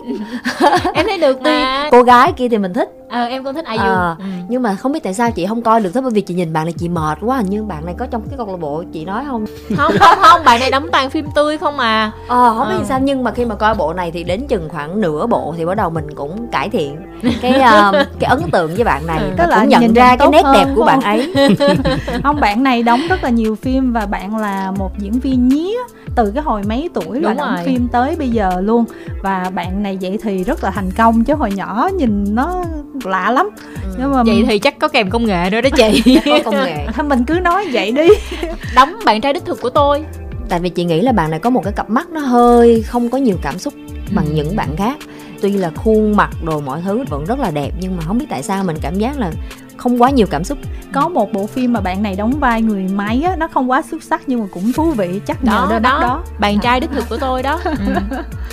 Em 0.94 1.07
thấy 1.07 1.18
được 1.18 1.42
mà. 1.42 1.88
cô 1.90 2.02
gái 2.02 2.33
kia 2.33 2.48
thì 2.48 2.59
mình 2.59 2.72
thích. 2.72 2.88
Ờ 3.09 3.24
em 3.24 3.44
cũng 3.44 3.54
thích 3.54 3.64
ai 3.64 3.76
ờ, 3.76 4.16
ừ. 4.18 4.24
nhưng 4.48 4.62
mà 4.62 4.74
không 4.74 4.92
biết 4.92 5.02
tại 5.02 5.14
sao 5.14 5.31
chị 5.31 5.46
không 5.46 5.62
coi 5.62 5.81
được 5.81 5.90
thế 5.94 6.00
bởi 6.00 6.11
vì 6.11 6.20
chị 6.20 6.35
nhìn 6.35 6.52
bạn 6.52 6.64
này 6.64 6.74
chị 6.78 6.88
mệt 6.88 7.18
quá 7.20 7.37
hình 7.37 7.50
như 7.50 7.62
bạn 7.62 7.87
này 7.87 7.94
có 7.98 8.07
trong 8.11 8.22
cái 8.28 8.37
câu 8.37 8.46
lạc 8.46 8.57
bộ 8.61 8.85
chị 8.92 9.04
nói 9.04 9.24
không? 9.26 9.46
Không 9.76 9.92
không 9.98 10.18
không 10.20 10.44
bạn 10.44 10.61
này 10.61 10.70
đóng 10.70 10.88
toàn 10.92 11.11
phim 11.11 11.26
tươi 11.35 11.59
không 11.59 11.76
mà 11.76 12.12
ờ 12.28 12.54
không 12.59 12.68
biết 12.68 12.78
ừ. 12.78 12.85
sao 12.88 13.00
nhưng 13.02 13.24
mà 13.24 13.33
khi 13.33 13.44
mà 13.44 13.54
coi 13.54 13.74
bộ 13.74 13.92
này 13.92 14.11
thì 14.11 14.24
đến 14.24 14.46
chừng 14.48 14.68
khoảng 14.68 15.00
nửa 15.00 15.26
bộ 15.26 15.54
thì 15.57 15.64
bắt 15.64 15.74
đầu 15.74 15.90
mình 15.90 16.14
cũng 16.14 16.48
cải 16.52 16.68
thiện 16.68 16.96
cái 17.40 17.52
uh, 17.52 17.94
cái 18.20 18.31
ấn 18.31 18.50
tượng 18.50 18.74
với 18.74 18.85
bạn 18.85 19.07
này 19.07 19.18
ừ. 19.18 19.31
tức 19.38 19.44
là 19.48 19.61
cũng 19.61 19.68
nhận 19.68 19.94
ra 19.94 20.16
cái 20.16 20.28
nét 20.28 20.42
đẹp 20.54 20.66
của 20.76 20.85
bạn 20.85 21.00
ấy. 21.00 21.33
Không 22.22 22.40
bạn 22.40 22.62
này 22.62 22.83
đóng 22.83 23.00
rất 23.09 23.24
là 23.24 23.31
nhiều 23.31 23.54
phim 23.54 23.92
và 23.92 24.07
bạn 24.07 24.37
là 24.37 24.70
một 24.70 24.90
diễn 24.98 25.12
viên 25.12 25.48
nhí 25.48 25.76
từ 26.14 26.31
cái 26.35 26.42
hồi 26.42 26.62
mấy 26.66 26.88
tuổi 26.94 27.21
là 27.21 27.35
đóng 27.35 27.57
phim 27.64 27.88
tới 27.88 28.16
bây 28.16 28.29
giờ 28.29 28.61
luôn. 28.61 28.85
Và 29.23 29.51
bạn 29.55 29.83
này 29.83 29.99
vậy 30.01 30.18
thì 30.23 30.44
rất 30.44 30.64
là 30.64 30.71
thành 30.71 30.90
công 30.90 31.25
chứ 31.25 31.35
hồi 31.35 31.53
nhỏ 31.53 31.88
nhìn 31.99 32.35
nó 32.35 32.64
lạ 33.05 33.31
lắm. 33.31 33.49
Ừ. 33.85 33.94
nhưng 33.99 34.12
mà 34.12 34.23
vậy 34.23 34.44
thì 34.49 34.59
chắc 34.59 34.79
có 34.79 34.88
kèm 34.88 35.11
công 35.11 35.27
nghệ 35.27 35.51
nữa 35.51 35.61
đó 35.61 35.68
chị. 35.77 36.18
Có 36.25 36.38
công 36.44 36.55
nghệ. 36.55 36.87
Thôi 36.94 37.07
mình 37.09 37.25
cứ 37.25 37.35
nói 37.35 37.66
vậy 37.73 37.92
đi. 37.92 38.09
Đóng 38.75 38.94
bạn 39.05 39.21
trai 39.21 39.33
đích 39.33 39.44
thực 39.44 39.61
của 39.61 39.71
tôi. 39.71 40.05
Tại 40.49 40.61
vì 40.61 40.68
chị 40.68 40.85
nghĩ 40.85 41.01
là 41.01 41.12
bạn 41.12 41.31
này 41.31 41.40
có 41.40 41.51
một 41.51 41.64
cái 41.64 41.73
cặp 41.73 41.90
mắt 41.90 42.11
nó 42.11 42.21
hơi 42.21 42.83
không 42.83 43.11
có 43.11 43.18
nhiều 43.18 43.37
cảm 43.42 43.59
xúc 43.59 43.75
bằng 44.14 44.27
ừ. 44.27 44.33
những 44.35 44.57
bạn 44.57 44.77
khác. 44.77 44.97
Tuy 45.40 45.53
là 45.53 45.71
khuôn 45.77 46.16
mặt 46.16 46.31
đồ 46.44 46.61
mọi 46.61 46.81
thứ 46.85 47.05
vẫn 47.09 47.25
rất 47.25 47.38
là 47.38 47.51
đẹp 47.51 47.71
nhưng 47.81 47.97
mà 47.97 48.03
không 48.07 48.18
biết 48.18 48.27
tại 48.31 48.42
sao 48.42 48.64
mình 48.64 48.77
cảm 48.81 48.99
giác 48.99 49.18
là 49.18 49.33
không 49.78 50.02
quá 50.02 50.10
nhiều 50.10 50.26
cảm 50.30 50.44
xúc. 50.44 50.58
Có 50.92 51.08
một 51.08 51.32
bộ 51.32 51.46
phim 51.46 51.72
mà 51.72 51.80
bạn 51.80 52.02
này 52.02 52.16
đóng 52.16 52.32
vai 52.40 52.62
người 52.62 52.86
máy 52.94 53.22
á 53.26 53.36
nó 53.36 53.48
không 53.48 53.70
quá 53.70 53.82
xuất 53.90 54.02
sắc 54.02 54.22
nhưng 54.26 54.40
mà 54.40 54.46
cũng 54.52 54.72
thú 54.72 54.90
vị 54.90 55.20
chắc 55.26 55.44
đó, 55.44 55.52
nhờ 55.52 55.72
đó. 55.72 55.78
đó, 55.78 55.98
đó. 56.02 56.22
bạn 56.38 56.58
trai 56.60 56.80
đích 56.80 56.90
thực 56.90 57.08
của 57.08 57.16
tôi 57.16 57.42
đó. 57.42 57.60
Ừ. 57.86 57.94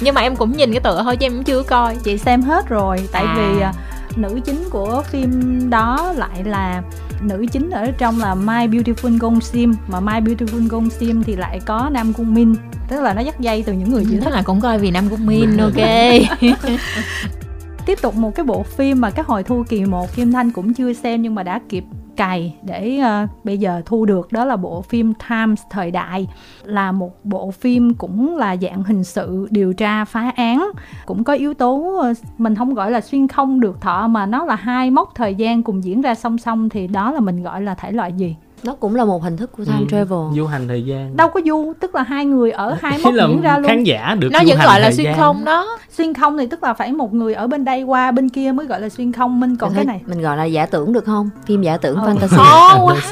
nhưng 0.01 0.15
mà 0.15 0.21
em 0.21 0.35
cũng 0.35 0.57
nhìn 0.57 0.71
cái 0.71 0.79
tựa 0.79 1.01
thôi 1.03 1.17
chứ 1.17 1.25
em 1.25 1.43
chưa 1.43 1.63
coi. 1.63 1.95
Chị 2.03 2.17
xem 2.17 2.41
hết 2.41 2.69
rồi 2.69 2.97
tại 3.11 3.23
à. 3.25 3.35
vì 3.38 3.63
nữ 4.21 4.39
chính 4.45 4.63
của 4.69 5.03
phim 5.11 5.59
đó 5.69 6.13
lại 6.15 6.43
là 6.43 6.81
nữ 7.21 7.45
chính 7.51 7.69
ở 7.69 7.91
trong 7.97 8.19
là 8.19 8.35
My 8.35 8.67
Beautiful 8.67 9.17
Gong 9.19 9.41
Sim. 9.41 9.73
Mà 9.88 9.99
My 9.99 10.13
Beautiful 10.13 10.67
Gong 10.67 10.89
Sim 10.89 11.23
thì 11.23 11.35
lại 11.35 11.59
có 11.65 11.89
Nam 11.91 12.13
Cung 12.13 12.33
Min 12.33 12.55
tức 12.88 13.01
là 13.01 13.13
nó 13.13 13.21
dắt 13.21 13.39
dây 13.39 13.63
từ 13.63 13.73
những 13.73 13.91
người 13.91 14.05
chị 14.09 14.17
thích. 14.19 14.33
là 14.33 14.41
cũng 14.41 14.61
coi 14.61 14.79
vì 14.79 14.91
Nam 14.91 15.09
Cung 15.09 15.25
Min 15.25 15.57
ok 15.57 15.73
tiếp 17.86 18.02
tục 18.02 18.15
một 18.15 18.36
cái 18.36 18.45
bộ 18.45 18.63
phim 18.63 19.02
mà 19.02 19.10
các 19.10 19.28
hồi 19.28 19.43
thu 19.43 19.63
kỳ 19.69 19.86
1 19.86 20.15
Kim 20.15 20.32
Thanh 20.32 20.52
cũng 20.52 20.74
chưa 20.74 20.93
xem 20.93 21.21
nhưng 21.21 21.36
mà 21.36 21.43
đã 21.43 21.60
kịp 21.69 21.84
cày 22.15 22.56
để 22.63 23.00
uh, 23.24 23.45
bây 23.45 23.58
giờ 23.58 23.82
thu 23.86 24.06
được 24.06 24.32
đó 24.32 24.45
là 24.45 24.56
bộ 24.56 24.82
phim 24.82 25.13
Times 25.30 25.62
thời 25.69 25.91
đại. 25.91 26.28
Là 26.63 26.91
một 26.91 27.26
bộ 27.26 27.52
phim 27.52 27.93
cũng 27.93 28.38
là 28.38 28.56
dạng 28.58 28.84
hình 28.84 29.04
sự 29.04 29.48
điều 29.52 29.74
tra 29.74 30.06
phá 30.06 30.32
án 30.36 30.69
cũng 31.06 31.24
có 31.24 31.34
yếu 31.34 31.54
tố 31.54 31.74
uh, 31.74 32.17
mình 32.38 32.56
không 32.56 32.74
gọi 32.74 32.91
là 32.91 33.02
xuyên 33.02 33.28
không 33.28 33.60
được 33.60 33.82
thọ 33.82 34.08
mà 34.08 34.26
nó 34.26 34.45
là 34.45 34.56
hai 34.56 34.91
mốc 34.91 35.12
thời 35.15 35.36
gian 35.36 35.63
cùng 35.63 35.84
diễn 35.84 36.02
ra 36.02 36.15
song 36.15 36.38
song 36.38 36.69
thì 36.69 36.88
đó 36.88 37.12
là 37.12 37.19
mình 37.19 37.43
gọi 37.43 37.62
là 37.62 37.76
thể 37.76 37.91
loại 37.91 38.13
gì? 38.13 38.36
Nó 38.65 38.73
cũng 38.73 38.95
là 38.95 39.06
một 39.06 39.23
hình 39.23 39.38
thức 39.38 39.51
của 39.51 39.65
time 39.65 39.80
ừ, 39.80 39.86
travel. 39.91 40.19
du 40.36 40.45
hành 40.45 40.67
thời 40.67 40.86
gian. 40.86 41.17
Đâu 41.17 41.30
có 41.30 41.39
du 41.45 41.73
tức 41.80 41.95
là 41.95 42.04
hai 42.04 42.25
người 42.25 42.51
ở 42.51 42.78
hai 42.82 42.99
mốc 43.04 43.13
diễn 43.13 43.41
ra 43.41 43.58
luôn. 43.58 43.67
khán 43.67 43.84
giả 43.84 44.15
được 44.19 44.30
nó 44.32 44.39
vẫn 44.47 44.58
gọi 44.65 44.80
là 44.80 44.91
xuyên 44.91 45.06
gian. 45.06 45.17
không 45.17 45.45
đó. 45.45 45.78
Xuyên 45.97 46.13
không 46.13 46.38
thì 46.38 46.47
tức 46.47 46.63
là 46.63 46.73
phải 46.73 46.93
một 46.93 47.13
người 47.13 47.34
ở 47.34 47.47
bên 47.47 47.65
đây 47.65 47.84
qua 47.84 48.12
bên 48.12 48.30
kia 48.30 48.51
mới 48.51 48.65
gọi 48.65 48.82
là 48.82 48.89
xuyên 48.89 49.12
không. 49.12 49.39
Minh 49.39 49.56
còn 49.56 49.69
mình 49.69 49.75
cái 49.75 49.86
này. 49.86 50.01
mình 50.06 50.21
gọi 50.21 50.38
là 50.38 50.43
giả 50.43 50.65
tưởng 50.65 50.93
được 50.93 51.06
không? 51.06 51.30
Phim 51.45 51.62
giả 51.62 51.78
tưởng 51.78 52.01
ừ. 52.01 52.10
fantasy. 52.10 52.38
Khó 52.38 52.86
quá. 52.86 52.95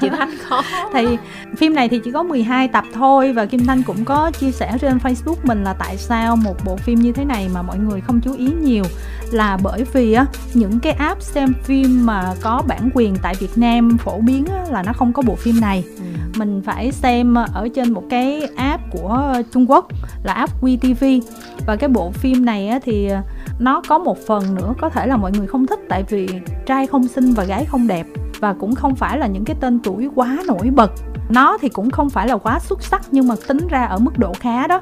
Chị 0.00 0.08
thanh 0.08 0.30
khó. 0.48 0.62
Thì 0.92 1.18
phim 1.56 1.74
này 1.74 1.88
thì 1.88 2.00
chỉ 2.04 2.10
có 2.10 2.22
12 2.22 2.68
tập 2.68 2.84
thôi 2.94 3.32
và 3.32 3.46
kim 3.46 3.66
thanh 3.66 3.82
cũng 3.82 4.04
có 4.04 4.30
chia 4.30 4.50
sẻ 4.50 4.78
trên 4.80 4.98
facebook 4.98 5.36
mình 5.42 5.64
là 5.64 5.72
tại 5.72 5.96
sao 5.96 6.36
một 6.36 6.56
bộ 6.64 6.76
phim 6.76 6.98
như 6.98 7.12
thế 7.12 7.24
này 7.24 7.48
mà 7.54 7.62
mọi 7.62 7.78
người 7.78 8.00
không 8.00 8.20
chú 8.20 8.34
ý 8.38 8.48
nhiều. 8.60 8.84
Là 9.30 9.58
bởi 9.62 9.84
vì 9.92 10.12
á 10.12 10.26
những 10.54 10.80
cái 10.80 10.92
app 10.92 11.22
xem 11.22 11.52
phim 11.64 12.06
mà 12.06 12.34
có 12.40 12.62
bản 12.68 12.90
quyền 12.94 13.16
tại 13.22 13.34
Việt 13.34 13.58
Nam 13.58 13.98
phổ 13.98 14.20
biến 14.20 14.46
á, 14.46 14.64
là 14.70 14.77
nó 14.82 14.92
không 14.92 15.12
có 15.12 15.22
bộ 15.22 15.34
phim 15.34 15.60
này. 15.60 15.84
Ừ. 15.96 16.04
mình 16.38 16.62
phải 16.64 16.92
xem 16.92 17.34
ở 17.34 17.68
trên 17.74 17.92
một 17.92 18.02
cái 18.10 18.48
app 18.56 18.82
của 18.90 19.34
Trung 19.52 19.70
Quốc 19.70 19.88
là 20.22 20.32
app 20.32 20.64
WeTV 20.64 21.20
và 21.66 21.76
cái 21.76 21.88
bộ 21.88 22.10
phim 22.10 22.44
này 22.44 22.68
á, 22.68 22.78
thì 22.84 23.10
nó 23.58 23.82
có 23.88 23.98
một 23.98 24.18
phần 24.26 24.54
nữa 24.54 24.74
có 24.80 24.88
thể 24.88 25.06
là 25.06 25.16
mọi 25.16 25.32
người 25.32 25.46
không 25.46 25.66
thích 25.66 25.80
tại 25.88 26.04
vì 26.08 26.28
trai 26.66 26.86
không 26.86 27.08
xinh 27.08 27.32
và 27.32 27.44
gái 27.44 27.64
không 27.64 27.86
đẹp. 27.86 28.06
Và 28.40 28.52
cũng 28.52 28.74
không 28.74 28.94
phải 28.94 29.18
là 29.18 29.26
những 29.26 29.44
cái 29.44 29.56
tên 29.60 29.78
tuổi 29.78 30.08
quá 30.14 30.38
nổi 30.46 30.70
bật. 30.70 30.92
Nó 31.28 31.58
thì 31.60 31.68
cũng 31.68 31.90
không 31.90 32.10
phải 32.10 32.28
là 32.28 32.36
quá 32.36 32.58
xuất 32.58 32.82
sắc 32.82 33.02
nhưng 33.10 33.28
mà 33.28 33.34
tính 33.48 33.58
ra 33.68 33.84
ở 33.84 33.98
mức 33.98 34.18
độ 34.18 34.32
khá 34.40 34.66
đó. 34.66 34.80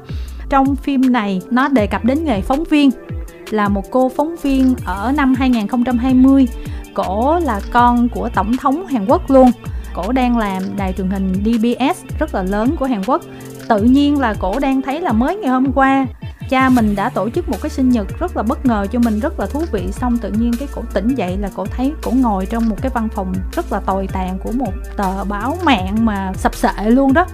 Trong 0.49 0.75
phim 0.75 1.11
này 1.11 1.41
nó 1.49 1.67
đề 1.67 1.87
cập 1.87 2.05
đến 2.05 2.23
nghề 2.23 2.41
phóng 2.41 2.63
viên. 2.63 2.91
Là 3.49 3.69
một 3.69 3.91
cô 3.91 4.11
phóng 4.15 4.35
viên 4.41 4.75
ở 4.85 5.13
năm 5.17 5.35
2020 5.35 6.47
cổ 6.93 7.39
là 7.39 7.61
con 7.71 8.09
của 8.09 8.29
tổng 8.35 8.57
thống 8.57 8.85
Hàn 8.85 9.05
Quốc 9.05 9.31
luôn 9.31 9.51
cổ 9.97 10.11
đang 10.11 10.37
làm 10.37 10.63
đài 10.77 10.93
truyền 10.93 11.09
hình 11.09 11.33
DBS 11.33 12.19
rất 12.19 12.35
là 12.35 12.43
lớn 12.43 12.75
của 12.79 12.85
Hàn 12.85 13.01
Quốc. 13.07 13.21
Tự 13.67 13.83
nhiên 13.83 14.19
là 14.19 14.33
cổ 14.39 14.59
đang 14.59 14.81
thấy 14.81 15.01
là 15.01 15.11
mới 15.11 15.35
ngày 15.35 15.49
hôm 15.49 15.71
qua, 15.73 16.05
cha 16.49 16.69
mình 16.69 16.95
đã 16.95 17.09
tổ 17.09 17.29
chức 17.29 17.49
một 17.49 17.57
cái 17.61 17.69
sinh 17.69 17.89
nhật 17.89 18.19
rất 18.19 18.37
là 18.37 18.43
bất 18.43 18.65
ngờ 18.65 18.87
cho 18.91 18.99
mình, 18.99 19.19
rất 19.19 19.39
là 19.39 19.45
thú 19.45 19.63
vị. 19.71 19.87
Xong 19.91 20.17
tự 20.17 20.29
nhiên 20.29 20.51
cái 20.59 20.67
cổ 20.75 20.81
tỉnh 20.93 21.15
dậy 21.15 21.37
là 21.37 21.49
cổ 21.55 21.65
thấy, 21.65 21.93
cổ 22.01 22.11
ngồi 22.11 22.45
trong 22.45 22.69
một 22.69 22.75
cái 22.81 22.91
văn 22.93 23.07
phòng 23.15 23.33
rất 23.55 23.71
là 23.71 23.79
tồi 23.79 24.07
tàn 24.07 24.39
của 24.43 24.51
một 24.51 24.73
tờ 24.97 25.23
báo 25.23 25.57
mạng 25.63 26.05
mà 26.05 26.33
sập 26.33 26.55
sệ 26.55 26.89
luôn 26.89 27.13
đó. 27.13 27.25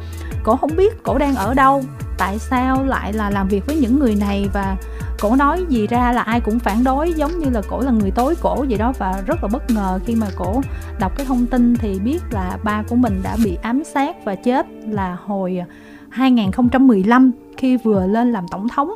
Cổ 0.43 0.55
không 0.55 0.75
biết 0.75 1.03
cổ 1.03 1.17
đang 1.17 1.35
ở 1.35 1.53
đâu, 1.53 1.83
tại 2.17 2.39
sao 2.39 2.83
lại 2.83 3.13
là 3.13 3.29
làm 3.29 3.47
việc 3.47 3.65
với 3.65 3.75
những 3.75 3.99
người 3.99 4.15
này 4.15 4.49
và 4.53 4.75
cổ 5.23 5.35
nói 5.35 5.65
gì 5.69 5.87
ra 5.87 6.11
là 6.11 6.21
ai 6.21 6.41
cũng 6.41 6.59
phản 6.59 6.83
đối, 6.83 7.13
giống 7.13 7.39
như 7.39 7.49
là 7.49 7.61
cổ 7.69 7.81
là 7.81 7.91
người 7.91 8.11
tối 8.11 8.35
cổ 8.41 8.65
vậy 8.69 8.77
đó. 8.77 8.93
Và 8.97 9.21
rất 9.25 9.43
là 9.43 9.49
bất 9.51 9.69
ngờ 9.69 9.99
khi 10.05 10.15
mà 10.15 10.27
cổ 10.35 10.61
đọc 10.99 11.17
cái 11.17 11.25
thông 11.25 11.45
tin 11.45 11.75
thì 11.75 11.99
biết 11.99 12.19
là 12.31 12.57
ba 12.63 12.83
của 12.89 12.95
mình 12.95 13.19
đã 13.23 13.37
bị 13.43 13.57
ám 13.61 13.83
sát 13.83 14.25
và 14.25 14.35
chết 14.35 14.67
là 14.87 15.17
hồi 15.25 15.57
à, 15.57 15.65
2015 16.09 17.31
khi 17.57 17.77
vừa 17.77 18.07
lên 18.07 18.31
làm 18.31 18.47
tổng 18.47 18.67
thống. 18.69 18.91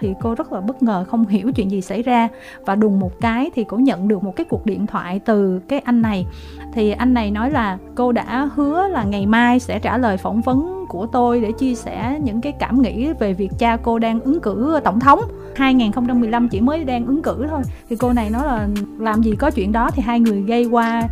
Thì 0.00 0.14
cô 0.22 0.34
rất 0.34 0.52
là 0.52 0.60
bất 0.60 0.82
ngờ 0.82 1.04
không 1.10 1.26
hiểu 1.26 1.52
chuyện 1.52 1.70
gì 1.70 1.80
xảy 1.80 2.02
ra. 2.02 2.28
Và 2.66 2.74
đùng 2.74 3.00
một 3.00 3.20
cái 3.20 3.50
thì 3.54 3.64
cô 3.64 3.76
nhận 3.76 4.08
được 4.08 4.22
một 4.22 4.36
cái 4.36 4.46
cuộc 4.50 4.66
điện 4.66 4.86
thoại 4.86 5.18
từ 5.18 5.60
cái 5.68 5.78
anh 5.78 6.02
này 6.02 6.26
thì 6.72 6.90
anh 6.90 7.14
này 7.14 7.30
nói 7.30 7.50
là 7.50 7.78
cô 7.94 8.12
đã 8.12 8.48
hứa 8.54 8.88
là 8.88 9.04
ngày 9.04 9.26
mai 9.26 9.60
sẽ 9.60 9.78
trả 9.78 9.98
lời 9.98 10.16
phỏng 10.16 10.40
vấn 10.40 10.86
của 10.88 11.06
tôi 11.06 11.40
để 11.40 11.52
chia 11.52 11.74
sẻ 11.74 12.18
những 12.22 12.40
cái 12.40 12.52
cảm 12.52 12.82
nghĩ 12.82 13.12
về 13.12 13.32
việc 13.32 13.50
cha 13.58 13.76
cô 13.76 13.98
đang 13.98 14.20
ứng 14.20 14.40
cử 14.40 14.80
tổng 14.84 15.00
thống 15.00 15.20
2015 15.56 16.48
chỉ 16.48 16.60
mới 16.60 16.84
đang 16.84 17.06
ứng 17.06 17.22
cử 17.22 17.46
thôi 17.50 17.62
thì 17.90 17.96
cô 17.96 18.12
này 18.12 18.30
nói 18.30 18.46
là 18.46 18.68
làm 18.98 19.22
gì 19.22 19.34
có 19.36 19.50
chuyện 19.50 19.72
đó 19.72 19.90
thì 19.94 20.02
hai 20.02 20.20
người 20.20 20.42
gây 20.42 20.64
qua 20.64 21.02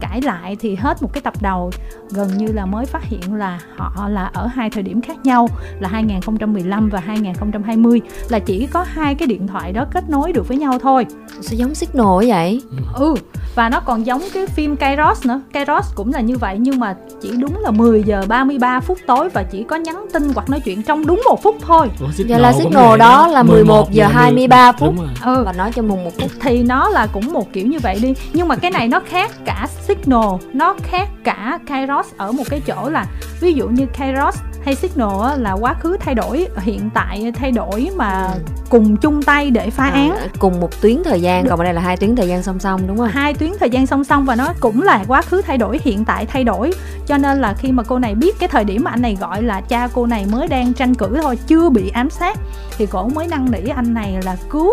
cãi 0.00 0.22
lại 0.22 0.56
thì 0.60 0.74
hết 0.74 1.02
một 1.02 1.12
cái 1.12 1.20
tập 1.20 1.34
đầu 1.40 1.70
gần 2.10 2.28
như 2.38 2.46
là 2.46 2.66
mới 2.66 2.86
phát 2.86 3.02
hiện 3.04 3.34
là 3.34 3.60
họ 3.76 4.08
là 4.08 4.30
ở 4.34 4.46
hai 4.46 4.70
thời 4.70 4.82
điểm 4.82 5.00
khác 5.00 5.16
nhau 5.24 5.48
là 5.80 5.88
2015 5.88 6.88
và 6.88 7.00
2020 7.00 8.00
là 8.28 8.38
chỉ 8.38 8.66
có 8.66 8.84
hai 8.88 9.14
cái 9.14 9.28
điện 9.28 9.46
thoại 9.46 9.72
đó 9.72 9.84
kết 9.92 10.10
nối 10.10 10.32
được 10.32 10.48
với 10.48 10.56
nhau 10.56 10.78
thôi. 10.78 11.06
Sao 11.40 11.56
giống 11.56 11.74
signal 11.74 12.28
vậy? 12.28 12.62
Ừ 12.94 13.14
và 13.56 13.68
nó 13.68 13.80
còn 13.80 14.06
giống 14.06 14.22
cái 14.34 14.46
phim 14.46 14.76
Kairos 15.06 15.26
nữa. 15.26 15.40
Kairos 15.52 15.94
cũng 15.94 16.12
là 16.12 16.20
như 16.20 16.36
vậy 16.36 16.56
nhưng 16.58 16.80
mà 16.80 16.94
chỉ 17.22 17.30
đúng 17.38 17.58
là 17.58 17.70
10 17.70 18.02
giờ 18.02 18.24
33 18.28 18.80
phút 18.80 18.98
tối 19.06 19.28
và 19.28 19.42
chỉ 19.42 19.62
có 19.62 19.76
nhắn 19.76 20.06
tin 20.12 20.30
hoặc 20.34 20.50
nói 20.50 20.60
chuyện 20.64 20.82
trong 20.82 21.06
đúng 21.06 21.22
một 21.24 21.42
phút 21.42 21.56
thôi. 21.60 21.88
Ủa, 22.00 22.06
Giờ 22.16 22.38
là 22.38 22.52
signal 22.52 22.98
đó 22.98 23.26
là 23.26 23.42
11 23.42 23.92
giờ 23.92 24.06
23 24.06 24.72
phút. 24.72 24.94
Ừ. 25.24 25.42
Và 25.44 25.52
nói 25.52 25.72
cho 25.74 25.82
mùng 25.82 26.04
một 26.04 26.10
phút. 26.20 26.30
Thì 26.40 26.62
nó 26.62 26.88
là 26.88 27.06
cũng 27.12 27.32
một 27.32 27.52
kiểu 27.52 27.66
như 27.66 27.78
vậy 27.78 27.98
đi. 28.02 28.14
Nhưng 28.32 28.48
mà 28.48 28.56
cái 28.56 28.70
này 28.70 28.88
nó 28.88 29.00
khác 29.08 29.30
cả 29.44 29.68
signal 29.86 30.28
nó 30.52 30.74
khác 30.82 31.08
cả 31.24 31.58
kairos 31.66 32.06
ở 32.16 32.32
một 32.32 32.44
cái 32.50 32.60
chỗ 32.66 32.88
là 32.88 33.06
ví 33.40 33.52
dụ 33.52 33.68
như 33.68 33.86
kairos 33.98 34.36
hay 34.66 34.74
signal 34.74 35.40
là 35.40 35.52
quá 35.52 35.74
khứ 35.74 35.96
thay 36.00 36.14
đổi 36.14 36.46
hiện 36.58 36.90
tại 36.94 37.32
thay 37.36 37.52
đổi 37.52 37.90
mà 37.96 38.26
Ừ. 38.34 38.40
cùng 38.68 38.96
chung 38.96 39.22
tay 39.22 39.50
để 39.50 39.70
phá 39.70 39.84
án. 39.86 40.10
À, 40.16 40.26
cùng 40.38 40.60
một 40.60 40.80
tuyến 40.80 41.02
thời 41.04 41.20
gian 41.20 41.46
còn 41.48 41.58
ở 41.58 41.64
đây 41.64 41.74
là 41.74 41.80
hai 41.80 41.96
tuyến 41.96 42.16
thời 42.16 42.28
gian 42.28 42.42
song 42.42 42.58
song 42.58 42.80
đúng 42.86 42.96
không? 42.96 43.08
Hai 43.08 43.34
tuyến 43.34 43.50
thời 43.60 43.70
gian 43.70 43.86
song 43.86 44.04
song 44.04 44.24
và 44.24 44.36
nó 44.36 44.48
cũng 44.60 44.82
là 44.82 45.04
quá 45.08 45.22
khứ 45.22 45.42
thay 45.42 45.58
đổi 45.58 45.80
hiện 45.82 46.04
tại 46.04 46.26
thay 46.26 46.44
đổi. 46.44 46.72
Cho 47.06 47.16
nên 47.18 47.40
là 47.40 47.54
khi 47.58 47.72
mà 47.72 47.82
cô 47.82 47.98
này 47.98 48.14
biết 48.14 48.38
cái 48.38 48.48
thời 48.48 48.64
điểm 48.64 48.84
mà 48.84 48.90
anh 48.90 49.02
này 49.02 49.16
gọi 49.20 49.42
là 49.42 49.60
cha 49.60 49.88
cô 49.94 50.06
này 50.06 50.26
mới 50.32 50.48
đang 50.48 50.72
tranh 50.72 50.94
cử 50.94 51.18
thôi 51.22 51.38
chưa 51.46 51.70
bị 51.70 51.88
ám 51.88 52.10
sát 52.10 52.38
thì 52.78 52.86
cổ 52.86 53.08
mới 53.08 53.26
năn 53.28 53.46
nỉ 53.50 53.68
anh 53.76 53.94
này 53.94 54.18
là 54.24 54.36
cứu 54.50 54.70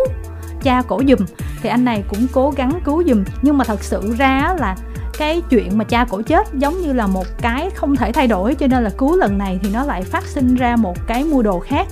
cha 0.64 0.82
cổ 0.88 1.02
giùm. 1.08 1.20
Thì 1.62 1.70
anh 1.70 1.86
này 1.86 2.04
cũng 2.10 2.28
cố 2.34 2.54
gắng 2.58 2.80
cứu 2.86 3.04
giùm. 3.08 3.24
Nhưng 3.42 3.58
mà 3.58 3.64
thật 3.66 3.84
sự 3.84 4.16
ra 4.18 4.56
là 4.60 4.76
cái 5.18 5.42
chuyện 5.50 5.78
mà 5.78 5.84
cha 5.84 6.06
cổ 6.10 6.22
chết 6.22 6.48
giống 6.54 6.82
như 6.82 6.94
là 6.94 7.08
một 7.08 7.26
cái 7.42 7.70
không 7.70 7.96
thể 7.96 8.12
thay 8.12 8.28
đổi, 8.28 8.56
cho 8.56 8.68
nên 8.68 8.84
là 8.84 8.90
cứu 8.90 9.18
lần 9.18 9.38
này 9.38 9.60
thì 9.64 9.70
nó 9.74 9.84
lại 9.84 10.02
phát 10.02 10.28
sinh 10.28 10.56
ra 10.56 10.76
một 10.76 11.08
cái 11.08 11.24
mưu 11.24 11.42
đồ 11.42 11.60
khác. 11.60 11.88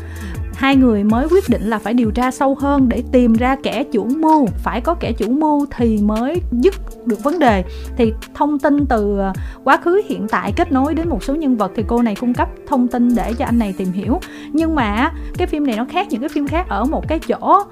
Hai 0.55 0.75
người 0.75 1.03
mới 1.03 1.27
quyết 1.31 1.49
định 1.49 1.69
là 1.69 1.79
phải 1.79 1.93
điều 1.93 2.11
tra 2.11 2.31
sâu 2.31 2.55
hơn 2.59 2.89
để 2.89 3.03
tìm 3.11 3.33
ra 3.33 3.55
kẻ 3.63 3.83
chủ 3.83 4.05
mưu. 4.05 4.45
Phải 4.45 4.81
có 4.81 4.93
kẻ 4.93 5.11
chủ 5.11 5.29
mưu 5.29 5.65
thì 5.77 5.97
mới 5.97 6.41
dứt 6.51 6.73
được 7.05 7.23
vấn 7.23 7.39
đề. 7.39 7.63
Thì 7.97 8.13
thông 8.33 8.59
tin 8.59 8.85
từ 8.85 9.19
ờ, 9.19 9.33
quá 9.63 9.77
khứ, 9.77 10.01
hiện 10.09 10.27
tại 10.27 10.53
kết 10.55 10.71
nối 10.71 10.93
đến 10.93 11.09
một 11.09 11.23
số 11.23 11.35
nhân 11.35 11.57
vật 11.57 11.71
thì 11.75 11.83
cô 11.87 12.01
này 12.01 12.15
cung 12.15 12.33
cấp 12.33 12.49
thông 12.67 12.87
tin 12.87 13.15
để 13.15 13.33
cho 13.33 13.45
anh 13.45 13.59
này 13.59 13.73
tìm 13.77 13.91
hiểu. 13.91 14.19
Nhưng 14.53 14.75
mà 14.75 15.11
cái 15.37 15.47
phim 15.47 15.67
này 15.67 15.75
nó 15.75 15.85
khác 15.89 16.07
những 16.09 16.19
cái 16.19 16.29
phim 16.29 16.47
khác 16.47 16.65
ở 16.69 16.85
một 16.85 17.07
cái 17.07 17.19
chỗ 17.19 17.63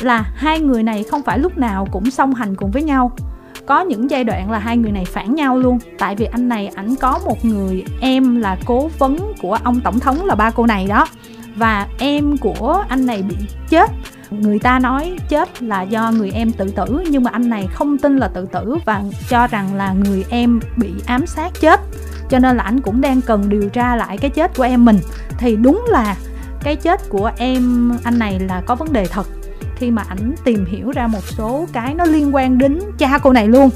là 0.00 0.24
hai 0.34 0.60
người 0.60 0.82
này 0.82 1.02
không 1.02 1.22
phải 1.22 1.38
lúc 1.38 1.58
nào 1.58 1.86
cũng 1.92 2.10
song 2.10 2.34
hành 2.34 2.54
cùng 2.54 2.70
với 2.70 2.82
nhau 2.82 3.12
có 3.66 3.80
những 3.80 4.10
giai 4.10 4.24
đoạn 4.24 4.50
là 4.50 4.58
hai 4.58 4.76
người 4.76 4.92
này 4.92 5.04
phản 5.04 5.34
nhau 5.34 5.58
luôn. 5.58 5.78
Tại 5.98 6.16
vì 6.16 6.24
anh 6.24 6.48
này, 6.48 6.70
ảnh 6.74 6.94
có 6.96 7.18
một 7.24 7.44
người 7.44 7.84
em 8.00 8.40
là 8.40 8.56
cố 8.66 8.90
vấn 8.98 9.32
của 9.42 9.58
ông 9.64 9.80
tổng 9.80 10.00
thống 10.00 10.24
là 10.24 10.34
ba 10.34 10.50
cô 10.50 10.66
này 10.66 10.86
đó. 10.86 11.06
Và 11.56 11.86
em 11.98 12.36
của 12.36 12.84
anh 12.88 13.06
này 13.06 13.22
bị 13.22 13.36
chết. 13.68 13.90
Người 14.30 14.58
ta 14.58 14.78
nói 14.78 15.16
chết 15.28 15.62
là 15.62 15.82
do 15.82 16.10
người 16.10 16.30
em 16.30 16.52
tự 16.52 16.70
tử, 16.70 17.04
nhưng 17.10 17.22
mà 17.22 17.30
anh 17.30 17.48
này 17.48 17.66
không 17.66 17.98
tin 17.98 18.16
là 18.16 18.28
tự 18.28 18.46
tử 18.52 18.76
và 18.84 19.02
cho 19.28 19.46
rằng 19.46 19.74
là 19.74 19.92
người 19.92 20.24
em 20.28 20.60
bị 20.76 20.92
ám 21.06 21.26
sát 21.26 21.52
chết. 21.60 21.80
Cho 22.30 22.38
nên 22.38 22.56
là 22.56 22.62
anh 22.62 22.80
cũng 22.80 23.00
đang 23.00 23.20
cần 23.20 23.48
điều 23.48 23.68
tra 23.68 23.96
lại 23.96 24.18
cái 24.18 24.30
chết 24.30 24.56
của 24.56 24.62
em 24.62 24.84
mình. 24.84 24.98
Thì 25.38 25.56
đúng 25.56 25.84
là 25.88 26.16
cái 26.62 26.76
chết 26.76 27.00
của 27.08 27.30
em, 27.36 27.92
anh 28.04 28.18
này 28.18 28.40
là 28.40 28.62
có 28.66 28.74
vấn 28.74 28.92
đề 28.92 29.06
thật 29.06 29.26
khi 29.76 29.90
mà 29.90 30.02
ảnh 30.08 30.34
tìm 30.44 30.64
hiểu 30.64 30.90
ra 30.90 31.06
một 31.06 31.24
số 31.24 31.66
cái 31.72 31.94
nó 31.94 32.04
liên 32.04 32.34
quan 32.34 32.58
đến 32.58 32.78
cha 32.98 33.18
cô 33.22 33.32
này 33.32 33.48
luôn. 33.48 33.70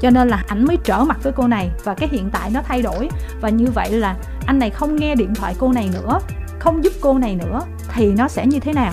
Cho 0.00 0.10
nên 0.10 0.28
là 0.28 0.44
ảnh 0.48 0.64
mới 0.64 0.76
trở 0.84 1.04
mặt 1.04 1.18
với 1.22 1.32
cô 1.32 1.46
này 1.46 1.70
và 1.84 1.94
cái 1.94 2.08
hiện 2.12 2.30
tại 2.32 2.50
nó 2.50 2.60
thay 2.64 2.82
đổi. 2.82 3.08
Và 3.40 3.48
như 3.48 3.66
vậy 3.74 3.92
là 3.92 4.16
anh 4.46 4.58
này 4.58 4.70
không 4.70 4.96
nghe 4.96 5.14
điện 5.14 5.34
thoại 5.34 5.54
cô 5.58 5.72
này 5.72 5.90
nữa, 5.92 6.20
không 6.58 6.84
giúp 6.84 6.92
cô 7.00 7.18
này 7.18 7.34
nữa, 7.34 7.60
thì 7.94 8.12
nó 8.12 8.28
sẽ 8.28 8.46
như 8.46 8.60
thế 8.60 8.72
nào? 8.72 8.92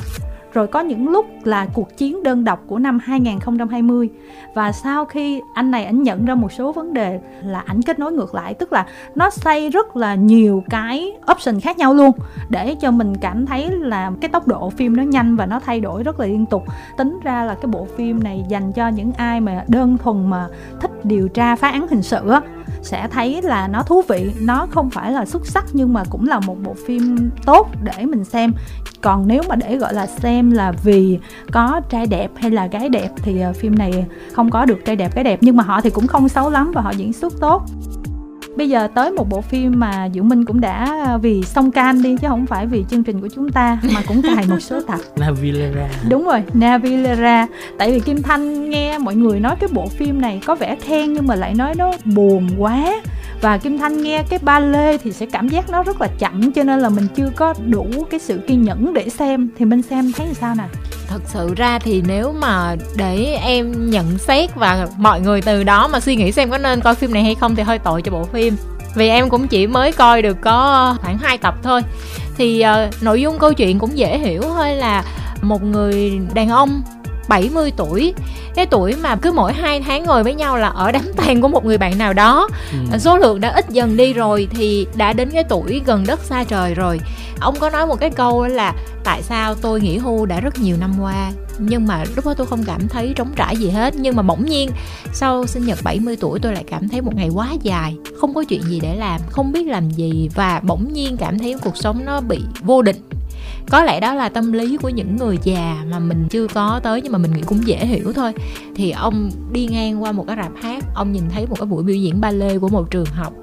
Rồi 0.54 0.68
có 0.68 0.80
những 0.80 1.10
lúc 1.10 1.26
là 1.44 1.68
cuộc 1.74 1.98
chiến 1.98 2.24
đơn 2.24 2.44
độc 2.44 2.64
của 2.68 2.80
năm 2.80 3.00
2020 3.00 4.10
và 4.56 4.72
sau 4.72 5.06
khi 5.06 5.42
anh 5.54 5.72
này 5.72 5.86
ảnh 5.86 6.04
nhận 6.04 6.26
ra 6.26 6.36
một 6.36 6.52
số 6.52 6.72
vấn 6.72 6.94
đề 6.94 7.20
là 7.44 7.64
ảnh 7.66 7.82
kết 7.82 8.00
nối 8.00 8.12
ngược 8.12 8.36
lại, 8.36 8.54
tức 8.54 8.74
là 8.74 8.86
nó 9.16 9.30
xây 9.30 9.70
rất 9.70 9.96
là 9.96 10.16
nhiều 10.16 10.64
cái 10.70 11.12
option 11.32 11.60
khác 11.60 11.78
nhau 11.78 11.94
luôn, 11.94 12.12
để 12.50 12.76
cho 12.76 12.92
mình 12.92 13.18
cảm 13.18 13.46
thấy 13.46 13.72
là 13.72 14.12
cái 14.22 14.30
tốc 14.30 14.48
độ 14.48 14.70
phim 14.70 14.96
nó 14.98 15.04
nhanh 15.04 15.36
và 15.36 15.46
nó 15.46 15.60
thay 15.60 15.80
đổi 15.80 16.04
rất 16.04 16.20
là 16.20 16.26
liên 16.26 16.46
tục. 16.46 16.64
Tính 16.98 17.20
ra 17.24 17.44
là 17.44 17.56
cái 17.56 17.68
bộ 17.68 17.88
phim 17.98 18.24
này 18.24 18.46
dành 18.48 18.72
cho 18.74 18.88
những 18.88 19.12
ai 19.18 19.42
mà 19.42 19.64
đơn 19.68 19.98
thuần 19.98 20.30
mà 20.30 20.48
thích 20.82 21.06
điều 21.06 21.28
tra 21.28 21.56
phá 21.56 21.70
án 21.70 21.88
hình 21.88 22.02
sự 22.02 22.30
á 22.30 22.42
sẽ 22.82 23.08
thấy 23.12 23.41
là 23.41 23.67
nó 23.67 23.84
thú 23.84 24.02
vị. 24.08 24.32
Nó 24.41 24.67
không 24.72 24.89
phải 24.89 25.12
là 25.12 25.26
xuất 25.26 25.48
sắc 25.48 25.65
nhưng 25.74 25.94
mà 25.94 26.04
cũng 26.10 26.28
là 26.28 26.39
một 26.39 26.58
bộ 26.63 26.76
phim 26.86 27.30
tốt 27.46 27.67
để 27.84 28.06
mình 28.06 28.24
xem. 28.24 28.54
Còn 29.02 29.28
nếu 29.28 29.41
mà 29.50 29.56
để 29.56 29.78
gọi 29.78 29.94
là 29.94 30.08
xem 30.08 30.52
là 30.52 30.72
vì 30.84 31.20
có 31.52 31.82
trai 31.89 32.06
đẹp 32.06 32.32
hay 32.36 32.52
là 32.52 32.67
gái 32.67 32.89
đẹp 32.89 33.10
thì 33.15 33.41
à, 33.41 33.52
phim 33.54 33.76
này 33.76 34.06
không 34.34 34.50
có 34.50 34.65
được 34.65 34.86
trai 34.86 34.96
đẹp, 34.96 35.15
gái 35.15 35.24
đẹp. 35.24 35.39
Nhưng 35.41 35.58
mà 35.58 35.63
họ 35.63 35.82
thì 35.82 35.89
cũng 35.89 36.08
không 36.08 36.30
xấu 36.30 36.50
lắm 36.50 36.72
và 36.76 36.82
họ 36.82 36.91
diễn 36.91 37.13
xuất 37.13 37.34
tốt 37.39 37.63
bây 38.56 38.70
giờ 38.70 38.88
tới 38.96 39.12
một 39.12 39.30
bộ 39.30 39.42
phim 39.42 39.80
mà 39.80 40.10
Diệu 40.14 40.24
Minh 40.24 40.46
cũng 40.46 40.62
đã 40.62 41.08
vì 41.22 41.44
song 41.44 41.72
can 41.72 42.02
đi 42.02 42.16
chứ 42.22 42.28
không 42.28 42.46
phải 42.46 42.66
vì 42.66 42.86
chương 42.90 43.04
trình 43.04 43.22
của 43.22 43.28
chúng 43.36 43.50
ta 43.50 43.80
mà 43.94 44.02
cũng 44.08 44.22
cài 44.22 44.46
một 44.50 44.60
số 44.60 44.82
tập. 44.82 45.00
Navilera 45.18 45.88
đúng 46.10 46.26
rồi 46.26 46.44
Navilera 46.54 47.48
tại 47.78 47.92
vì 47.92 48.00
Kim 48.00 48.22
Thanh 48.22 48.70
nghe 48.70 48.98
mọi 48.98 49.16
người 49.16 49.40
nói 49.40 49.56
cái 49.60 49.70
bộ 49.74 49.88
phim 49.88 50.22
này 50.22 50.42
có 50.46 50.56
vẻ 50.56 50.76
khen 50.82 51.14
nhưng 51.14 51.28
mà 51.28 51.36
lại 51.36 51.54
nói 51.54 51.74
nó 51.78 51.92
buồn 52.06 52.50
quá 52.58 53.02
và 53.41 53.58
Kim 53.58 53.77
Thanh 53.77 54.04
nghe 54.04 54.23
cái 54.30 54.39
ba 54.41 54.60
lê 54.60 54.97
thì 54.97 55.12
sẽ 55.12 55.25
cảm 55.25 55.47
giác 55.47 55.69
nó 55.69 55.84
rất 55.84 56.01
là 56.01 56.08
chậm 56.19 56.51
cho 56.51 56.63
nên 56.63 56.80
là 56.80 56.89
mình 56.89 57.08
chưa 57.15 57.30
có 57.36 57.54
đủ 57.67 57.86
cái 58.10 58.19
sự 58.19 58.39
kiên 58.47 58.63
nhẫn 58.63 58.93
để 58.93 59.10
xem. 59.10 59.49
Thì 59.58 59.65
mình 59.65 59.82
xem 59.82 60.12
thấy 60.17 60.27
sao 60.34 60.56
nè? 60.56 60.63
Thật 61.08 61.21
sự 61.25 61.54
ra 61.58 61.80
thì 61.80 62.04
nếu 62.08 62.34
mà 62.39 62.75
để 62.95 63.39
em 63.41 63.89
nhận 63.89 64.17
xét 64.17 64.56
và 64.56 64.88
mọi 64.97 65.21
người 65.21 65.41
từ 65.41 65.63
đó 65.63 65.88
mà 65.88 65.99
suy 65.99 66.15
nghĩ 66.15 66.32
xem 66.32 66.49
có 66.49 66.58
nên 66.58 66.82
coi 66.82 66.95
phim 66.95 67.13
này 67.13 67.23
hay 67.23 67.36
không 67.36 67.56
thì 67.56 67.63
hơi 67.63 67.80
tội 67.80 68.01
cho 68.01 68.12
bộ 68.12 68.23
phim. 68.23 68.56
Vì 68.95 69.08
em 69.08 69.30
cũng 69.30 69.47
chỉ 69.47 69.67
mới 69.67 69.91
coi 69.91 70.21
được 70.21 70.38
có 70.41 70.95
khoảng 71.01 71.17
2 71.17 71.38
tập 71.38 71.56
thôi. 71.63 71.82
Thì 72.38 72.63
uh, 72.88 73.04
nội 73.04 73.21
dung 73.21 73.39
câu 73.39 73.54
chuyện 73.54 73.80
cũng 73.80 73.97
dễ 73.97 74.17
hiểu 74.17 74.41
thôi 74.41 74.75
là 74.75 75.04
một 75.41 75.63
người 75.63 76.21
đàn 76.34 76.49
ông 76.49 76.82
70 77.28 77.72
tuổi. 77.78 78.14
Cái 78.56 78.66
tuổi 78.66 78.96
mà 78.96 79.16
cứ 79.16 79.32
mỗi 79.32 79.54
hai 79.54 79.82
tháng 79.82 80.04
ngồi 80.04 80.24
với 80.24 80.34
nhau 80.34 80.58
là 80.58 80.68
ở 80.68 80.92
đám 80.92 81.14
tang 81.18 81.42
của 81.42 81.48
một 81.48 81.66
người 81.66 81.78
bạn 81.78 81.98
nào 81.98 82.14
đó. 82.14 82.48
Ừ. 82.72 82.98
số 82.98 83.18
lượng 83.18 83.42
đã 83.42 83.50
ít 83.50 83.70
dần 83.70 83.98
đi 83.98 84.14
rồi 84.14 84.48
thì 84.52 84.88
đã 84.96 85.14
đến 85.14 85.30
cái 85.30 85.44
tuổi 85.44 85.82
gần 85.86 86.04
đất 86.08 86.20
xa 86.20 86.44
trời 86.44 86.74
rồi. 86.74 87.00
Ông 87.40 87.56
có 87.60 87.70
nói 87.70 87.88
một 87.88 88.00
cái 88.00 88.10
câu 88.10 88.48
là 88.48 88.74
tại 89.04 89.22
sao 89.22 89.56
tôi 89.56 89.82
nghỉ 89.82 89.98
hưu 89.98 90.26
đã 90.26 90.40
rất 90.40 90.60
nhiều 90.60 90.78
năm 90.80 90.94
qua 91.00 91.32
nhưng 91.60 91.88
mà 91.88 92.04
lúc 92.16 92.26
đó 92.26 92.34
tôi 92.34 92.48
không 92.48 92.64
cảm 92.64 92.88
thấy 92.88 93.14
trống 93.16 93.32
trải 93.36 93.58
gì 93.58 93.70
hết. 93.70 93.94
Nhưng 93.98 94.16
mà 94.16 94.24
bỗng 94.24 94.46
nhiên 94.46 94.72
sau 95.14 95.48
sinh 95.48 95.66
nhật 95.66 95.80
70 95.84 96.16
tuổi 96.16 96.40
tôi 96.40 96.54
lại 96.54 96.64
cảm 96.68 96.90
thấy 96.90 97.02
một 97.02 97.16
ngày 97.16 97.30
quá 97.30 97.50
dài 97.62 97.96
không 98.22 98.34
có 98.34 98.44
chuyện 98.44 98.62
gì 98.62 98.80
để 98.80 98.96
làm 98.96 99.22
không 99.30 99.52
biết 99.52 99.68
làm 99.68 99.92
gì 99.92 100.30
và 100.36 100.62
bỗng 100.64 100.94
nhiên 100.94 101.18
cảm 101.18 101.40
thấy 101.40 101.56
cuộc 101.64 101.78
sống 101.78 102.06
nó 102.06 102.22
bị 102.22 102.40
vô 102.62 102.82
định 102.82 102.98
có 103.69 103.84
lẽ 103.84 103.99
đó 103.99 104.13
là 104.13 104.30
tâm 104.30 104.51
lý 104.51 104.77
của 104.77 104.89
những 104.89 105.15
người 105.15 105.38
già 105.43 105.84
mà 105.91 105.99
mình 105.99 106.27
chưa 106.30 106.47
có 106.47 106.80
tới 106.84 107.01
nhưng 107.01 107.12
mà 107.12 107.17
mình 107.17 107.34
nghĩ 107.34 107.41
cũng 107.45 107.67
dễ 107.67 107.86
hiểu 107.86 108.13
thôi. 108.13 108.32
Thì 108.75 108.91
ông 108.91 109.32
đi 109.51 109.67
ngang 109.67 110.04
qua 110.04 110.12
một 110.12 110.23
cái 110.27 110.36
rạp 110.36 110.51
hát, 110.62 110.84
ông 110.95 111.12
nhìn 111.12 111.23
thấy 111.30 111.47
một 111.47 111.56
cái 111.60 111.65
buổi 111.65 111.84
biểu 111.84 111.95
diễn 111.95 112.21
ba 112.21 112.32
lê 112.32 112.58
của 112.58 112.69
một 112.69 112.91
trường 112.91 113.06
học. 113.06 113.34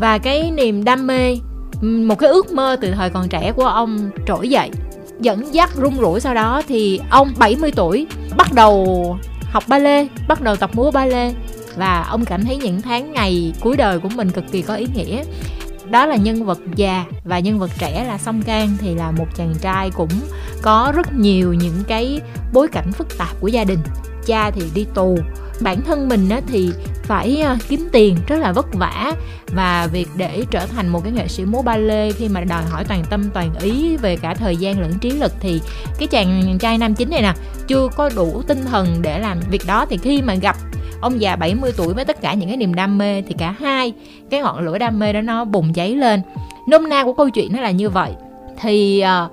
Và 0.00 0.18
cái 0.18 0.50
niềm 0.50 0.84
đam 0.84 1.06
mê, 1.06 1.36
một 1.80 2.18
cái 2.18 2.30
ước 2.30 2.52
mơ 2.52 2.76
từ 2.80 2.90
thời 2.90 3.10
còn 3.10 3.28
trẻ 3.28 3.52
của 3.52 3.64
ông 3.64 4.10
trỗi 4.26 4.48
dậy, 4.48 4.70
dẫn 5.20 5.54
dắt 5.54 5.70
rung 5.74 5.96
rủi 6.00 6.20
sau 6.20 6.34
đó 6.34 6.62
thì 6.68 7.00
ông 7.10 7.32
70 7.38 7.70
tuổi 7.76 8.06
bắt 8.36 8.52
đầu 8.52 9.16
học 9.50 9.64
ba 9.68 9.78
lê 9.78 10.06
bắt 10.28 10.42
đầu 10.42 10.56
tập 10.56 10.70
múa 10.74 10.90
ba 10.90 11.06
lê 11.06 11.32
và 11.76 12.06
ông 12.10 12.24
cảm 12.24 12.44
thấy 12.44 12.56
những 12.56 12.82
tháng 12.82 13.12
ngày 13.12 13.52
cuối 13.60 13.76
đời 13.76 13.98
của 13.98 14.08
mình 14.08 14.30
cực 14.30 14.44
kỳ 14.52 14.62
có 14.62 14.74
ý 14.74 14.86
nghĩa 14.94 15.22
đó 15.90 16.06
là 16.06 16.16
nhân 16.16 16.44
vật 16.44 16.58
già 16.76 17.04
và 17.24 17.38
nhân 17.38 17.58
vật 17.58 17.70
trẻ 17.78 18.04
là 18.04 18.18
song 18.18 18.42
can 18.42 18.76
thì 18.78 18.94
là 18.94 19.10
một 19.10 19.26
chàng 19.36 19.54
trai 19.60 19.90
cũng 19.90 20.10
có 20.62 20.92
rất 20.96 21.14
nhiều 21.14 21.54
những 21.54 21.82
cái 21.88 22.20
bối 22.52 22.68
cảnh 22.68 22.92
phức 22.92 23.18
tạp 23.18 23.40
của 23.40 23.48
gia 23.48 23.64
đình. 23.64 23.78
Cha 24.26 24.50
thì 24.50 24.62
đi 24.74 24.86
tù. 24.94 25.18
Bản 25.60 25.80
thân 25.80 26.08
mình 26.08 26.28
thì 26.46 26.70
phải 27.02 27.40
ờ, 27.40 27.56
kiếm 27.68 27.88
tiền 27.92 28.16
rất 28.26 28.36
là 28.36 28.52
vất 28.52 28.74
vả 28.74 29.12
và 29.46 29.86
việc 29.92 30.08
để 30.16 30.44
trở 30.50 30.66
thành 30.66 30.88
một 30.88 31.00
cái 31.04 31.12
nghệ 31.12 31.28
sĩ 31.28 31.44
múa 31.44 31.62
ba 31.62 31.76
lê 31.76 32.12
khi 32.12 32.28
mà 32.28 32.40
đòi 32.40 32.62
hỏi 32.62 32.84
toàn 32.84 33.04
tâm 33.10 33.30
toàn 33.34 33.54
ý 33.60 33.96
về 33.96 34.16
cả 34.16 34.34
thời 34.34 34.56
gian 34.56 34.80
lẫn 34.80 34.98
trí 34.98 35.10
lực 35.10 35.32
thì 35.40 35.60
cái 35.98 36.08
chàng 36.08 36.58
trai 36.60 36.78
nam 36.78 36.94
chính 36.94 37.10
này 37.10 37.22
nè, 37.22 37.34
chưa 37.66 37.88
có 37.96 38.10
đủ 38.16 38.42
tinh 38.46 38.64
thần 38.64 39.02
để 39.02 39.18
làm 39.18 39.40
việc 39.50 39.62
đó. 39.66 39.86
Thì 39.90 39.96
khi 39.96 40.22
mà 40.22 40.34
gặp 40.34 40.56
ông 41.00 41.20
già 41.20 41.36
70 41.36 41.72
tuổi 41.76 41.94
với 41.94 42.04
tất 42.04 42.20
cả 42.20 42.34
những 42.34 42.48
cái 42.48 42.56
niềm 42.56 42.74
đam 42.74 42.98
mê 42.98 43.22
thì 43.22 43.34
cả 43.38 43.54
hai 43.60 43.92
cái 44.30 44.40
ngọn 44.40 44.64
lửa 44.64 44.78
đam 44.78 44.98
mê 44.98 45.12
đó 45.12 45.20
nó 45.20 45.44
bùng 45.44 45.72
cháy 45.72 45.94
lên. 45.94 46.22
Nôm 46.68 46.88
na 46.88 47.04
của 47.04 47.12
câu 47.12 47.30
chuyện 47.30 47.52
nó 47.52 47.60
là 47.60 47.70
như 47.70 47.90
vậy. 47.90 48.10
Thì 48.60 49.04
uh, 49.24 49.32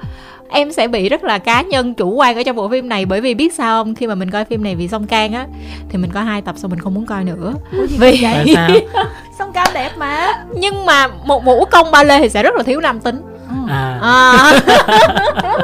em 0.50 0.72
sẽ 0.72 0.88
bị 0.88 1.10
rất 1.10 1.24
là 1.24 1.38
cá 1.38 1.62
nhân 1.62 1.94
chủ 1.94 2.10
quan 2.10 2.36
ở 2.36 2.44
trong 2.44 2.56
bộ 2.56 2.70
phim 2.70 2.90
này 2.90 3.06
bởi 3.06 3.22
vì 3.22 3.34
biết 3.34 3.54
sao 3.54 3.84
không? 3.84 3.96
Khi 3.96 4.08
mà 4.08 4.16
mình 4.16 4.32
coi 4.32 4.46
phim 4.46 4.64
này 4.64 4.76
vì 4.76 4.88
song 4.88 5.08
can 5.08 5.34
á 5.34 5.48
thì 5.90 5.98
mình 5.98 6.12
coi 6.12 6.24
hai 6.24 6.42
tập 6.42 6.56
xong 6.58 6.72
mình 6.72 6.80
không 6.80 6.94
muốn 6.94 7.06
coi 7.06 7.24
nữa. 7.24 7.54
Vì 8.00 8.20
Tại 8.24 8.54
sao? 8.56 8.70
song 9.40 9.54
can 9.54 9.68
đẹp 9.74 9.92
mà. 9.98 10.44
Nhưng 10.56 10.86
mà 10.86 11.08
một 11.08 11.46
vũ 11.46 11.66
công 11.66 11.92
ba 11.92 12.04
lê 12.04 12.20
thì 12.20 12.30
sẽ 12.30 12.44
rất 12.44 12.56
là 12.56 12.64
thiếu 12.64 12.80
nam 12.80 13.00
tính. 13.00 13.22
À, 13.70 14.00
à. 14.02 14.54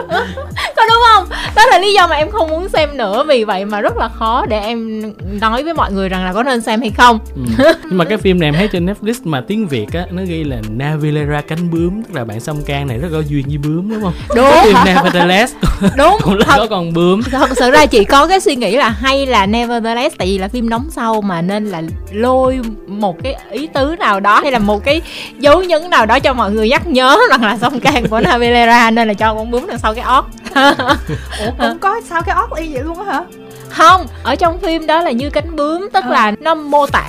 có 0.89 0.95
đúng 0.95 1.03
không? 1.13 1.37
Đó 1.55 1.65
là 1.65 1.79
lý 1.79 1.93
do 1.93 2.07
mà 2.07 2.15
em 2.15 2.31
không 2.31 2.49
muốn 2.49 2.69
xem 2.69 2.97
nữa. 2.97 3.23
Vì 3.27 3.43
vậy 3.43 3.65
mà 3.65 3.81
rất 3.81 3.97
là 3.97 4.09
khó 4.09 4.45
để 4.45 4.59
em 4.59 5.01
nói 5.41 5.63
với 5.63 5.73
mọi 5.73 5.91
người 5.91 6.09
rằng 6.09 6.25
là 6.25 6.33
có 6.33 6.43
nên 6.43 6.61
xem 6.61 6.81
hay 6.81 6.91
không. 6.97 7.19
Ừ. 7.35 7.73
nhưng 7.83 7.97
mà 7.97 8.05
cái 8.05 8.17
phim 8.17 8.39
này 8.39 8.47
em 8.47 8.53
thấy 8.53 8.67
trên 8.67 8.85
Netflix 8.85 9.13
mà 9.23 9.41
tiếng 9.41 9.67
Việt 9.67 9.93
á 9.93 10.05
nó 10.11 10.21
ghi 10.27 10.43
là 10.43 10.57
Navilera 10.69 11.41
cánh 11.41 11.71
bướm. 11.71 12.03
Tức 12.03 12.13
là 12.15 12.25
bạn 12.25 12.39
song 12.39 12.63
can 12.65 12.87
này 12.87 12.97
rất 12.97 13.07
có 13.11 13.19
duyên 13.19 13.45
với 13.47 13.57
bướm 13.57 13.89
đúng 13.89 14.01
không? 14.01 14.13
Đúng. 14.35 14.63
Phim 14.63 14.75
Nevertheless. 14.85 15.53
Đúng. 15.97 16.17
Cũng 16.23 16.37
là 16.37 16.45
có 16.57 16.67
con 16.69 16.93
bướm. 16.93 17.21
Thật 17.31 17.49
sự 17.55 17.71
ra 17.71 17.85
chị 17.85 18.03
có 18.03 18.27
cái 18.27 18.39
suy 18.39 18.55
nghĩ 18.55 18.77
là 18.77 18.89
hay 18.89 19.25
là 19.25 19.45
Nevertheless 19.45 20.15
tại 20.17 20.27
vì 20.27 20.37
là 20.37 20.47
phim 20.47 20.69
đóng 20.69 20.87
sau 20.91 21.21
mà 21.21 21.41
nên 21.41 21.65
là 21.65 21.81
lôi 22.11 22.59
một 22.87 23.23
cái 23.23 23.35
ý 23.51 23.67
tứ 23.73 23.95
nào 23.99 24.19
đó 24.19 24.39
hay 24.43 24.51
là 24.51 24.59
một 24.59 24.83
cái 24.83 25.01
dấu 25.39 25.63
nhấn 25.63 25.89
nào 25.89 26.05
đó 26.05 26.19
cho 26.19 26.33
mọi 26.33 26.51
người 26.51 26.69
nhắc 26.69 26.87
nhớ 26.87 27.19
rằng 27.29 27.43
là 27.43 27.57
song 27.61 27.79
can 27.79 28.07
của 28.07 28.19
Navilera 28.19 28.91
nên 28.91 29.07
là 29.07 29.13
cho 29.13 29.33
con 29.33 29.51
bướm 29.51 29.67
đằng 29.67 29.79
sau 29.79 29.93
cái 29.93 30.03
ót 30.03 30.25
ủa 31.45 31.51
cũng 31.57 31.79
có 31.79 32.01
sao 32.09 32.21
cái 32.21 32.35
ót 32.35 32.49
y 32.55 32.73
vậy 32.73 32.83
luôn 32.83 32.99
á 32.99 33.13
hả? 33.13 33.23
Không 33.69 34.07
ở 34.23 34.35
trong 34.35 34.59
phim 34.59 34.87
đó 34.87 35.01
là 35.01 35.11
như 35.11 35.29
cánh 35.29 35.55
bướm 35.55 35.89
tức 35.93 36.03
à. 36.03 36.09
là 36.09 36.31
nó 36.39 36.55
mô 36.55 36.87
tả 36.87 37.03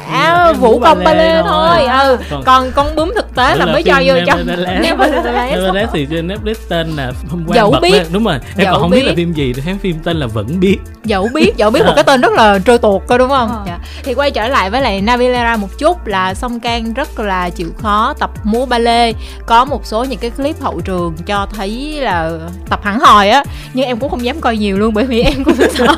ừ, 0.46 0.54
vũ 0.54 0.80
công 0.80 1.04
ba 1.04 1.14
lê 1.14 1.42
thôi. 1.42 1.86
ừ 1.86 2.18
còn, 2.30 2.42
còn 2.44 2.70
con 2.74 2.94
bướm 2.94 3.12
thực 3.14 3.29
tế 3.34 3.42
là, 3.42 3.54
là 3.54 3.66
mới 3.66 3.82
cho 3.82 4.00
vô 4.04 4.14
trong. 4.26 4.46
Nevertheless. 4.82 5.92
Thì 5.92 6.06
trên 6.10 6.28
Netflix 6.28 6.54
tên 6.68 6.96
là 6.96 7.12
hôm 7.30 7.44
qua 7.46 7.56
dẫu 7.56 7.74
biết. 7.82 8.02
đúng 8.12 8.24
rồi. 8.24 8.38
Em 8.56 8.64
dẫu 8.64 8.72
còn 8.72 8.80
không 8.80 8.90
biết. 8.90 9.00
biết. 9.00 9.06
là 9.06 9.12
phim 9.16 9.32
gì 9.32 9.52
thì 9.52 9.62
thấy 9.62 9.74
phim 9.82 9.98
tên 10.04 10.16
là 10.16 10.26
vẫn 10.26 10.60
biết. 10.60 10.76
Dẫu 11.04 11.28
biết 11.34 11.56
dẫu 11.56 11.70
biết 11.70 11.80
một 11.86 11.92
cái 11.94 12.04
tên 12.04 12.20
rất 12.20 12.32
là 12.32 12.58
trôi 12.58 12.78
tuột 12.78 13.02
coi 13.06 13.18
đúng 13.18 13.28
không? 13.28 13.48
À. 13.50 13.62
dạ. 13.66 13.78
thì 14.04 14.14
quay 14.14 14.30
trở 14.30 14.48
lại 14.48 14.70
với 14.70 14.82
lại 14.82 15.00
Navilera 15.00 15.56
một 15.56 15.78
chút 15.78 16.06
là 16.06 16.34
song 16.34 16.60
can 16.60 16.94
rất 16.94 17.20
là 17.20 17.50
chịu 17.50 17.68
khó 17.82 18.14
tập 18.18 18.30
múa 18.44 18.66
ba 18.66 18.78
lê 18.78 19.12
có 19.46 19.64
một 19.64 19.86
số 19.86 20.04
những 20.04 20.18
cái 20.18 20.30
clip 20.30 20.60
hậu 20.60 20.80
trường 20.80 21.14
cho 21.26 21.46
thấy 21.56 21.98
là 22.00 22.30
tập 22.70 22.80
hẳn 22.82 23.00
hòi 23.00 23.30
á 23.30 23.44
nhưng 23.74 23.86
em 23.86 23.98
cũng 23.98 24.10
không 24.10 24.24
dám 24.24 24.40
coi 24.40 24.56
nhiều 24.56 24.78
luôn 24.78 24.94
bởi 24.94 25.04
vì 25.04 25.22
em 25.22 25.44
cũng 25.44 25.54
sợ. 25.74 25.86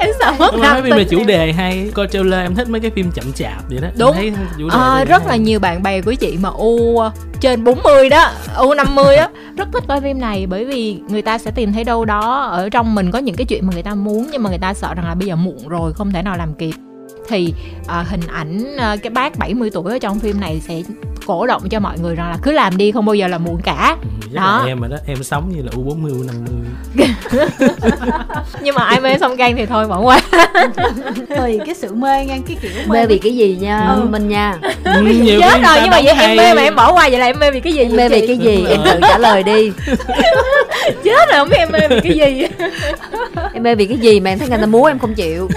Em 0.00 0.10
sợ 0.20 0.32
mất 0.38 0.54
mấy 0.54 0.82
phim 0.82 0.90
này 0.90 1.06
chủ 1.10 1.24
đề 1.24 1.52
hay 1.52 1.90
coi 1.94 2.06
trailer 2.06 2.40
em 2.40 2.54
thích 2.54 2.68
mấy 2.68 2.80
cái 2.80 2.90
phim 2.90 3.10
chậm 3.10 3.32
chạp 3.32 3.68
vậy 3.68 3.78
đó. 3.82 3.88
Đúng. 3.98 4.14
thấy 4.14 4.32
chủ 4.58 4.68
đề 4.68 4.76
à, 4.78 5.04
rất 5.04 5.22
hay. 5.22 5.28
là 5.28 5.36
nhiều 5.36 5.60
bạn 5.60 5.82
bè 5.82 6.00
của 6.00 6.14
chị 6.14 6.31
mà 6.38 6.48
u 6.48 7.00
trên 7.40 7.64
40 7.64 8.08
đó 8.08 8.30
u 8.56 8.74
50 8.74 9.16
á. 9.16 9.28
Rất 9.56 9.68
thích 9.72 9.84
coi 9.88 10.00
phim 10.00 10.20
này 10.20 10.46
bởi 10.46 10.64
vì 10.64 11.00
người 11.08 11.22
ta 11.22 11.38
sẽ 11.38 11.50
tìm 11.50 11.72
thấy 11.72 11.84
đâu 11.84 12.04
đó 12.04 12.42
ở 12.42 12.68
trong 12.68 12.94
mình 12.94 13.10
có 13.10 13.18
những 13.18 13.36
cái 13.36 13.44
chuyện 13.44 13.66
mà 13.66 13.72
người 13.72 13.82
ta 13.82 13.94
muốn 13.94 14.28
nhưng 14.32 14.42
mà 14.42 14.50
người 14.50 14.58
ta 14.58 14.74
sợ 14.74 14.94
rằng 14.94 15.06
là 15.06 15.14
bây 15.14 15.28
giờ 15.28 15.36
muộn 15.36 15.68
rồi 15.68 15.92
không 15.92 16.12
thể 16.12 16.22
nào 16.22 16.36
làm 16.36 16.54
kịp. 16.54 16.74
Thì 17.28 17.54
à, 17.86 18.04
hình 18.08 18.26
ảnh 18.28 18.76
à, 18.76 18.96
cái 18.96 19.10
bác 19.10 19.38
70 19.38 19.70
tuổi 19.70 19.92
ở 19.92 19.98
trong 19.98 20.18
phim 20.18 20.40
này 20.40 20.60
sẽ 20.60 20.82
cổ 21.26 21.46
động 21.46 21.68
cho 21.68 21.80
mọi 21.80 21.98
người 21.98 22.14
rằng 22.14 22.30
là 22.30 22.36
cứ 22.42 22.52
làm 22.52 22.76
đi 22.76 22.92
không 22.92 23.06
bao 23.06 23.14
giờ 23.14 23.28
là 23.28 23.38
muộn 23.38 23.60
cả. 23.64 23.96
Ừ, 24.02 24.36
đó. 24.36 24.64
em 24.66 24.80
mà 24.80 24.88
đó 24.88 24.96
em 25.06 25.22
sống 25.22 25.52
như 25.56 25.62
là 25.62 25.70
u 25.76 25.82
40 25.82 26.12
u 26.12 26.22
50 26.22 26.72
nhưng 28.62 28.74
mà 28.74 28.84
ai 28.84 29.00
mê 29.00 29.18
song 29.18 29.36
gan 29.36 29.56
thì 29.56 29.66
thôi 29.66 29.88
bỏ 29.88 30.00
qua. 30.00 30.20
Tùy 31.36 31.60
cái 31.66 31.74
sự 31.74 31.94
mê 31.94 32.24
ngang 32.24 32.42
cái 32.42 32.56
kiểu 32.62 32.70
mê, 32.86 33.00
mê 33.00 33.06
vì 33.06 33.18
cái 33.18 33.36
gì 33.36 33.56
nha 33.60 33.88
ừ. 33.88 34.08
mình 34.10 34.28
nha? 34.28 34.58
Ừ, 34.84 35.38
chết 35.40 35.60
rồi 35.64 35.78
nhưng 35.82 35.90
mà 35.90 36.00
vậy 36.04 36.14
hay. 36.14 36.26
em 36.26 36.36
mê 36.36 36.54
mà 36.54 36.62
em 36.62 36.76
bỏ 36.76 36.92
qua 36.92 37.08
vậy 37.08 37.18
là 37.18 37.26
em 37.26 37.38
mê 37.38 37.50
vì 37.50 37.60
cái 37.60 37.72
gì 37.72 37.82
em 37.82 37.96
mê 37.96 38.08
vì 38.08 38.26
cái 38.26 38.38
gì? 38.38 38.66
Em 38.68 38.80
tự 38.84 39.00
trả 39.00 39.18
lời 39.18 39.42
đi. 39.42 39.72
Chết 40.84 41.28
rồi 41.28 41.38
không 41.38 41.48
biết 41.48 41.56
em 41.56 41.72
mê 41.72 41.88
vì 41.88 42.00
cái 42.00 42.12
gì. 42.12 42.46
Em 43.54 43.62
mê 43.62 43.74
vì 43.74 43.86
cái 43.86 43.98
gì 43.98 44.20
mà 44.20 44.30
em 44.30 44.38
thấy 44.38 44.48
người 44.48 44.58
ta 44.58 44.66
muốn 44.66 44.86
em 44.86 44.98
không 44.98 45.14
chịu. 45.14 45.48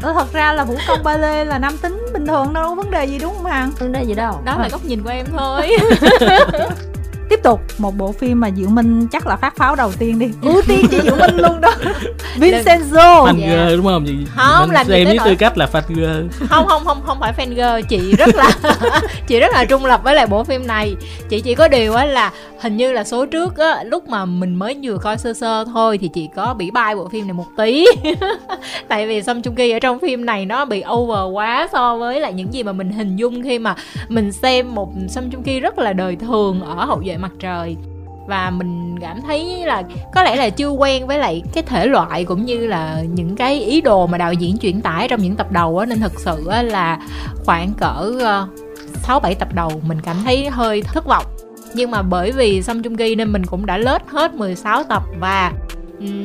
Thật 0.00 0.32
ra 0.32 0.52
là 0.52 0.64
vũ 0.64 0.74
công 0.88 1.04
ba 1.04 1.16
lê 1.16 1.44
là 1.44 1.58
nam 1.58 1.76
tính 1.78 2.06
bình 2.12 2.26
thường 2.26 2.52
đâu 2.52 2.68
có 2.68 2.74
vấn 2.74 2.90
đề 2.90 3.04
gì 3.04 3.18
đúng 3.18 3.34
không 3.34 3.44
hằng? 3.46 3.70
Vấn 3.78 3.92
đề 3.92 4.02
gì 4.02 4.14
đâu. 4.14 4.40
Đó 4.44 4.56
là 4.60 4.68
góc 4.68 4.84
nhìn 4.84 5.02
của 5.02 5.10
em 5.10 5.26
thôi. 5.32 5.76
tiếp 7.30 7.40
tục 7.42 7.60
một 7.78 7.96
bộ 7.96 8.12
phim 8.12 8.40
mà 8.40 8.50
diệu 8.56 8.68
minh 8.68 9.06
chắc 9.12 9.26
là 9.26 9.36
phát 9.36 9.56
pháo 9.56 9.74
đầu 9.76 9.92
tiên 9.98 10.18
đi. 10.18 10.26
Ưu 10.42 10.62
tiên 10.66 10.86
cho 10.90 10.98
diệu 11.02 11.16
minh 11.16 11.36
luôn 11.36 11.60
đó. 11.60 11.70
Vincenzo. 12.36 13.24
Fan 13.26 13.40
yeah. 13.40 13.68
girl 13.68 13.76
đúng 13.76 13.86
không? 13.86 14.04
Chị 14.06 14.16
không 14.36 14.70
làm 14.70 14.86
xem 14.86 15.06
với 15.06 15.18
tư 15.24 15.34
cách 15.34 15.58
là 15.58 15.68
fan 15.72 15.82
girl. 15.88 16.46
Không 16.48 16.66
không 16.66 16.84
không 16.84 17.00
không 17.06 17.18
phải 17.20 17.32
fan 17.36 17.48
girl. 17.48 17.86
Chị 17.88 18.16
rất 18.16 18.34
là 18.34 18.50
chị 19.26 19.40
rất 19.40 19.52
là 19.52 19.64
trung 19.64 19.84
lập 19.84 20.00
với 20.04 20.14
lại 20.14 20.26
bộ 20.26 20.44
phim 20.44 20.66
này. 20.66 20.96
Chị 21.28 21.40
chỉ 21.40 21.54
có 21.54 21.68
điều 21.68 21.94
á 21.94 22.04
là 22.04 22.32
hình 22.60 22.76
như 22.76 22.92
là 22.92 23.04
số 23.04 23.26
trước 23.26 23.56
á 23.58 23.82
lúc 23.84 24.08
mà 24.08 24.24
mình 24.24 24.54
mới 24.54 24.78
vừa 24.82 24.98
coi 24.98 25.18
sơ 25.18 25.34
sơ 25.34 25.64
thôi 25.64 25.98
thì 25.98 26.08
chị 26.08 26.28
có 26.36 26.54
bị 26.54 26.70
bay 26.70 26.96
bộ 26.96 27.08
phim 27.08 27.26
này 27.26 27.34
một 27.34 27.46
tí. 27.56 27.86
Tại 28.88 29.06
vì 29.06 29.22
Song 29.22 29.40
Joong 29.40 29.54
Ki 29.54 29.70
ở 29.70 29.78
trong 29.78 29.98
phim 29.98 30.26
này 30.26 30.46
nó 30.46 30.64
bị 30.64 30.82
over 30.92 31.34
quá 31.36 31.68
so 31.72 31.96
với 31.96 32.20
lại 32.20 32.32
những 32.32 32.54
gì 32.54 32.62
mà 32.62 32.72
mình 32.72 32.92
hình 32.92 33.16
dung 33.16 33.42
khi 33.42 33.58
mà 33.58 33.74
mình 34.08 34.32
xem 34.32 34.74
một 34.74 34.92
Song 35.08 35.30
Joong 35.30 35.42
Ki 35.42 35.60
rất 35.60 35.78
là 35.78 35.92
đời 35.92 36.16
thường 36.16 36.60
ở 36.60 36.84
hậu 36.84 37.02
duệ 37.04 37.16
mặt 37.20 37.32
trời. 37.38 37.76
Và 38.28 38.50
mình 38.50 38.98
cảm 39.00 39.20
thấy 39.20 39.66
là 39.66 39.82
có 40.14 40.22
lẽ 40.22 40.36
là 40.36 40.50
chưa 40.50 40.70
quen 40.70 41.06
với 41.06 41.18
lại 41.18 41.42
cái 41.52 41.62
thể 41.62 41.86
loại 41.86 42.24
cũng 42.24 42.44
như 42.44 42.66
là 42.66 43.02
những 43.14 43.36
cái 43.36 43.64
ý 43.64 43.80
đồ 43.80 44.06
mà 44.06 44.18
đạo 44.18 44.32
diễn 44.32 44.58
chuyển 44.58 44.80
tải 44.80 45.08
trong 45.08 45.22
những 45.22 45.36
tập 45.36 45.52
đầu 45.52 45.78
á. 45.78 45.86
Nên 45.86 46.00
thực 46.00 46.20
sự 46.20 46.46
á 46.46 46.62
là 46.62 46.98
khoảng 47.44 47.72
cỡ 47.74 48.12
ờ, 48.20 48.48
sáu 48.94 49.20
bảy 49.20 49.34
tập 49.34 49.48
đầu 49.54 49.82
mình 49.86 49.98
cảm 50.00 50.16
thấy 50.24 50.50
hơi 50.50 50.82
thất 50.82 51.06
vọng. 51.06 51.24
Nhưng 51.74 51.90
mà 51.90 52.02
bởi 52.02 52.32
vì 52.32 52.62
Song 52.62 52.82
Chung 52.82 52.96
Ki 52.96 53.14
nên 53.14 53.32
mình 53.32 53.46
cũng 53.46 53.66
đã 53.66 53.78
lết 53.78 54.02
hết 54.08 54.34
16 54.34 54.84
tập 54.84 55.02
và 55.20 55.52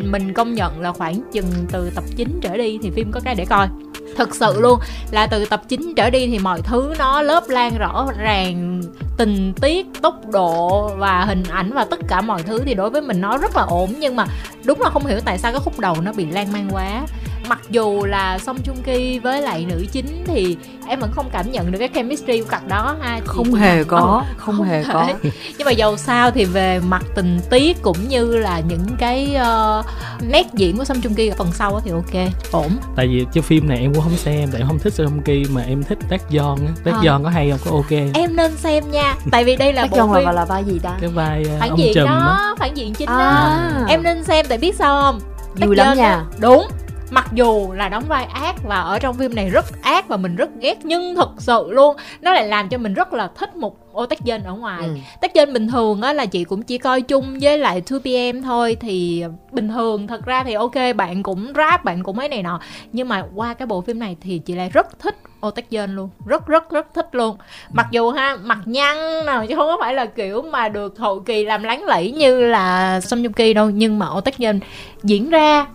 mình 0.03 0.33
công 0.33 0.53
nhận 0.53 0.81
là 0.81 0.91
khoảng 0.91 1.21
chừng 1.31 1.45
từ 1.71 1.91
tập 1.95 2.03
9 2.15 2.39
trở 2.41 2.57
đi 2.57 2.79
thì 2.83 2.89
phim 2.89 3.11
có 3.11 3.19
cái 3.23 3.35
để 3.35 3.45
coi 3.45 3.67
thực 4.15 4.35
sự 4.35 4.61
luôn. 4.61 4.79
Là 5.11 5.27
từ 5.27 5.45
tập 5.45 5.61
9 5.67 5.93
trở 5.95 6.09
đi 6.09 6.27
thì 6.27 6.39
mọi 6.39 6.61
thứ 6.61 6.93
nó 6.99 7.21
lớp 7.21 7.43
lan 7.49 7.77
rõ 7.77 8.07
ràng, 8.17 8.81
tình 9.17 9.53
tiết, 9.61 9.87
tốc 10.01 10.15
độ 10.31 10.87
và 10.97 11.25
hình 11.25 11.43
ảnh 11.51 11.73
và 11.73 11.85
tất 11.85 11.99
cả 12.07 12.21
mọi 12.21 12.43
thứ 12.43 12.61
thì 12.65 12.73
đối 12.73 12.89
với 12.89 13.01
mình 13.01 13.21
nó 13.21 13.37
rất 13.37 13.55
là 13.55 13.61
ổn. 13.61 13.93
Nhưng 13.99 14.15
mà 14.15 14.25
đúng 14.63 14.81
là 14.81 14.89
không 14.89 15.05
hiểu 15.05 15.19
tại 15.25 15.37
sao 15.37 15.51
cái 15.51 15.61
khúc 15.63 15.79
đầu 15.79 15.95
nó 16.01 16.13
bị 16.13 16.25
lan 16.25 16.53
man 16.53 16.69
quá 16.71 17.01
mặc 17.49 17.59
dù 17.69 18.05
là 18.05 18.39
song 18.39 18.57
chung 18.63 18.83
ki 18.83 19.19
với 19.19 19.41
lại 19.41 19.65
nữ 19.69 19.85
chính 19.91 20.23
thì 20.25 20.57
em 20.87 20.99
vẫn 20.99 21.11
không 21.11 21.29
cảm 21.31 21.51
nhận 21.51 21.71
được 21.71 21.79
cái 21.79 21.89
chemistry 21.95 22.41
của 22.41 22.47
cặp 22.49 22.67
đó. 22.67 22.95
Ha 23.01 23.19
chị 23.19 23.25
không 23.25 23.53
hề 23.53 23.83
có 23.83 24.23
ừ, 24.27 24.33
không, 24.37 24.55
không 24.57 24.65
hề 24.65 24.83
thể. 24.83 24.93
có. 24.93 25.07
Nhưng 25.57 25.65
mà 25.65 25.71
dầu 25.71 25.97
sao 25.97 26.31
thì 26.31 26.45
về 26.45 26.79
mặt 26.79 27.03
tình 27.15 27.39
tiết 27.49 27.81
cũng 27.81 28.07
như 28.07 28.37
là 28.37 28.59
những 28.59 28.85
cái 28.97 29.37
uh, 29.79 29.85
nét 30.31 30.45
diễn 30.53 30.77
của 30.77 30.83
song 30.83 31.01
chung 31.01 31.15
ki 31.15 31.31
phần 31.37 31.51
sau 31.51 31.81
thì 31.85 31.91
ok 31.91 32.31
ổn. 32.51 32.69
Tại 32.95 33.07
vì 33.07 33.25
cái 33.33 33.41
phim 33.41 33.67
này 33.67 33.77
em 33.77 33.93
cũng 33.93 34.03
không 34.03 34.17
xem 34.17 34.49
tại 34.51 34.61
em 34.61 34.67
không 34.67 34.79
thích 34.79 34.93
song 34.93 35.21
ki 35.21 35.45
mà 35.51 35.61
em 35.61 35.83
thích 35.83 35.97
tác 36.09 36.21
Yeon 36.31 36.57
á. 36.67 36.73
Tác 36.83 36.93
Yeon 37.03 37.23
có 37.23 37.29
hay 37.29 37.51
không? 37.51 37.59
Có 37.65 37.71
ok. 37.71 38.13
Em 38.13 38.35
nên 38.35 38.57
xem 38.57 38.91
nha 38.91 39.15
tại 39.31 39.43
vì 39.43 39.55
đây 39.55 39.73
là 39.73 39.81
tác 39.81 39.91
bộ 39.91 40.13
phim 40.13 40.25
là, 40.25 40.31
là 40.31 40.45
vai 40.45 40.63
gì 40.63 40.79
ta? 40.79 40.97
Cái 41.01 41.09
vai 41.09 41.41
uh, 41.41 41.59
phản 41.59 41.69
ông 41.69 41.79
diện 41.79 41.91
trùm 41.95 42.05
đó 42.05 42.37
á. 42.39 42.53
phản 42.59 42.77
diện 42.77 42.93
chính 42.93 43.09
à. 43.09 43.17
đó. 43.17 43.85
Em 43.87 44.03
nên 44.03 44.23
xem 44.23 44.45
tại 44.49 44.57
biết 44.57 44.75
sao 44.75 45.01
không? 45.01 45.19
Vui 45.55 45.75
lắm 45.75 45.97
nha. 45.97 46.23
đúng 46.39 46.67
mặc 47.15 47.27
dù 47.33 47.71
là 47.71 47.89
đóng 47.89 48.03
vai 48.07 48.25
ác 48.25 48.55
và 48.63 48.79
ở 48.79 48.99
trong 48.99 49.17
phim 49.17 49.35
này 49.35 49.49
rất 49.49 49.65
ác 49.81 50.07
và 50.07 50.17
mình 50.17 50.35
rất 50.35 50.49
ghét 50.59 50.77
nhưng 50.83 51.15
thật 51.15 51.29
sự 51.37 51.67
luôn 51.69 51.95
nó 52.21 52.33
lại 52.33 52.47
làm 52.47 52.69
cho 52.69 52.77
mình 52.77 52.93
rất 52.93 53.13
là 53.13 53.29
thích 53.35 53.55
một 53.55 53.93
ô 53.93 54.05
tách 54.05 54.21
dân 54.21 54.43
ở 54.43 54.53
ngoài. 54.53 54.83
Ừ. 54.83 54.95
tách 55.21 55.33
dân 55.33 55.53
bình 55.53 55.67
thường 55.67 56.01
á 56.01 56.13
là 56.13 56.25
chị 56.25 56.43
cũng 56.43 56.63
chỉ 56.63 56.77
coi 56.77 57.01
chung 57.01 57.37
với 57.41 57.57
lại 57.57 57.81
2pm 57.85 58.43
thôi 58.43 58.77
thì 58.79 59.23
bình 59.51 59.69
thường 59.69 60.07
thật 60.07 60.25
ra 60.25 60.43
thì 60.43 60.53
ok 60.53 60.75
bạn 60.95 61.23
cũng 61.23 61.53
rap 61.55 61.83
bạn 61.83 62.03
cũng 62.03 62.17
mấy 62.17 62.29
này 62.29 62.43
nọ. 62.43 62.59
Nhưng 62.91 63.09
mà 63.09 63.25
qua 63.35 63.53
cái 63.53 63.65
bộ 63.65 63.81
phim 63.81 63.99
này 63.99 64.15
thì 64.21 64.39
chị 64.39 64.55
lại 64.55 64.69
rất 64.69 64.99
thích 64.99 65.15
ô 65.39 65.51
tách 65.51 65.69
dân 65.69 65.95
luôn 65.95 66.09
rất 66.25 66.47
rất 66.47 66.69
rất 66.69 66.87
thích 66.93 67.09
luôn. 67.11 67.37
Mặc 67.71 67.87
dù 67.91 68.11
ha 68.11 68.37
mặt 68.43 68.59
nhăn 68.65 69.25
nào 69.25 69.45
chứ 69.47 69.55
không 69.55 69.67
có 69.67 69.77
phải 69.81 69.93
là 69.93 70.05
kiểu 70.05 70.41
mà 70.41 70.69
được 70.69 70.97
hậu 70.97 71.19
kỳ 71.19 71.45
làm 71.45 71.63
láng 71.63 71.83
lẫy 71.83 72.11
như 72.11 72.41
là 72.41 72.99
Song 73.01 73.23
Joong 73.23 73.33
Ki 73.33 73.53
đâu 73.53 73.69
nhưng 73.69 73.99
mà 73.99 74.05
ô 74.05 74.21
tách 74.21 74.37
dân 74.37 74.59
diễn 75.03 75.29
ra 75.29 75.65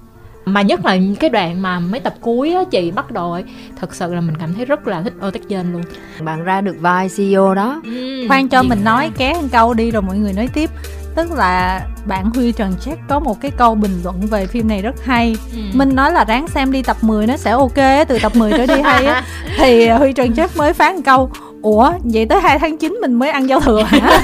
mà 0.44 0.62
nhất 0.62 0.84
là 0.84 0.96
cái 1.20 1.30
đoạn 1.30 1.62
mà 1.62 1.80
mấy 1.80 2.00
tập 2.00 2.14
cuối 2.20 2.54
á 2.54 2.64
chị 2.70 2.90
bắt 2.90 3.10
đầu 3.10 3.32
ấy 3.32 3.44
thật 3.80 3.94
sự 3.94 4.14
là 4.14 4.20
mình 4.20 4.34
cảm 4.40 4.54
thấy 4.54 4.64
rất 4.64 4.86
là 4.86 5.02
thích 5.02 5.12
Otejen 5.20 5.72
luôn. 5.72 5.82
Bạn 6.20 6.44
ra 6.44 6.60
được 6.60 6.76
vai 6.80 7.10
CEO 7.16 7.54
đó. 7.54 7.80
Ừ, 7.84 8.24
khoan 8.28 8.48
cho 8.48 8.62
mình 8.62 8.84
nói 8.84 9.10
ké 9.18 9.34
một 9.34 9.48
câu 9.52 9.74
đi 9.74 9.90
rồi 9.90 10.02
mọi 10.02 10.16
người 10.16 10.32
nói 10.32 10.48
tiếp. 10.54 10.70
Tức 11.14 11.32
là 11.32 11.80
bạn 12.06 12.30
Huy 12.34 12.52
Trần 12.52 12.72
Jack 12.84 12.96
có 13.08 13.20
một 13.20 13.40
cái 13.40 13.50
câu 13.50 13.74
bình 13.74 14.00
luận 14.04 14.20
về 14.20 14.46
phim 14.46 14.68
này 14.68 14.82
rất 14.82 15.04
hay. 15.04 15.36
Ừ. 15.52 15.60
Minh 15.72 15.94
nói 15.94 16.12
là 16.12 16.24
ráng 16.24 16.48
xem 16.48 16.72
đi 16.72 16.82
tập 16.82 16.96
10 17.00 17.26
nó 17.26 17.36
sẽ 17.36 17.50
ok 17.50 18.06
từ 18.08 18.18
tập 18.22 18.36
10 18.36 18.52
trở 18.52 18.66
đi 18.66 18.80
hay 18.82 19.06
á. 19.06 19.24
Thì 19.58 19.88
Huy 19.88 20.12
Trần 20.12 20.32
Jack 20.32 20.48
mới 20.56 20.72
phán 20.72 20.96
một 20.96 21.02
câu 21.04 21.30
ủa 21.62 21.92
vậy 22.04 22.26
tới 22.26 22.40
2 22.40 22.58
tháng 22.58 22.78
9 22.78 22.98
mình 23.00 23.14
mới 23.14 23.30
ăn 23.30 23.48
giao 23.48 23.60
thừa 23.60 23.82
hả 23.82 24.20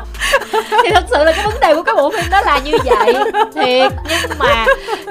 thì 0.84 0.90
thật 0.94 1.04
sự 1.10 1.24
là 1.24 1.32
cái 1.32 1.44
vấn 1.44 1.60
đề 1.60 1.74
của 1.74 1.82
cái 1.82 1.94
bộ 1.94 2.10
phim 2.10 2.30
đó 2.30 2.40
là 2.46 2.58
như 2.58 2.72
vậy. 2.84 3.14
Thiệt 3.54 3.92
nhưng 4.08 4.38
mà 4.38 4.66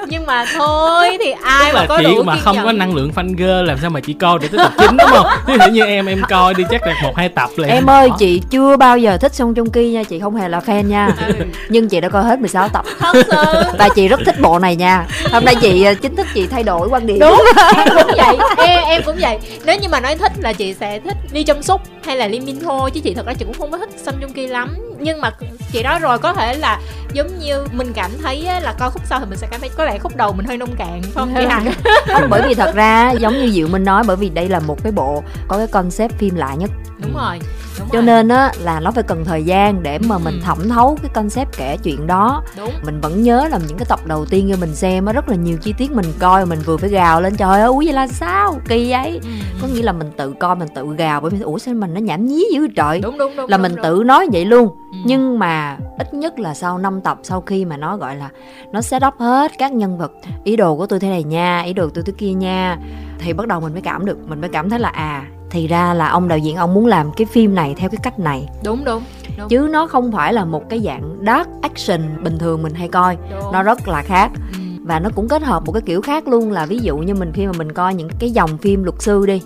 nhưng 0.08 0.25
mà 0.25 0.45
thôi 0.58 1.17
thì 1.23 1.32
ai 1.43 1.73
mà 1.73 1.86
có 1.89 1.97
chị 1.97 2.03
đủ 2.03 2.23
mà 2.23 2.36
không 2.38 2.55
nhận. 2.55 2.65
có 2.65 2.71
năng 2.71 2.95
lượng 2.95 3.12
fan 3.15 3.36
girl 3.38 3.67
làm 3.67 3.77
sao 3.82 3.89
mà 3.89 3.99
chị 3.99 4.13
coi 4.13 4.39
được 4.39 4.47
tới 4.51 4.65
tập 4.65 4.73
9 4.88 4.97
đúng 4.97 5.10
không? 5.10 5.27
Ví 5.47 5.53
dụ 5.60 5.71
như 5.71 5.84
em 5.86 6.05
em 6.05 6.21
coi 6.29 6.53
đi 6.53 6.63
chắc 6.71 6.88
là 6.88 6.95
một 7.03 7.13
hai 7.15 7.29
tập 7.29 7.49
là 7.55 7.67
em 7.67 7.89
ơi 7.89 8.10
chị 8.19 8.41
chưa 8.49 8.77
bao 8.77 8.97
giờ 8.97 9.17
thích 9.17 9.36
Song 9.36 9.53
Joong 9.53 9.69
Ki 9.69 9.89
nha 9.89 10.03
chị 10.03 10.19
không 10.19 10.36
hề 10.36 10.49
là 10.49 10.60
fan 10.60 10.84
nha. 10.88 11.10
Ừ. 11.27 11.34
nhưng 11.69 11.89
chị 11.89 12.01
đã 12.01 12.10
coi 12.10 12.23
hết 12.23 12.39
16 12.39 12.69
tập. 12.69 12.86
Thật 12.99 13.13
sự. 13.27 13.43
Và 13.79 13.89
chị 13.95 14.08
rất 14.08 14.19
thích 14.25 14.36
bộ 14.39 14.60
này 14.60 14.75
nha. 14.75 15.05
Hôm 15.32 15.45
nay 15.45 15.55
chị 15.62 15.84
ờ, 15.84 15.93
chính 15.93 16.15
thức 16.15 16.27
chị 16.34 16.47
thay 16.47 16.63
đổi 16.63 16.88
quan 16.89 17.08
điểm. 17.08 17.19
Đúng 17.19 17.43
em 17.77 17.88
cũng 17.95 18.12
vậy 18.17 18.38
em, 18.58 18.84
em 18.88 19.01
cũng 19.05 19.15
vậy. 19.21 19.39
Nếu 19.65 19.77
như 19.82 19.89
mà 19.89 19.99
nói 19.99 20.15
thích 20.15 20.32
là 20.38 20.53
chị 20.53 20.73
sẽ 20.79 20.99
thích 20.99 21.17
Lee 21.32 21.43
Jong 21.43 21.62
Suk 21.62 21.82
hay 22.05 22.17
là 22.17 22.27
Lee 22.27 22.39
Min 22.39 22.62
Ho 22.62 22.89
chứ 22.89 22.99
chị 23.03 23.13
thật 23.13 23.25
ra 23.25 23.34
chị 23.34 23.45
cũng 23.45 23.55
không 23.60 23.71
có 23.71 23.77
thích 23.77 23.89
Song 24.05 24.15
Joong 24.21 24.34
Ki 24.34 24.47
lắm 24.47 24.75
nhưng 25.01 25.21
mà 25.21 25.31
chị 25.71 25.83
nói 25.83 25.99
rồi 25.99 26.17
có 26.19 26.33
thể 26.33 26.53
là 26.53 26.79
giống 27.13 27.39
như 27.39 27.63
mình 27.71 27.91
cảm 27.93 28.12
thấy 28.23 28.41
là 28.62 28.73
coi 28.79 28.91
khúc 28.91 29.01
sau 29.05 29.19
thì 29.19 29.25
mình 29.29 29.38
sẽ 29.38 29.47
cảm 29.51 29.59
thấy 29.62 29.69
có 29.77 29.85
lẽ 29.85 29.97
khúc 29.99 30.15
đầu 30.15 30.33
mình 30.33 30.45
hơi 30.45 30.57
nông 30.57 30.75
cạn 30.75 31.01
không 31.15 31.33
chị 31.38 31.45
hằng 31.45 31.71
bởi 32.29 32.41
vì 32.47 32.53
thật 32.53 32.75
ra 32.75 33.12
giống 33.12 33.33
như 33.33 33.51
diệu 33.51 33.67
minh 33.67 33.83
nói 33.83 34.03
bởi 34.07 34.15
vì 34.15 34.29
đây 34.29 34.49
là 34.49 34.59
một 34.59 34.83
cái 34.83 34.91
bộ 34.91 35.23
có 35.47 35.57
cái 35.57 35.67
concept 35.67 36.13
phim 36.17 36.35
lạ 36.35 36.55
nhất. 36.55 36.71
Đúng 37.02 37.13
rồi 37.15 37.39
đúng 37.79 37.87
cho 37.91 37.95
rồi. 37.95 38.04
nên 38.06 38.29
á 38.29 38.52
là 38.60 38.79
nó 38.79 38.91
phải 38.91 39.04
cần 39.04 39.25
thời 39.25 39.43
gian 39.43 39.83
để 39.83 40.00
mà 40.00 40.17
mình 40.17 40.33
Ừ. 40.39 40.45
thẩm 40.45 40.69
thấu 40.69 40.97
cái 41.02 41.12
concept 41.13 41.58
kể 41.58 41.77
chuyện 41.83 42.08
đó. 42.08 42.43
Đúng. 42.58 42.71
Mình 42.85 43.02
vẫn 43.02 43.23
nhớ 43.23 43.47
là 43.52 43.60
những 43.67 43.77
cái 43.77 43.85
tập 43.89 44.00
đầu 44.06 44.25
tiên 44.25 44.50
khi 44.54 44.62
mình 44.62 44.75
xem 44.75 45.06
á 45.06 45.13
rất 45.13 45.29
là 45.29 45.35
nhiều 45.35 45.58
chi 45.62 45.73
tiết 45.77 45.91
mình 45.91 46.06
coi 46.19 46.45
mình 46.45 46.60
vừa 46.65 46.77
phải 46.77 46.89
gào 46.89 47.21
lên 47.21 47.35
trời 47.35 47.60
ơi 47.62 47.67
úi 47.69 47.85
vậy 47.85 47.93
là 47.93 48.08
sao? 48.08 48.60
Kỳ 48.67 48.91
vậy. 48.91 49.19
Ừ. 49.23 49.29
có 49.62 49.67
nghĩa 49.73 49.81
là 49.83 49.91
mình 49.91 50.12
tự 50.17 50.33
coi 50.39 50.56
mình 50.56 50.67
tự 50.75 50.85
gào 50.97 51.21
bởi 51.21 51.31
vì 51.31 51.39
ủa 51.41 51.58
sao 51.58 51.73
mình 51.73 51.93
nó 51.93 52.00
nhảm 52.00 52.25
nhí 52.25 52.43
dữ 52.54 52.67
trời? 52.75 53.00
Đúng 53.00 53.17
đúng 53.17 53.35
đúng 53.35 53.50
là 53.50 53.58
đúng, 53.58 53.62
mình 53.62 53.75
đúng. 53.75 53.83
tự 53.83 54.04
nói 54.06 54.27
vậy 54.33 54.45
luôn 54.45 54.75
Ừ. 54.92 54.98
nhưng 55.06 55.40
mà 55.40 55.77
ít 55.98 56.13
nhất 56.13 56.40
là 56.40 56.54
sau 56.54 56.77
5 56.77 57.02
tập 57.02 57.19
sau 57.23 57.42
khi 57.42 57.65
mà 57.65 57.77
nó 57.77 57.98
gọi 57.98 58.15
là 58.15 58.29
nó 58.71 58.81
set 58.81 59.04
up 59.08 59.13
hết 59.19 59.52
các 59.58 59.71
nhân 59.73 59.98
vật 59.98 60.12
ý 60.44 60.56
đồ 60.56 60.75
của 60.77 60.85
tôi 60.85 61.00
thế 61.00 61.10
này 61.10 61.23
nha 61.23 61.62
ý 61.62 61.73
đồ 61.73 61.85
của 61.85 61.92
tôi 61.96 62.04
thế 62.04 62.13
kia 62.17 62.33
nha 62.33 62.77
thì 63.19 63.33
bắt 63.33 63.48
đầu 63.48 63.60
mình 63.60 63.73
mới 63.73 63.81
cảm 63.81 64.06
được 64.06 64.17
mình 64.29 64.42
mới 64.42 64.50
cảm 64.50 64.69
thấy 64.69 64.79
là 64.79 64.90
à 64.90 65.25
thì 65.52 65.67
ra 65.67 65.94
là 65.94 66.08
ông 66.08 66.27
đạo 66.27 66.37
diễn 66.37 66.56
ông 66.56 66.73
muốn 66.73 66.85
làm 66.85 67.12
cái 67.17 67.25
phim 67.25 67.56
này 67.56 67.75
theo 67.77 67.90
cái 67.90 68.00
cách 68.04 68.19
này 68.19 68.48
đúng 68.65 68.85
đúng 68.85 69.04
đúng 69.37 69.48
chứ 69.50 69.67
nó 69.71 69.87
không 69.87 70.12
phải 70.12 70.33
là 70.33 70.46
một 70.46 70.69
cái 70.69 70.79
dạng 70.79 71.17
dark 71.25 71.50
action 71.62 72.23
bình 72.23 72.37
thường 72.37 72.63
mình 72.63 72.73
hay 72.73 72.87
coi 72.87 73.17
đúng. 73.31 73.52
nó 73.54 73.63
rất 73.63 73.87
là 73.87 74.02
khác 74.02 74.31
Ừ. 74.54 74.60
và 74.83 75.00
nó 75.00 75.10
cũng 75.15 75.27
kết 75.27 75.44
hợp 75.44 75.65
một 75.65 75.71
cái 75.71 75.81
kiểu 75.81 76.02
khác 76.02 76.27
luôn 76.27 76.52
là 76.52 76.65
ví 76.65 76.79
dụ 76.79 76.98
như 76.98 77.15
mình 77.15 77.31
khi 77.33 77.46
mà 77.46 77.52
mình 77.58 77.71
coi 77.71 77.94
những 77.94 78.10
cái 78.19 78.31
dòng 78.31 78.58
phim 78.58 78.83
luật 78.83 78.96
sư 79.02 79.25
đi 79.25 79.42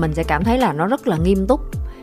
mình 0.00 0.14
sẽ 0.14 0.22
cảm 0.24 0.44
thấy 0.44 0.58
là 0.58 0.72
nó 0.72 0.86
rất 0.86 1.06
là 1.08 1.16
nghiêm 1.16 1.46
túc 1.46 1.60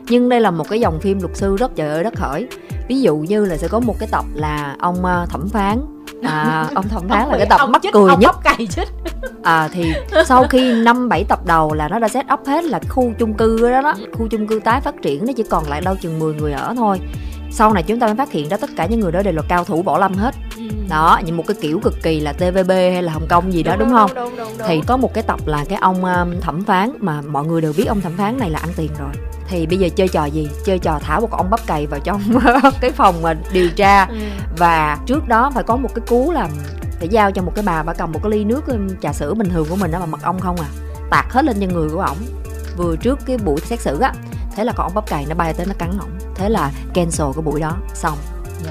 nhưng 0.07 0.29
đây 0.29 0.41
là 0.41 0.51
một 0.51 0.69
cái 0.69 0.79
dòng 0.79 0.99
phim 0.99 1.19
luật 1.19 1.37
sư 1.37 1.55
rất 1.57 1.75
trời 1.75 1.89
ơi 1.89 2.03
đất 2.03 2.13
khởi 2.15 2.47
ví 2.87 3.01
dụ 3.01 3.17
như 3.17 3.45
là 3.45 3.57
sẽ 3.57 3.67
có 3.67 3.79
một 3.79 3.95
cái 3.99 4.09
tập 4.11 4.25
là 4.33 4.75
ông 4.79 5.05
ờ, 5.05 5.25
thẩm 5.29 5.49
phán. 5.49 5.81
À, 6.23 6.67
ông 6.75 6.87
thẩm 6.87 7.09
phán 7.09 7.29
là 7.29 7.37
cái 7.37 7.45
tập 7.49 7.59
Ông 7.59 7.71
mắc 7.71 7.81
cười 7.93 8.09
ông 8.09 8.19
nhất. 8.19 8.35
cày 8.43 8.67
chích. 8.67 8.87
À, 9.43 9.69
thì 9.73 9.93
sau 10.25 10.47
khi 10.49 10.73
năm 10.83 11.09
bảy 11.09 11.23
tập 11.23 11.39
đầu 11.45 11.73
là 11.73 11.87
nó 11.87 11.99
đã 11.99 12.07
set 12.07 12.25
up 12.33 12.47
hết 12.47 12.63
là 12.63 12.79
khu 12.89 13.11
chung 13.19 13.33
cư 13.33 13.71
đó 13.71 13.81
đó. 13.81 13.93
Khu 14.13 14.27
chung 14.27 14.47
cư 14.47 14.59
tái 14.59 14.81
phát 14.81 14.95
triển 15.01 15.25
nó 15.25 15.33
chỉ 15.37 15.43
còn 15.43 15.69
lại 15.69 15.81
đâu 15.81 15.95
chừng 16.01 16.19
10 16.19 16.33
người 16.33 16.51
ở 16.51 16.73
thôi 16.77 16.99
sau 17.53 17.73
này 17.73 17.83
chúng 17.83 17.99
ta 17.99 18.07
mới 18.07 18.15
phát 18.15 18.31
hiện 18.31 18.49
ra 18.49 18.57
tất 18.57 18.69
cả 18.75 18.85
những 18.85 18.99
người 18.99 19.11
đó 19.11 19.21
đều 19.21 19.33
là 19.33 19.41
cao 19.47 19.63
thủ 19.63 19.81
võ 19.81 19.97
lâm 19.97 20.13
hết. 20.13 20.35
Ừ. 20.57 20.63
đó 20.89 21.21
như 21.25 21.33
một 21.33 21.43
cái 21.47 21.55
kiểu 21.61 21.79
cực 21.79 22.03
kỳ 22.03 22.19
là 22.19 22.33
tvb 22.33 22.69
hay 22.69 23.03
là 23.03 23.13
hồng 23.13 23.27
kông 23.29 23.53
gì 23.53 23.63
đó 23.63 23.75
đúng, 23.75 23.91
không? 23.91 24.11
đúng, 24.15 24.35
đúng, 24.37 24.57
đúng. 24.57 24.67
thì 24.67 24.81
có 24.87 24.97
một 24.97 25.13
cái 25.13 25.23
tập 25.23 25.39
là 25.45 25.65
cái 25.69 25.77
ông 25.81 26.05
um, 26.05 26.39
thẩm 26.41 26.63
phán 26.63 26.91
mà 26.99 27.21
mọi 27.21 27.45
người 27.45 27.61
đều 27.61 27.73
biết 27.77 27.85
ông 27.85 28.01
thẩm 28.01 28.17
phán 28.17 28.37
này 28.37 28.49
là 28.49 28.59
ăn 28.59 28.69
tiền 28.75 28.91
rồi. 28.99 29.09
Thì 29.47 29.65
bây 29.65 29.77
giờ 29.77 29.89
chơi 29.95 30.07
trò 30.07 30.25
gì? 30.25 30.49
Chơi 30.65 30.79
trò 30.79 30.99
thả 30.99 31.19
một 31.19 31.31
ông 31.31 31.49
bắp 31.49 31.67
cày 31.67 31.87
vào 31.87 31.99
trong 31.99 32.21
cái 32.81 32.91
phòng 32.91 33.21
mà 33.21 33.33
điều 33.53 33.69
tra. 33.69 34.05
Ừ. 34.05 34.15
và 34.57 34.97
trước 35.05 35.27
đó 35.27 35.51
phải 35.53 35.63
có 35.63 35.75
một 35.75 35.89
cái 35.95 36.05
cú 36.07 36.31
là 36.31 36.49
phải 36.99 37.07
giao 37.07 37.31
cho 37.31 37.41
một 37.41 37.51
cái 37.55 37.63
bà 37.67 37.83
bà 37.83 37.93
cầm 37.93 38.11
một 38.11 38.19
cái 38.23 38.31
ly 38.31 38.43
nước 38.43 38.67
um, 38.67 38.87
trà 39.01 39.13
sữa 39.13 39.33
bình 39.33 39.49
thường 39.49 39.67
của 39.69 39.75
mình 39.75 39.91
đó 39.91 39.99
mà 39.99 40.05
mật 40.05 40.21
ong 40.21 40.39
không 40.39 40.55
à. 40.55 40.67
Tạt 41.09 41.25
hết 41.29 41.45
lên 41.45 41.55
trên 41.59 41.73
người 41.73 41.89
của 41.89 42.01
ổng. 42.01 42.17
Vừa 42.77 42.95
trước 42.95 43.19
cái 43.25 43.37
buổi 43.37 43.59
xét 43.59 43.79
xử 43.79 43.99
á 43.99 44.13
thế 44.55 44.63
là 44.63 44.73
con 44.75 44.85
ong 44.85 44.95
bắp 44.95 45.09
cày 45.09 45.25
nó 45.29 45.35
bay 45.35 45.53
tới 45.53 45.65
nó 45.65 45.73
cắn 45.77 45.89
ổng 45.99 46.22
thế 46.35 46.49
là 46.49 46.71
cancel 46.93 47.27
cái 47.35 47.41
buổi 47.41 47.59
đó 47.59 47.77
xong. 47.93 48.17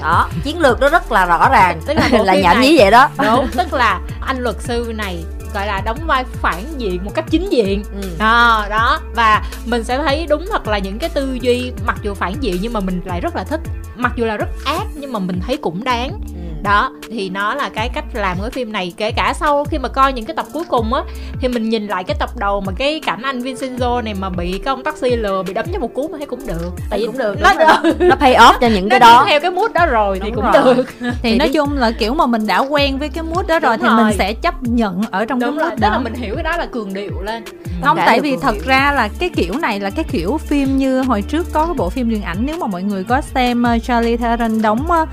Đó 0.01 0.29
chiến 0.43 0.59
lược 0.59 0.79
nó 0.79 0.89
rất 0.89 1.11
là 1.11 1.25
rõ 1.25 1.49
ràng. 1.49 1.81
Tức 1.87 1.93
là 1.93 2.09
là 2.23 2.35
nhảm 2.35 2.61
nhí 2.61 2.77
vậy 2.77 2.91
đó. 2.91 3.09
Đúng 3.23 3.47
tức 3.57 3.73
là 3.73 3.99
anh 4.21 4.39
luật 4.39 4.55
sư 4.59 4.93
này 4.95 5.23
gọi 5.53 5.67
là 5.67 5.81
đóng 5.85 5.97
vai 6.05 6.23
phản 6.23 6.63
diện 6.77 7.05
một 7.05 7.11
cách 7.15 7.25
chính 7.29 7.49
diện. 7.51 7.83
Ừ. 8.01 8.09
đó 8.19 8.65
đó. 8.69 8.99
Và 9.15 9.43
mình 9.65 9.83
sẽ 9.83 9.97
thấy 9.97 10.25
đúng 10.29 10.45
thật 10.51 10.67
là 10.67 10.77
những 10.77 10.99
cái 10.99 11.09
tư 11.09 11.37
duy 11.41 11.71
mặc 11.85 11.97
dù 12.01 12.13
phản 12.13 12.33
diện 12.39 12.57
nhưng 12.61 12.73
mà 12.73 12.79
mình 12.79 13.01
lại 13.05 13.21
rất 13.21 13.35
là 13.35 13.43
thích. 13.43 13.61
Mặc 13.95 14.11
dù 14.15 14.25
là 14.25 14.37
rất 14.37 14.49
ác 14.65 14.83
nhưng 14.95 15.13
mà 15.13 15.19
mình 15.19 15.41
thấy 15.47 15.57
cũng 15.57 15.83
đáng. 15.83 16.19
Đó 16.63 16.91
thì 17.09 17.29
nó 17.29 17.53
là 17.55 17.69
cái 17.69 17.89
cách 17.93 18.05
làm 18.13 18.37
cái 18.41 18.49
phim 18.51 18.71
này. 18.71 18.93
Kể 18.97 19.11
cả 19.11 19.33
sau 19.39 19.63
khi 19.65 19.77
mà 19.77 19.89
coi 19.89 20.13
những 20.13 20.25
cái 20.25 20.35
tập 20.35 20.45
cuối 20.53 20.63
cùng 20.69 20.93
á 20.93 21.01
thì 21.41 21.47
mình 21.47 21.69
nhìn 21.69 21.87
lại 21.87 22.03
cái 22.03 22.15
tập 22.19 22.29
đầu 22.37 22.61
mà 22.61 22.71
cái 22.77 22.99
cảnh 23.05 23.21
anh 23.21 23.39
Vincenzo 23.39 24.03
này 24.03 24.13
mà 24.13 24.29
bị 24.29 24.51
cái 24.51 24.71
ông 24.71 24.83
taxi 24.83 25.15
lừa 25.15 25.43
bị 25.43 25.53
đấm 25.53 25.65
cho 25.73 25.79
một 25.79 25.93
cú 25.93 26.07
mà 26.07 26.17
thấy 26.17 26.27
cũng 26.27 26.47
được. 26.47 26.71
Tại 26.89 26.99
vì 26.99 27.05
cũng 27.05 27.17
được 27.17 27.35
nó 27.41 27.53
được 27.53 27.95
nó 27.99 28.15
pay 28.15 28.33
off 28.35 28.53
cho 28.61 28.67
những 28.67 28.89
nó 28.89 28.93
cái 28.93 28.99
đó. 28.99 29.25
theo 29.29 29.39
cái 29.39 29.51
mood 29.51 29.71
đó 29.73 29.85
rồi 29.85 30.19
thì 30.23 30.31
cũng 30.35 30.43
rồi. 30.53 30.75
được. 30.75 30.85
Thì, 30.99 31.09
Thì 31.23 31.37
nói 31.37 31.47
đi- 31.47 31.53
chung 31.53 31.73
là 31.77 31.91
kiểu 31.91 32.13
mà 32.13 32.25
mình 32.25 32.47
đã 32.47 32.59
quen 32.59 32.99
với 32.99 33.09
cái 33.09 33.23
mood 33.23 33.47
đó 33.47 33.59
rồi 33.59 33.77
Đúng 33.77 33.87
thì 33.87 34.03
mình 34.03 34.13
sẽ 34.17 34.33
chấp 34.33 34.63
nhận 34.63 35.01
ở 35.11 35.25
trong 35.25 35.39
đúng 35.39 35.57
cái 35.59 35.69
mood 35.69 35.81
là 35.81 35.89
đó. 35.89 35.99
mình 36.03 36.13
hiểu 36.13 36.35
cái 36.35 36.43
đó 36.43 36.57
là 36.57 36.65
cường 36.65 36.93
điệu 36.93 37.21
lên. 37.21 37.43
Không 37.83 37.97
tại 38.05 38.19
vì 38.19 38.37
thật 38.41 38.53
điệu. 38.55 38.63
ra 38.65 38.91
là 38.95 39.09
cái 39.19 39.29
kiểu 39.29 39.53
này 39.57 39.79
là 39.79 39.89
cái 39.89 40.05
kiểu 40.11 40.37
phim 40.37 40.77
như 40.77 41.01
hồi 41.01 41.21
trước 41.21 41.47
có 41.53 41.65
cái 41.65 41.73
bộ 41.77 41.89
phim 41.89 42.09
điện 42.09 42.21
ảnh 42.23 42.37
nếu 42.39 42.57
mà 42.57 42.67
mọi 42.67 42.83
người 42.83 43.03
có 43.03 43.21
xem 43.21 43.63
uh, 43.75 43.83
Charlie 43.83 44.17
Theron 44.17 44.61
đóng 44.61 44.87
uh, 45.01 45.09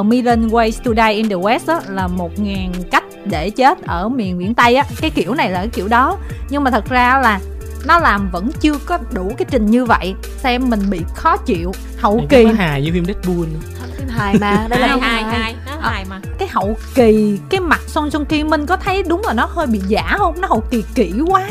uh, 0.00 0.06
Million 0.06 0.48
Ways 0.48 0.73
to 0.84 0.90
Die 0.96 1.12
in 1.12 1.28
the 1.28 1.34
West 1.36 1.66
đó, 1.66 1.80
là 1.88 2.06
một 2.06 2.38
ngàn 2.38 2.72
cách 2.90 3.04
để 3.24 3.50
chết 3.50 3.82
ở 3.86 4.08
miền 4.08 4.38
biển 4.38 4.54
Tây 4.54 4.74
á. 4.74 4.84
Cái 5.00 5.10
kiểu 5.10 5.34
này 5.34 5.50
là 5.50 5.58
cái 5.58 5.68
kiểu 5.68 5.88
đó. 5.88 6.16
Nhưng 6.50 6.64
mà 6.64 6.70
thật 6.70 6.84
ra 6.88 7.18
là 7.22 7.40
nó 7.86 7.98
làm 7.98 8.30
vẫn 8.32 8.50
chưa 8.60 8.74
có 8.86 8.98
đủ 9.12 9.32
cái 9.38 9.46
trình 9.50 9.66
như 9.66 9.84
vậy. 9.84 10.14
Xem 10.38 10.70
mình 10.70 10.90
bị 10.90 11.00
khó 11.14 11.36
chịu 11.36 11.72
hậu 11.98 12.18
Thì 12.20 12.26
kỳ. 12.28 12.44
có 12.44 12.50
hài 12.52 12.82
như 12.82 12.90
phim 12.92 13.04
Deadpool 13.04 13.46
phim 13.96 14.08
hài 14.08 14.38
mà 14.38 14.66
đây 14.68 14.80
là 14.80 14.86
hai 14.86 15.22
hài. 15.22 15.40
hai 15.40 15.54
nó 15.66 15.72
À, 15.72 15.90
hài 15.90 16.04
mà. 16.10 16.20
Cái 16.38 16.48
hậu 16.48 16.76
kỳ 16.94 17.38
cái 17.50 17.60
mặt 17.60 17.80
Song 17.86 18.08
Joong 18.08 18.24
Ki 18.24 18.44
Minh 18.44 18.66
có 18.66 18.76
thấy 18.76 19.02
đúng 19.02 19.22
là 19.26 19.32
nó 19.32 19.46
hơi 19.50 19.66
bị 19.66 19.80
giả 19.88 20.14
không? 20.18 20.40
Nó 20.40 20.48
hậu 20.48 20.60
kỳ 20.60 20.84
kỹ 20.94 21.12
quá 21.28 21.48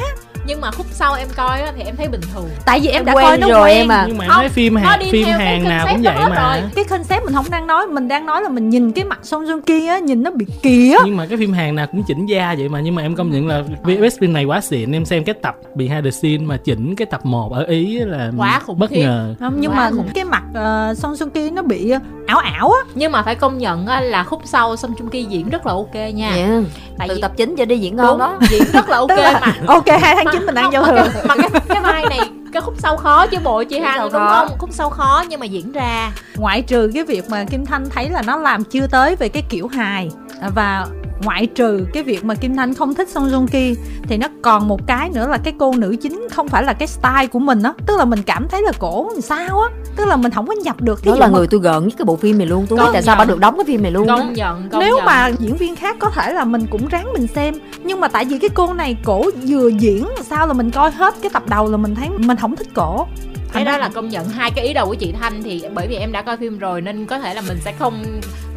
nhưng 0.47 0.61
mà 0.61 0.71
khúc 0.71 0.85
sau 0.91 1.13
em 1.13 1.27
coi 1.35 1.61
á, 1.61 1.71
thì 1.75 1.83
em 1.83 1.95
thấy 1.95 2.07
bình 2.07 2.21
thường. 2.33 2.49
Tại 2.65 2.79
vì 2.79 2.87
em, 2.89 2.95
Em 2.99 3.05
đã 3.05 3.13
quen 3.13 3.25
coi 3.25 3.37
nó 3.37 3.47
rồi. 3.47 3.61
quen 3.69 3.77
em 3.77 3.91
à. 3.91 4.05
nhưng 4.07 4.17
mà 4.17 4.25
em 4.25 4.31
thấy 4.35 4.49
phim 4.49 4.75
hàng 4.75 4.99
đi 4.99 5.11
phim 5.11 5.27
hàng 5.27 5.63
nào 5.63 5.87
cũng 5.91 6.01
vậy 6.03 6.15
mà. 6.29 6.51
rồi. 6.59 6.69
cái 6.75 6.83
concept 6.83 7.23
mình 7.25 7.33
không 7.33 7.45
đang 7.51 7.67
nói 7.67 7.87
mình 7.87 8.07
đang 8.07 8.25
nói 8.25 8.41
là 8.41 8.49
mình 8.49 8.69
nhìn 8.69 8.91
cái 8.91 9.03
mặt 9.05 9.19
Song 9.23 9.45
Joong 9.45 9.61
Ki 9.61 9.87
á 9.87 9.99
nhìn 9.99 10.23
nó 10.23 10.31
bị 10.31 10.45
kìa 10.61 10.95
nhưng 11.05 11.17
mà 11.17 11.25
cái 11.25 11.37
phim 11.37 11.53
hàng 11.53 11.75
nào 11.75 11.87
cũng 11.91 12.03
chỉnh 12.07 12.25
da 12.25 12.55
vậy 12.57 12.69
mà. 12.69 12.79
Nhưng 12.79 12.95
mà 12.95 13.01
em 13.01 13.15
công 13.15 13.31
nhận 13.31 13.47
là 13.47 13.63
VFX 13.83 14.09
phim 14.21 14.33
này 14.33 14.43
quá 14.45 14.61
xịn. 14.61 14.91
Em 14.91 15.05
xem 15.05 15.23
cái 15.23 15.35
tập 15.41 15.55
behind 15.75 16.03
the 16.05 16.11
scene 16.11 16.37
mà 16.37 16.57
chỉnh 16.57 16.95
cái 16.95 17.05
tập 17.05 17.25
1 17.25 17.53
ở 17.53 17.63
ý 17.63 17.97
là 17.99 18.31
Quá 18.37 18.61
khủng 18.65 18.79
bất 18.79 18.89
khiếp. 18.89 19.01
ngờ. 19.03 19.35
Không 19.39 19.53
nhưng 19.57 19.71
Quá 19.71 19.75
mà 19.77 19.89
khủng. 19.97 20.07
cái 20.15 20.23
mặt 20.23 20.43
uh, 20.49 20.97
Song 20.97 21.13
Joong 21.13 21.29
Ki 21.29 21.49
nó 21.49 21.61
bị 21.61 21.89
ờ, 21.89 21.99
ảo 22.27 22.37
ảo 22.39 22.71
á. 22.71 22.79
Nhưng 22.95 23.11
mà 23.11 23.21
phải 23.23 23.35
công 23.35 23.57
nhận 23.57 23.85
á, 23.87 24.01
là 24.01 24.23
khúc 24.23 24.41
sau 24.45 24.75
Song 24.75 24.91
Joong 24.93 25.09
Ki 25.09 25.23
diễn 25.23 25.49
rất 25.49 25.65
là 25.65 25.73
ok 25.73 25.95
nha. 26.13 26.31
Dạ. 26.35 26.61
tại 26.97 27.07
từ 27.07 27.15
vì 27.15 27.21
tập 27.21 27.31
9 27.37 27.55
cho 27.57 27.65
đi 27.65 27.77
diễn 27.79 27.95
ngon 27.95 28.17
đó. 28.19 28.37
diễn 28.49 28.63
rất 28.73 28.89
là 28.89 28.97
ok 28.97 29.09
mà. 29.09 29.53
Ok 29.67 29.85
hai 30.01 30.15
tháng 30.15 30.25
chín 30.33 30.45
mình 30.45 30.55
ăn 30.55 30.63
không, 30.63 30.73
giao 30.73 30.83
mà 30.83 30.89
thừa 30.89 31.09
cái, 31.13 31.23
mà 31.27 31.35
cái, 31.35 31.61
cái 31.69 31.81
vai 31.81 32.05
này 32.09 32.19
cái 32.53 32.61
khúc 32.61 32.73
sau 32.77 32.97
khó 32.97 33.27
chứ 33.27 33.37
bộ 33.43 33.63
chị 33.63 33.79
Hằng 33.79 33.99
đúng 34.01 34.11
khó. 34.11 34.45
không? 34.47 34.57
Khúc 34.59 34.69
sau 34.73 34.89
khó 34.89 35.23
nhưng 35.29 35.39
mà 35.39 35.45
diễn 35.45 35.71
ra. 35.71 36.11
Ngoại 36.35 36.61
trừ 36.61 36.91
cái 36.93 37.03
việc 37.03 37.29
mà 37.29 37.45
Kim 37.49 37.65
Thanh 37.65 37.89
thấy 37.89 38.09
là 38.09 38.21
nó 38.21 38.37
làm 38.37 38.63
chưa 38.63 38.87
tới 38.87 39.15
về 39.15 39.29
cái 39.29 39.43
kiểu 39.49 39.67
hài 39.67 40.09
và 40.55 40.85
ngoại 41.21 41.45
trừ 41.45 41.85
cái 41.93 42.03
việc 42.03 42.25
mà 42.25 42.35
Kim 42.35 42.55
Thanh 42.55 42.73
không 42.73 42.93
thích 42.93 43.09
Song 43.09 43.29
Joong 43.29 43.47
Ki 43.47 43.75
thì 44.03 44.17
nó 44.17 44.27
còn 44.41 44.67
một 44.67 44.87
cái 44.87 45.09
nữa 45.09 45.27
là 45.27 45.37
cái 45.37 45.53
cô 45.59 45.73
nữ 45.77 45.95
chính 46.01 46.27
không 46.31 46.47
phải 46.47 46.63
là 46.63 46.73
cái 46.73 46.87
style 46.87 47.27
của 47.31 47.39
mình 47.39 47.63
á. 47.63 47.73
Tức 47.85 47.97
là 47.97 48.05
mình 48.05 48.21
cảm 48.25 48.47
thấy 48.47 48.61
là 48.61 48.71
cổ 48.79 49.09
làm 49.13 49.21
sao 49.21 49.59
á. 49.59 49.69
Tức 49.95 50.05
là 50.07 50.15
mình 50.15 50.31
không 50.31 50.47
có 50.47 50.53
nhập 50.53 50.81
được 50.81 50.99
cái 51.03 51.11
đó 51.13 51.19
là 51.19 51.27
mà 51.27 51.33
người 51.37 51.47
tôi 51.47 51.59
gợn 51.59 51.87
nhất 51.87 51.93
cái 51.97 52.05
bộ 52.05 52.15
phim 52.15 52.37
này 52.37 52.47
luôn. 52.47 52.65
Tôi 52.69 52.79
tại 52.93 53.01
sao 53.01 53.15
bà 53.15 53.25
được 53.25 53.39
đóng 53.39 53.55
cái 53.57 53.65
phim 53.65 53.83
này 53.83 53.91
luôn 53.91 54.07
á. 54.07 54.15
Công 54.17 54.33
nhận 54.33 54.69
công 54.69 54.79
nếu 54.79 54.95
nhận. 54.95 55.05
mà 55.05 55.27
diễn 55.39 55.57
viên 55.57 55.75
khác 55.75 55.95
có 55.99 56.09
thể 56.09 56.33
là 56.33 56.45
mình 56.45 56.65
cũng 56.69 56.87
ráng 56.87 57.13
mình 57.13 57.27
xem. 57.27 57.55
Nhưng 57.83 57.99
mà 57.99 58.07
tại 58.07 58.25
vì 58.25 58.39
cái 58.39 58.49
cô 58.53 58.73
này 58.73 58.97
cổ 59.03 59.25
vừa 59.47 59.67
diễn 59.67 60.07
sao 60.23 60.47
là 60.47 60.53
mình 60.53 60.71
coi 60.71 60.91
hết 60.91 61.15
cái 61.21 61.29
tập 61.33 61.43
đầu 61.49 61.71
là 61.71 61.77
mình 61.77 61.95
thấy 61.95 62.09
mình 62.17 62.37
không 62.37 62.55
thích 62.55 62.67
cổ. 62.73 63.07
Cái 63.53 63.65
Thành 63.65 63.65
đó 63.65 63.71
ra- 63.71 63.77
là 63.77 63.89
công 63.89 64.09
nhận 64.09 64.29
hai 64.29 64.51
cái 64.55 64.65
ý 64.65 64.73
đầu 64.73 64.85
của 64.87 64.95
chị 64.95 65.13
Thanh 65.21 65.43
thì 65.43 65.63
bởi 65.73 65.87
vì 65.87 65.95
em 65.95 66.11
đã 66.11 66.21
coi 66.21 66.37
phim 66.37 66.59
rồi 66.59 66.81
nên 66.81 67.05
có 67.05 67.19
thể 67.19 67.33
là 67.33 67.41
mình 67.47 67.57
sẽ 67.65 67.73
không 67.79 68.03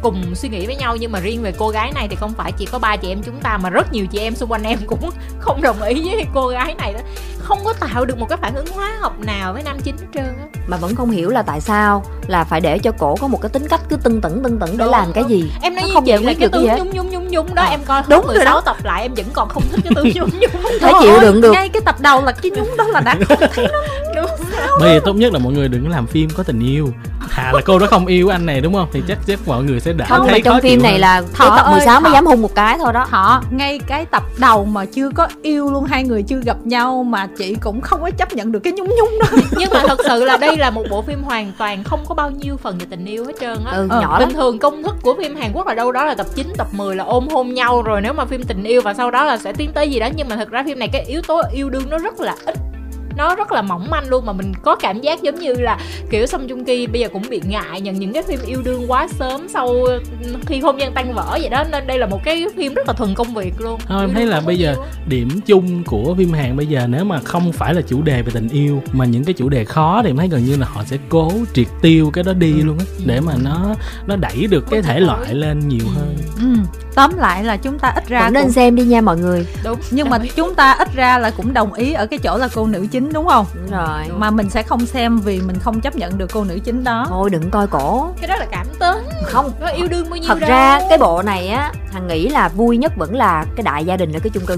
cùng 0.01 0.35
suy 0.35 0.49
nghĩ 0.49 0.65
với 0.65 0.75
nhau 0.75 0.95
nhưng 0.95 1.11
mà 1.11 1.19
riêng 1.19 1.41
về 1.41 1.53
cô 1.57 1.69
gái 1.69 1.91
này 1.95 2.07
thì 2.09 2.15
không 2.15 2.33
phải 2.37 2.51
chỉ 2.51 2.65
có 2.65 2.79
ba 2.79 2.95
chị 2.95 3.09
em 3.09 3.21
chúng 3.25 3.39
ta 3.39 3.57
mà 3.57 3.69
rất 3.69 3.93
nhiều 3.93 4.05
chị 4.07 4.19
em 4.19 4.35
xung 4.35 4.51
quanh 4.51 4.63
em 4.63 4.79
cũng 4.87 5.09
không 5.39 5.61
đồng 5.61 5.81
ý 5.81 6.03
với 6.15 6.25
cô 6.33 6.47
gái 6.47 6.75
này 6.77 6.93
đó 6.93 6.99
không 7.39 7.59
có 7.65 7.73
tạo 7.73 8.05
được 8.05 8.17
một 8.19 8.25
cái 8.29 8.37
phản 8.41 8.55
ứng 8.55 8.67
hóa 8.67 8.97
học 9.01 9.19
nào 9.19 9.53
với 9.53 9.63
nam 9.63 9.77
chính 9.83 9.97
hết 9.97 10.05
trơn 10.13 10.23
á 10.25 10.45
mà 10.67 10.77
vẫn 10.77 10.95
không 10.95 11.09
hiểu 11.11 11.29
là 11.29 11.41
tại 11.41 11.61
sao 11.61 12.03
là 12.27 12.43
phải 12.43 12.61
để 12.61 12.79
cho 12.79 12.91
cổ 12.91 13.15
có 13.21 13.27
một 13.27 13.41
cái 13.41 13.49
tính 13.49 13.67
cách 13.67 13.81
cứ 13.89 13.95
tưng 13.95 14.21
tửng 14.21 14.43
tưng 14.43 14.59
tửng 14.59 14.77
để 14.77 14.85
Đúng, 14.85 14.89
làm 14.91 15.13
cái 15.13 15.23
gì 15.23 15.51
em 15.61 15.75
nói 15.75 15.83
Nó 15.87 15.93
không 15.93 16.07
giải 16.07 16.17
quyết 16.19 16.39
được 16.39 16.49
cái 16.51 16.61
gì 16.61 16.67
hết. 16.67 16.77
nhung 16.79 16.91
nhung 16.95 17.09
nhung 17.09 17.27
nhung 17.27 17.55
đó 17.55 17.63
Ờ. 17.63 17.69
em 17.69 17.79
coi 17.85 18.03
Đúng 18.07 18.19
hết 18.19 18.25
rồi 18.27 18.35
16 18.35 18.55
đó. 18.55 18.61
tập 18.61 18.77
lại 18.83 19.01
em 19.01 19.13
vẫn 19.13 19.25
còn 19.33 19.49
không 19.49 19.63
thích 19.71 19.79
cái 19.83 19.93
tướng 19.95 20.09
nhung 20.15 20.29
nhung 20.39 20.61
Thấy 20.81 20.93
chịu 21.01 21.19
đựng 21.21 21.41
được. 21.41 21.51
ngay 21.51 21.69
cái 21.69 21.81
tập 21.85 21.95
đầu 21.99 22.21
là 22.25 22.31
cái 22.31 22.51
nhúng 22.51 22.77
đó 22.77 22.83
là 22.87 22.99
đã 22.99 23.15
không 23.29 23.37
thấy 23.55 23.67
nó 23.73 23.79
bởi 24.79 24.93
vì 24.93 24.99
tốt 25.05 25.13
nhất 25.13 25.33
là 25.33 25.39
mọi 25.39 25.53
người 25.53 25.67
đừng 25.67 25.83
có 25.83 25.89
làm 25.89 26.07
phim 26.07 26.29
có 26.37 26.43
tình 26.43 26.59
yêu. 26.59 26.89
Thà 27.29 27.51
là 27.53 27.61
cô 27.65 27.79
đó 27.79 27.87
không 27.89 28.05
yêu 28.05 28.29
anh 28.29 28.45
này 28.45 28.61
đúng 28.61 28.73
không? 28.73 28.87
Thì 28.93 29.01
chắc 29.07 29.17
chắc 29.27 29.39
mọi 29.47 29.63
người 29.63 29.79
sẽ 29.79 29.93
đã 29.93 30.05
không 30.05 30.19
mà 30.25 30.31
thấy 30.31 30.41
trong 30.41 30.61
phim 30.61 30.81
này 30.81 30.91
hơn. 30.91 31.01
là 31.01 31.21
Thọ 31.33 31.55
tập 31.57 31.63
ơi, 31.65 31.71
16 31.71 32.01
mới 32.01 32.09
Thọ. 32.09 32.13
dám 32.13 32.25
hôn 32.25 32.41
một 32.41 32.55
cái 32.55 32.77
thôi 32.77 32.93
đó. 32.93 33.05
Họ 33.09 33.41
ngay 33.51 33.79
cái 33.87 34.05
tập 34.05 34.23
đầu 34.37 34.65
mà 34.65 34.85
chưa 34.85 35.09
có 35.15 35.27
yêu 35.41 35.71
luôn 35.71 35.85
hai 35.85 36.03
người 36.03 36.23
chưa 36.23 36.39
gặp 36.45 36.57
nhau 36.63 37.03
mà 37.03 37.27
chị 37.37 37.55
cũng 37.55 37.81
không 37.81 38.01
có 38.01 38.11
chấp 38.11 38.33
nhận 38.33 38.51
được 38.51 38.59
cái 38.59 38.73
nhúng 38.73 38.87
nhúng 38.87 39.19
đó. 39.19 39.27
Nhưng 39.57 39.69
mà 39.73 39.81
thật 39.87 39.99
sự 40.07 40.23
là 40.23 40.37
đây 40.37 40.57
là 40.57 40.69
một 40.69 40.83
bộ 40.89 41.01
phim 41.01 41.23
hoàn 41.23 41.51
toàn 41.57 41.83
không 41.83 42.05
có 42.07 42.15
bao 42.15 42.29
nhiêu 42.31 42.57
phần 42.57 42.77
về 42.77 42.85
tình 42.89 43.05
yêu 43.05 43.25
hết 43.25 43.33
trơn 43.39 43.57
á. 43.65 43.71
Ừ, 43.71 43.87
Ờ, 43.89 44.01
nhỏ 44.01 44.19
lắm. 44.19 44.27
bình 44.29 44.37
thường 44.37 44.59
công 44.59 44.83
thức 44.83 44.95
của 45.01 45.15
phim 45.21 45.35
Hàn 45.35 45.51
Quốc 45.53 45.67
là 45.67 45.73
đâu 45.73 45.91
đó 45.91 46.05
là 46.05 46.15
tập 46.15 46.25
9, 46.35 46.47
tập 46.57 46.67
10 46.71 46.95
là 46.95 47.03
ôm 47.03 47.27
hôn 47.27 47.53
nhau 47.53 47.81
rồi 47.81 48.01
nếu 48.01 48.13
mà 48.13 48.25
phim 48.25 48.43
tình 48.43 48.63
yêu 48.63 48.81
và 48.81 48.93
sau 48.93 49.11
đó 49.11 49.23
là 49.23 49.37
sẽ 49.37 49.53
tiến 49.53 49.71
tới 49.73 49.89
gì 49.89 49.99
đó. 49.99 50.07
Nhưng 50.15 50.29
mà 50.29 50.35
thật 50.35 50.49
ra 50.51 50.63
phim 50.65 50.79
này 50.79 50.87
cái 50.93 51.03
yếu 51.05 51.21
tố 51.27 51.41
yêu 51.53 51.69
đương 51.69 51.83
nó 51.89 51.97
rất 51.97 52.19
là 52.19 52.35
ít 52.45 52.55
nó 53.17 53.35
rất 53.35 53.51
là 53.51 53.61
mỏng 53.61 53.87
manh 53.89 54.09
luôn 54.09 54.25
mà 54.25 54.33
mình 54.33 54.53
có 54.63 54.75
cảm 54.75 55.01
giác 55.01 55.21
giống 55.21 55.35
như 55.35 55.53
là 55.53 55.79
kiểu 56.09 56.25
Song 56.25 56.47
Joong 56.47 56.65
Ki 56.65 56.87
bây 56.87 57.01
giờ 57.01 57.07
cũng 57.13 57.23
bị 57.29 57.41
ngại 57.47 57.81
nhận 57.81 57.99
những 57.99 58.13
cái 58.13 58.23
phim 58.23 58.39
yêu 58.45 58.61
đương 58.65 58.91
quá 58.91 59.07
sớm 59.19 59.47
sau 59.49 59.75
khi 60.45 60.59
hôn 60.59 60.77
nhân 60.77 60.91
tan 60.95 61.13
vỡ 61.13 61.37
vậy 61.41 61.49
đó. 61.49 61.63
Nên 61.71 61.87
đây 61.87 61.99
là 61.99 62.05
một 62.05 62.23
cái 62.23 62.45
phim 62.57 62.73
rất 62.73 62.87
là 62.87 62.93
thuần 62.93 63.15
công 63.15 63.33
việc 63.33 63.53
luôn. 63.61 63.79
Thôi 63.85 64.03
em 64.03 64.13
thấy 64.13 64.25
là 64.25 64.41
bây 64.41 64.57
giờ 64.57 64.75
điểm 65.07 65.29
chung 65.45 65.83
của 65.83 66.15
phim 66.17 66.33
Hàn 66.33 66.57
bây 66.57 66.65
giờ 66.65 66.87
nếu 66.87 67.03
mà 67.03 67.19
không 67.19 67.51
phải 67.51 67.73
là 67.73 67.81
chủ 67.81 68.01
đề 68.01 68.21
về 68.21 68.31
tình 68.33 68.49
yêu 68.49 68.81
mà 68.93 69.05
những 69.05 69.23
cái 69.23 69.33
chủ 69.33 69.49
đề 69.49 69.65
khó 69.65 70.01
thì 70.03 70.09
em 70.09 70.17
thấy 70.17 70.27
gần 70.27 70.45
như 70.45 70.57
là 70.57 70.67
họ 70.69 70.83
sẽ 70.83 70.97
cố 71.09 71.31
triệt 71.53 71.67
tiêu 71.81 72.09
cái 72.13 72.23
đó 72.23 72.33
đi 72.33 72.53
luôn 72.53 72.77
á 72.79 72.85
để 73.05 73.19
mà 73.19 73.33
nó 73.43 73.75
nó 74.07 74.15
đẩy 74.15 74.47
được 74.49 74.65
cái 74.69 74.81
thể 74.81 74.99
loại 74.99 75.33
lên 75.33 75.67
nhiều 75.67 75.87
hơn. 75.95 76.15
Ừ. 76.39 76.79
tóm 76.97 77.17
lại 77.17 77.43
là 77.43 77.57
chúng 77.57 77.79
ta 77.79 77.89
ít 77.95 78.07
ra 78.07 78.23
Vẫn 78.23 78.33
nên 78.33 78.43
cũng... 78.43 78.51
xem 78.51 78.75
đi 78.75 78.83
nha 78.83 79.01
mọi 79.01 79.17
người. 79.17 79.47
Đúng 79.63 79.79
nhưng 79.91 80.09
mà 80.09 80.19
chúng 80.35 80.55
ta 80.55 80.71
ít 80.71 80.87
ra 80.95 81.17
là 81.17 81.31
cũng 81.31 81.53
đồng 81.53 81.73
ý 81.73 81.93
ở 81.93 82.05
cái 82.05 82.19
chỗ 82.19 82.37
là 82.37 82.47
cô 82.55 82.67
nữ 82.67 82.87
chính 82.91 83.13
đúng 83.13 83.27
không? 83.27 83.45
Đúng 83.53 83.71
rồi. 83.71 84.03
Mà 84.17 84.31
mình 84.31 84.49
sẽ 84.49 84.63
không 84.63 84.85
xem 84.85 85.19
vì 85.19 85.41
mình 85.41 85.59
không 85.59 85.81
chấp 85.81 85.95
nhận 85.95 86.17
được 86.17 86.31
cô 86.33 86.43
nữ 86.43 86.59
chính 86.63 86.83
đó. 86.83 87.05
Thôi 87.09 87.29
đừng 87.29 87.49
coi 87.49 87.67
cổ. 87.67 88.09
Cái 88.21 88.27
đó 88.27 88.35
là 88.35 88.45
cảm 88.51 88.67
tính. 88.79 89.05
Không. 89.23 89.51
Nó 89.59 89.67
yêu 89.67 89.87
đương 89.87 90.09
bao 90.09 90.17
nhiêu 90.17 90.27
thật 90.27 90.39
đâu. 90.39 90.49
ra 90.49 90.79
cái 90.89 90.97
bộ 90.97 91.21
này 91.21 91.47
á 91.47 91.71
thằng 91.93 92.07
nghĩ 92.07 92.29
là 92.29 92.49
vui 92.49 92.77
nhất 92.77 92.91
vẫn 92.97 93.15
là 93.15 93.45
cái 93.55 93.63
đại 93.63 93.85
gia 93.85 93.97
đình 93.97 94.13
ở 94.13 94.19
cái 94.23 94.29
chung 94.33 94.45
cư. 94.45 94.57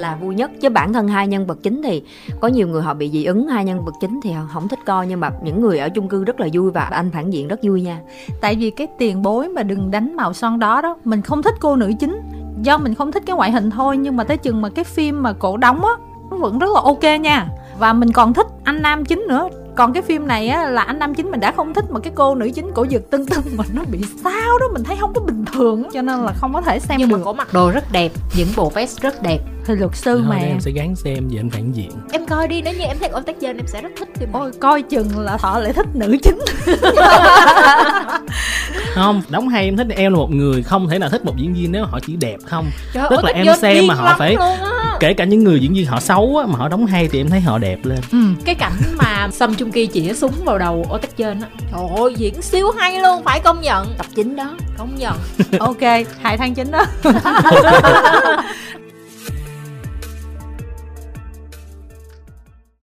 Là 0.00 0.16
vui 0.16 0.34
nhất. 0.34 0.50
Chứ 0.60 0.68
bản 0.68 0.92
thân 0.92 1.08
hai 1.08 1.28
nhân 1.28 1.46
vật 1.46 1.58
chính 1.62 1.82
thì 1.82 2.02
có 2.40 2.48
nhiều 2.48 2.68
người 2.68 2.82
họ 2.82 2.94
bị 2.94 3.10
dị 3.10 3.24
ứng 3.24 3.48
hai 3.48 3.64
nhân 3.64 3.84
vật 3.84 3.94
chính 4.00 4.20
thì 4.22 4.30
họ 4.30 4.42
không 4.52 4.68
thích 4.68 4.78
coi 4.86 5.06
nhưng 5.06 5.20
mà 5.20 5.30
những 5.42 5.60
người 5.60 5.78
ở 5.78 5.88
chung 5.88 6.08
cư 6.08 6.24
rất 6.24 6.40
là 6.40 6.48
vui 6.52 6.70
và 6.70 6.82
anh 6.82 7.10
phản 7.10 7.30
diện 7.30 7.48
rất 7.48 7.60
vui 7.62 7.82
nha. 7.82 8.00
Tại 8.40 8.54
vì 8.54 8.70
cái 8.70 8.86
tiền 8.98 9.22
bối 9.22 9.48
mà 9.48 9.62
đừng 9.62 9.90
đánh 9.90 10.16
màu 10.16 10.32
son 10.32 10.58
đó 10.58 10.80
đó 10.82 10.96
mình 11.04 11.22
không 11.22 11.42
thích 11.42 11.54
cô 11.60 11.76
nữ 11.76 11.92
chính. 12.00 12.20
Do 12.62 12.78
mình 12.78 12.94
không 12.94 13.12
thích 13.12 13.22
cái 13.26 13.36
ngoại 13.36 13.50
hình 13.50 13.70
thôi 13.70 13.96
nhưng 13.96 14.16
mà 14.16 14.24
tới 14.24 14.36
chừng 14.36 14.62
mà 14.62 14.68
cái 14.68 14.84
phim 14.84 15.22
mà 15.22 15.32
cổ 15.32 15.56
đóng 15.56 15.84
á 15.84 15.92
nó 16.30 16.36
vẫn 16.36 16.58
rất 16.58 16.68
là 16.74 16.80
ok 16.80 17.20
nha. 17.20 17.48
Và 17.78 17.92
mình 17.92 18.12
còn 18.12 18.32
thích 18.32 18.46
anh 18.64 18.82
nam 18.82 19.04
chính 19.04 19.24
nữa. 19.28 19.48
Còn 19.76 19.92
cái 19.92 20.02
phim 20.02 20.26
này 20.26 20.48
á 20.48 20.70
là 20.70 20.82
anh 20.82 20.98
nam 20.98 21.14
chính 21.14 21.30
mình 21.30 21.40
đã 21.40 21.52
không 21.52 21.74
thích 21.74 21.84
mà 21.90 22.00
cái 22.00 22.12
cô 22.16 22.34
nữ 22.34 22.50
chính 22.54 22.70
cổ 22.74 22.84
giật 22.84 23.02
tưng 23.10 23.26
tưng 23.26 23.42
mà 23.56 23.64
nó 23.72 23.82
bị 23.90 23.98
sao 24.24 24.58
đó 24.60 24.66
mình 24.72 24.84
thấy 24.84 24.96
không 25.00 25.12
có 25.14 25.20
bình 25.20 25.44
thường 25.52 25.88
cho 25.92 26.02
nên 26.02 26.20
là 26.20 26.32
không 26.32 26.52
có 26.54 26.60
thể 26.60 26.80
xem 26.80 26.98
nhưng 26.98 27.08
được. 27.08 27.16
mà 27.16 27.24
cổ 27.24 27.32
mặc 27.32 27.48
đồ 27.52 27.70
rất 27.70 27.92
đẹp 27.92 28.12
những 28.36 28.48
bộ 28.56 28.70
vest 28.70 29.00
rất 29.00 29.22
đẹp 29.22 29.38
thì 29.74 29.80
luật 29.80 29.96
sư 29.96 30.14
Thôi 30.26 30.26
mà. 30.28 30.36
em 30.46 30.60
sẽ 30.60 30.70
gắng 30.70 30.96
xem 30.96 31.28
về 31.28 31.38
anh 31.40 31.50
phản 31.50 31.72
diện. 31.72 31.90
Em 32.12 32.26
coi 32.26 32.48
đi 32.48 32.62
nếu 32.62 32.74
như 32.74 32.84
em 32.84 32.96
thấy 33.00 33.08
ổn 33.08 33.22
tác 33.24 33.40
dân 33.40 33.56
em 33.56 33.66
sẽ 33.66 33.82
rất 33.82 33.88
thích 33.98 34.08
phim 34.16 34.32
này. 34.32 34.40
Ôi 34.42 34.52
coi 34.60 34.82
chừng 34.82 35.18
là 35.20 35.36
họ 35.40 35.58
lại 35.58 35.72
thích 35.72 35.86
nữ 35.94 36.16
chính. 36.22 36.38
Không 38.94 39.22
đóng 39.28 39.48
hay 39.48 39.64
em 39.64 39.76
thích 39.76 39.86
em 39.96 40.12
là 40.12 40.18
một 40.18 40.30
người 40.34 40.62
không 40.62 40.88
thể 40.88 40.98
nào 40.98 41.08
thích 41.10 41.24
một 41.24 41.36
diễn 41.36 41.54
viên 41.54 41.72
nếu 41.72 41.84
họ 41.84 41.98
chỉ 42.06 42.16
đẹp 42.16 42.36
không. 42.46 42.70
Trời 42.92 43.06
Tức 43.10 43.24
là 43.24 43.32
em 43.32 43.46
xem 43.58 43.86
mà 43.86 43.94
họ 43.94 44.16
phải- 44.18 44.36
kể 45.00 45.14
cả 45.14 45.24
những 45.24 45.44
người 45.44 45.60
diễn 45.60 45.74
viên 45.74 45.86
họ 45.86 46.00
xấu 46.00 46.36
á, 46.40 46.46
mà 46.46 46.58
họ 46.58 46.68
đóng 46.68 46.86
hay 46.86 47.08
thì 47.08 47.20
em 47.20 47.28
thấy 47.30 47.40
họ 47.40 47.58
đẹp 47.58 47.78
lên. 47.84 47.98
Ừ. 48.12 48.18
cái 48.44 48.54
cảnh 48.54 48.72
mà 48.96 49.28
Sâm 49.32 49.54
Chung 49.54 49.72
Ki 49.72 49.86
chĩa 49.86 50.12
súng 50.14 50.32
vào 50.44 50.58
đầu 50.58 50.86
ô 50.88 50.98
tách 50.98 51.16
trên 51.16 51.40
á. 51.40 51.48
Trời 51.72 51.80
ơi 51.96 52.14
diễn 52.16 52.42
siêu 52.42 52.70
hay 52.78 52.98
luôn 53.00 53.22
phải 53.24 53.40
công 53.40 53.60
nhận. 53.60 53.94
Tập 53.98 54.06
chính 54.14 54.36
đó. 54.36 54.50
Công 54.78 54.94
nhận. 54.98 55.14
Ok 55.58 55.80
hai 56.22 56.36
tháng 56.38 56.54
chín 56.54 56.70
đó 56.70 56.84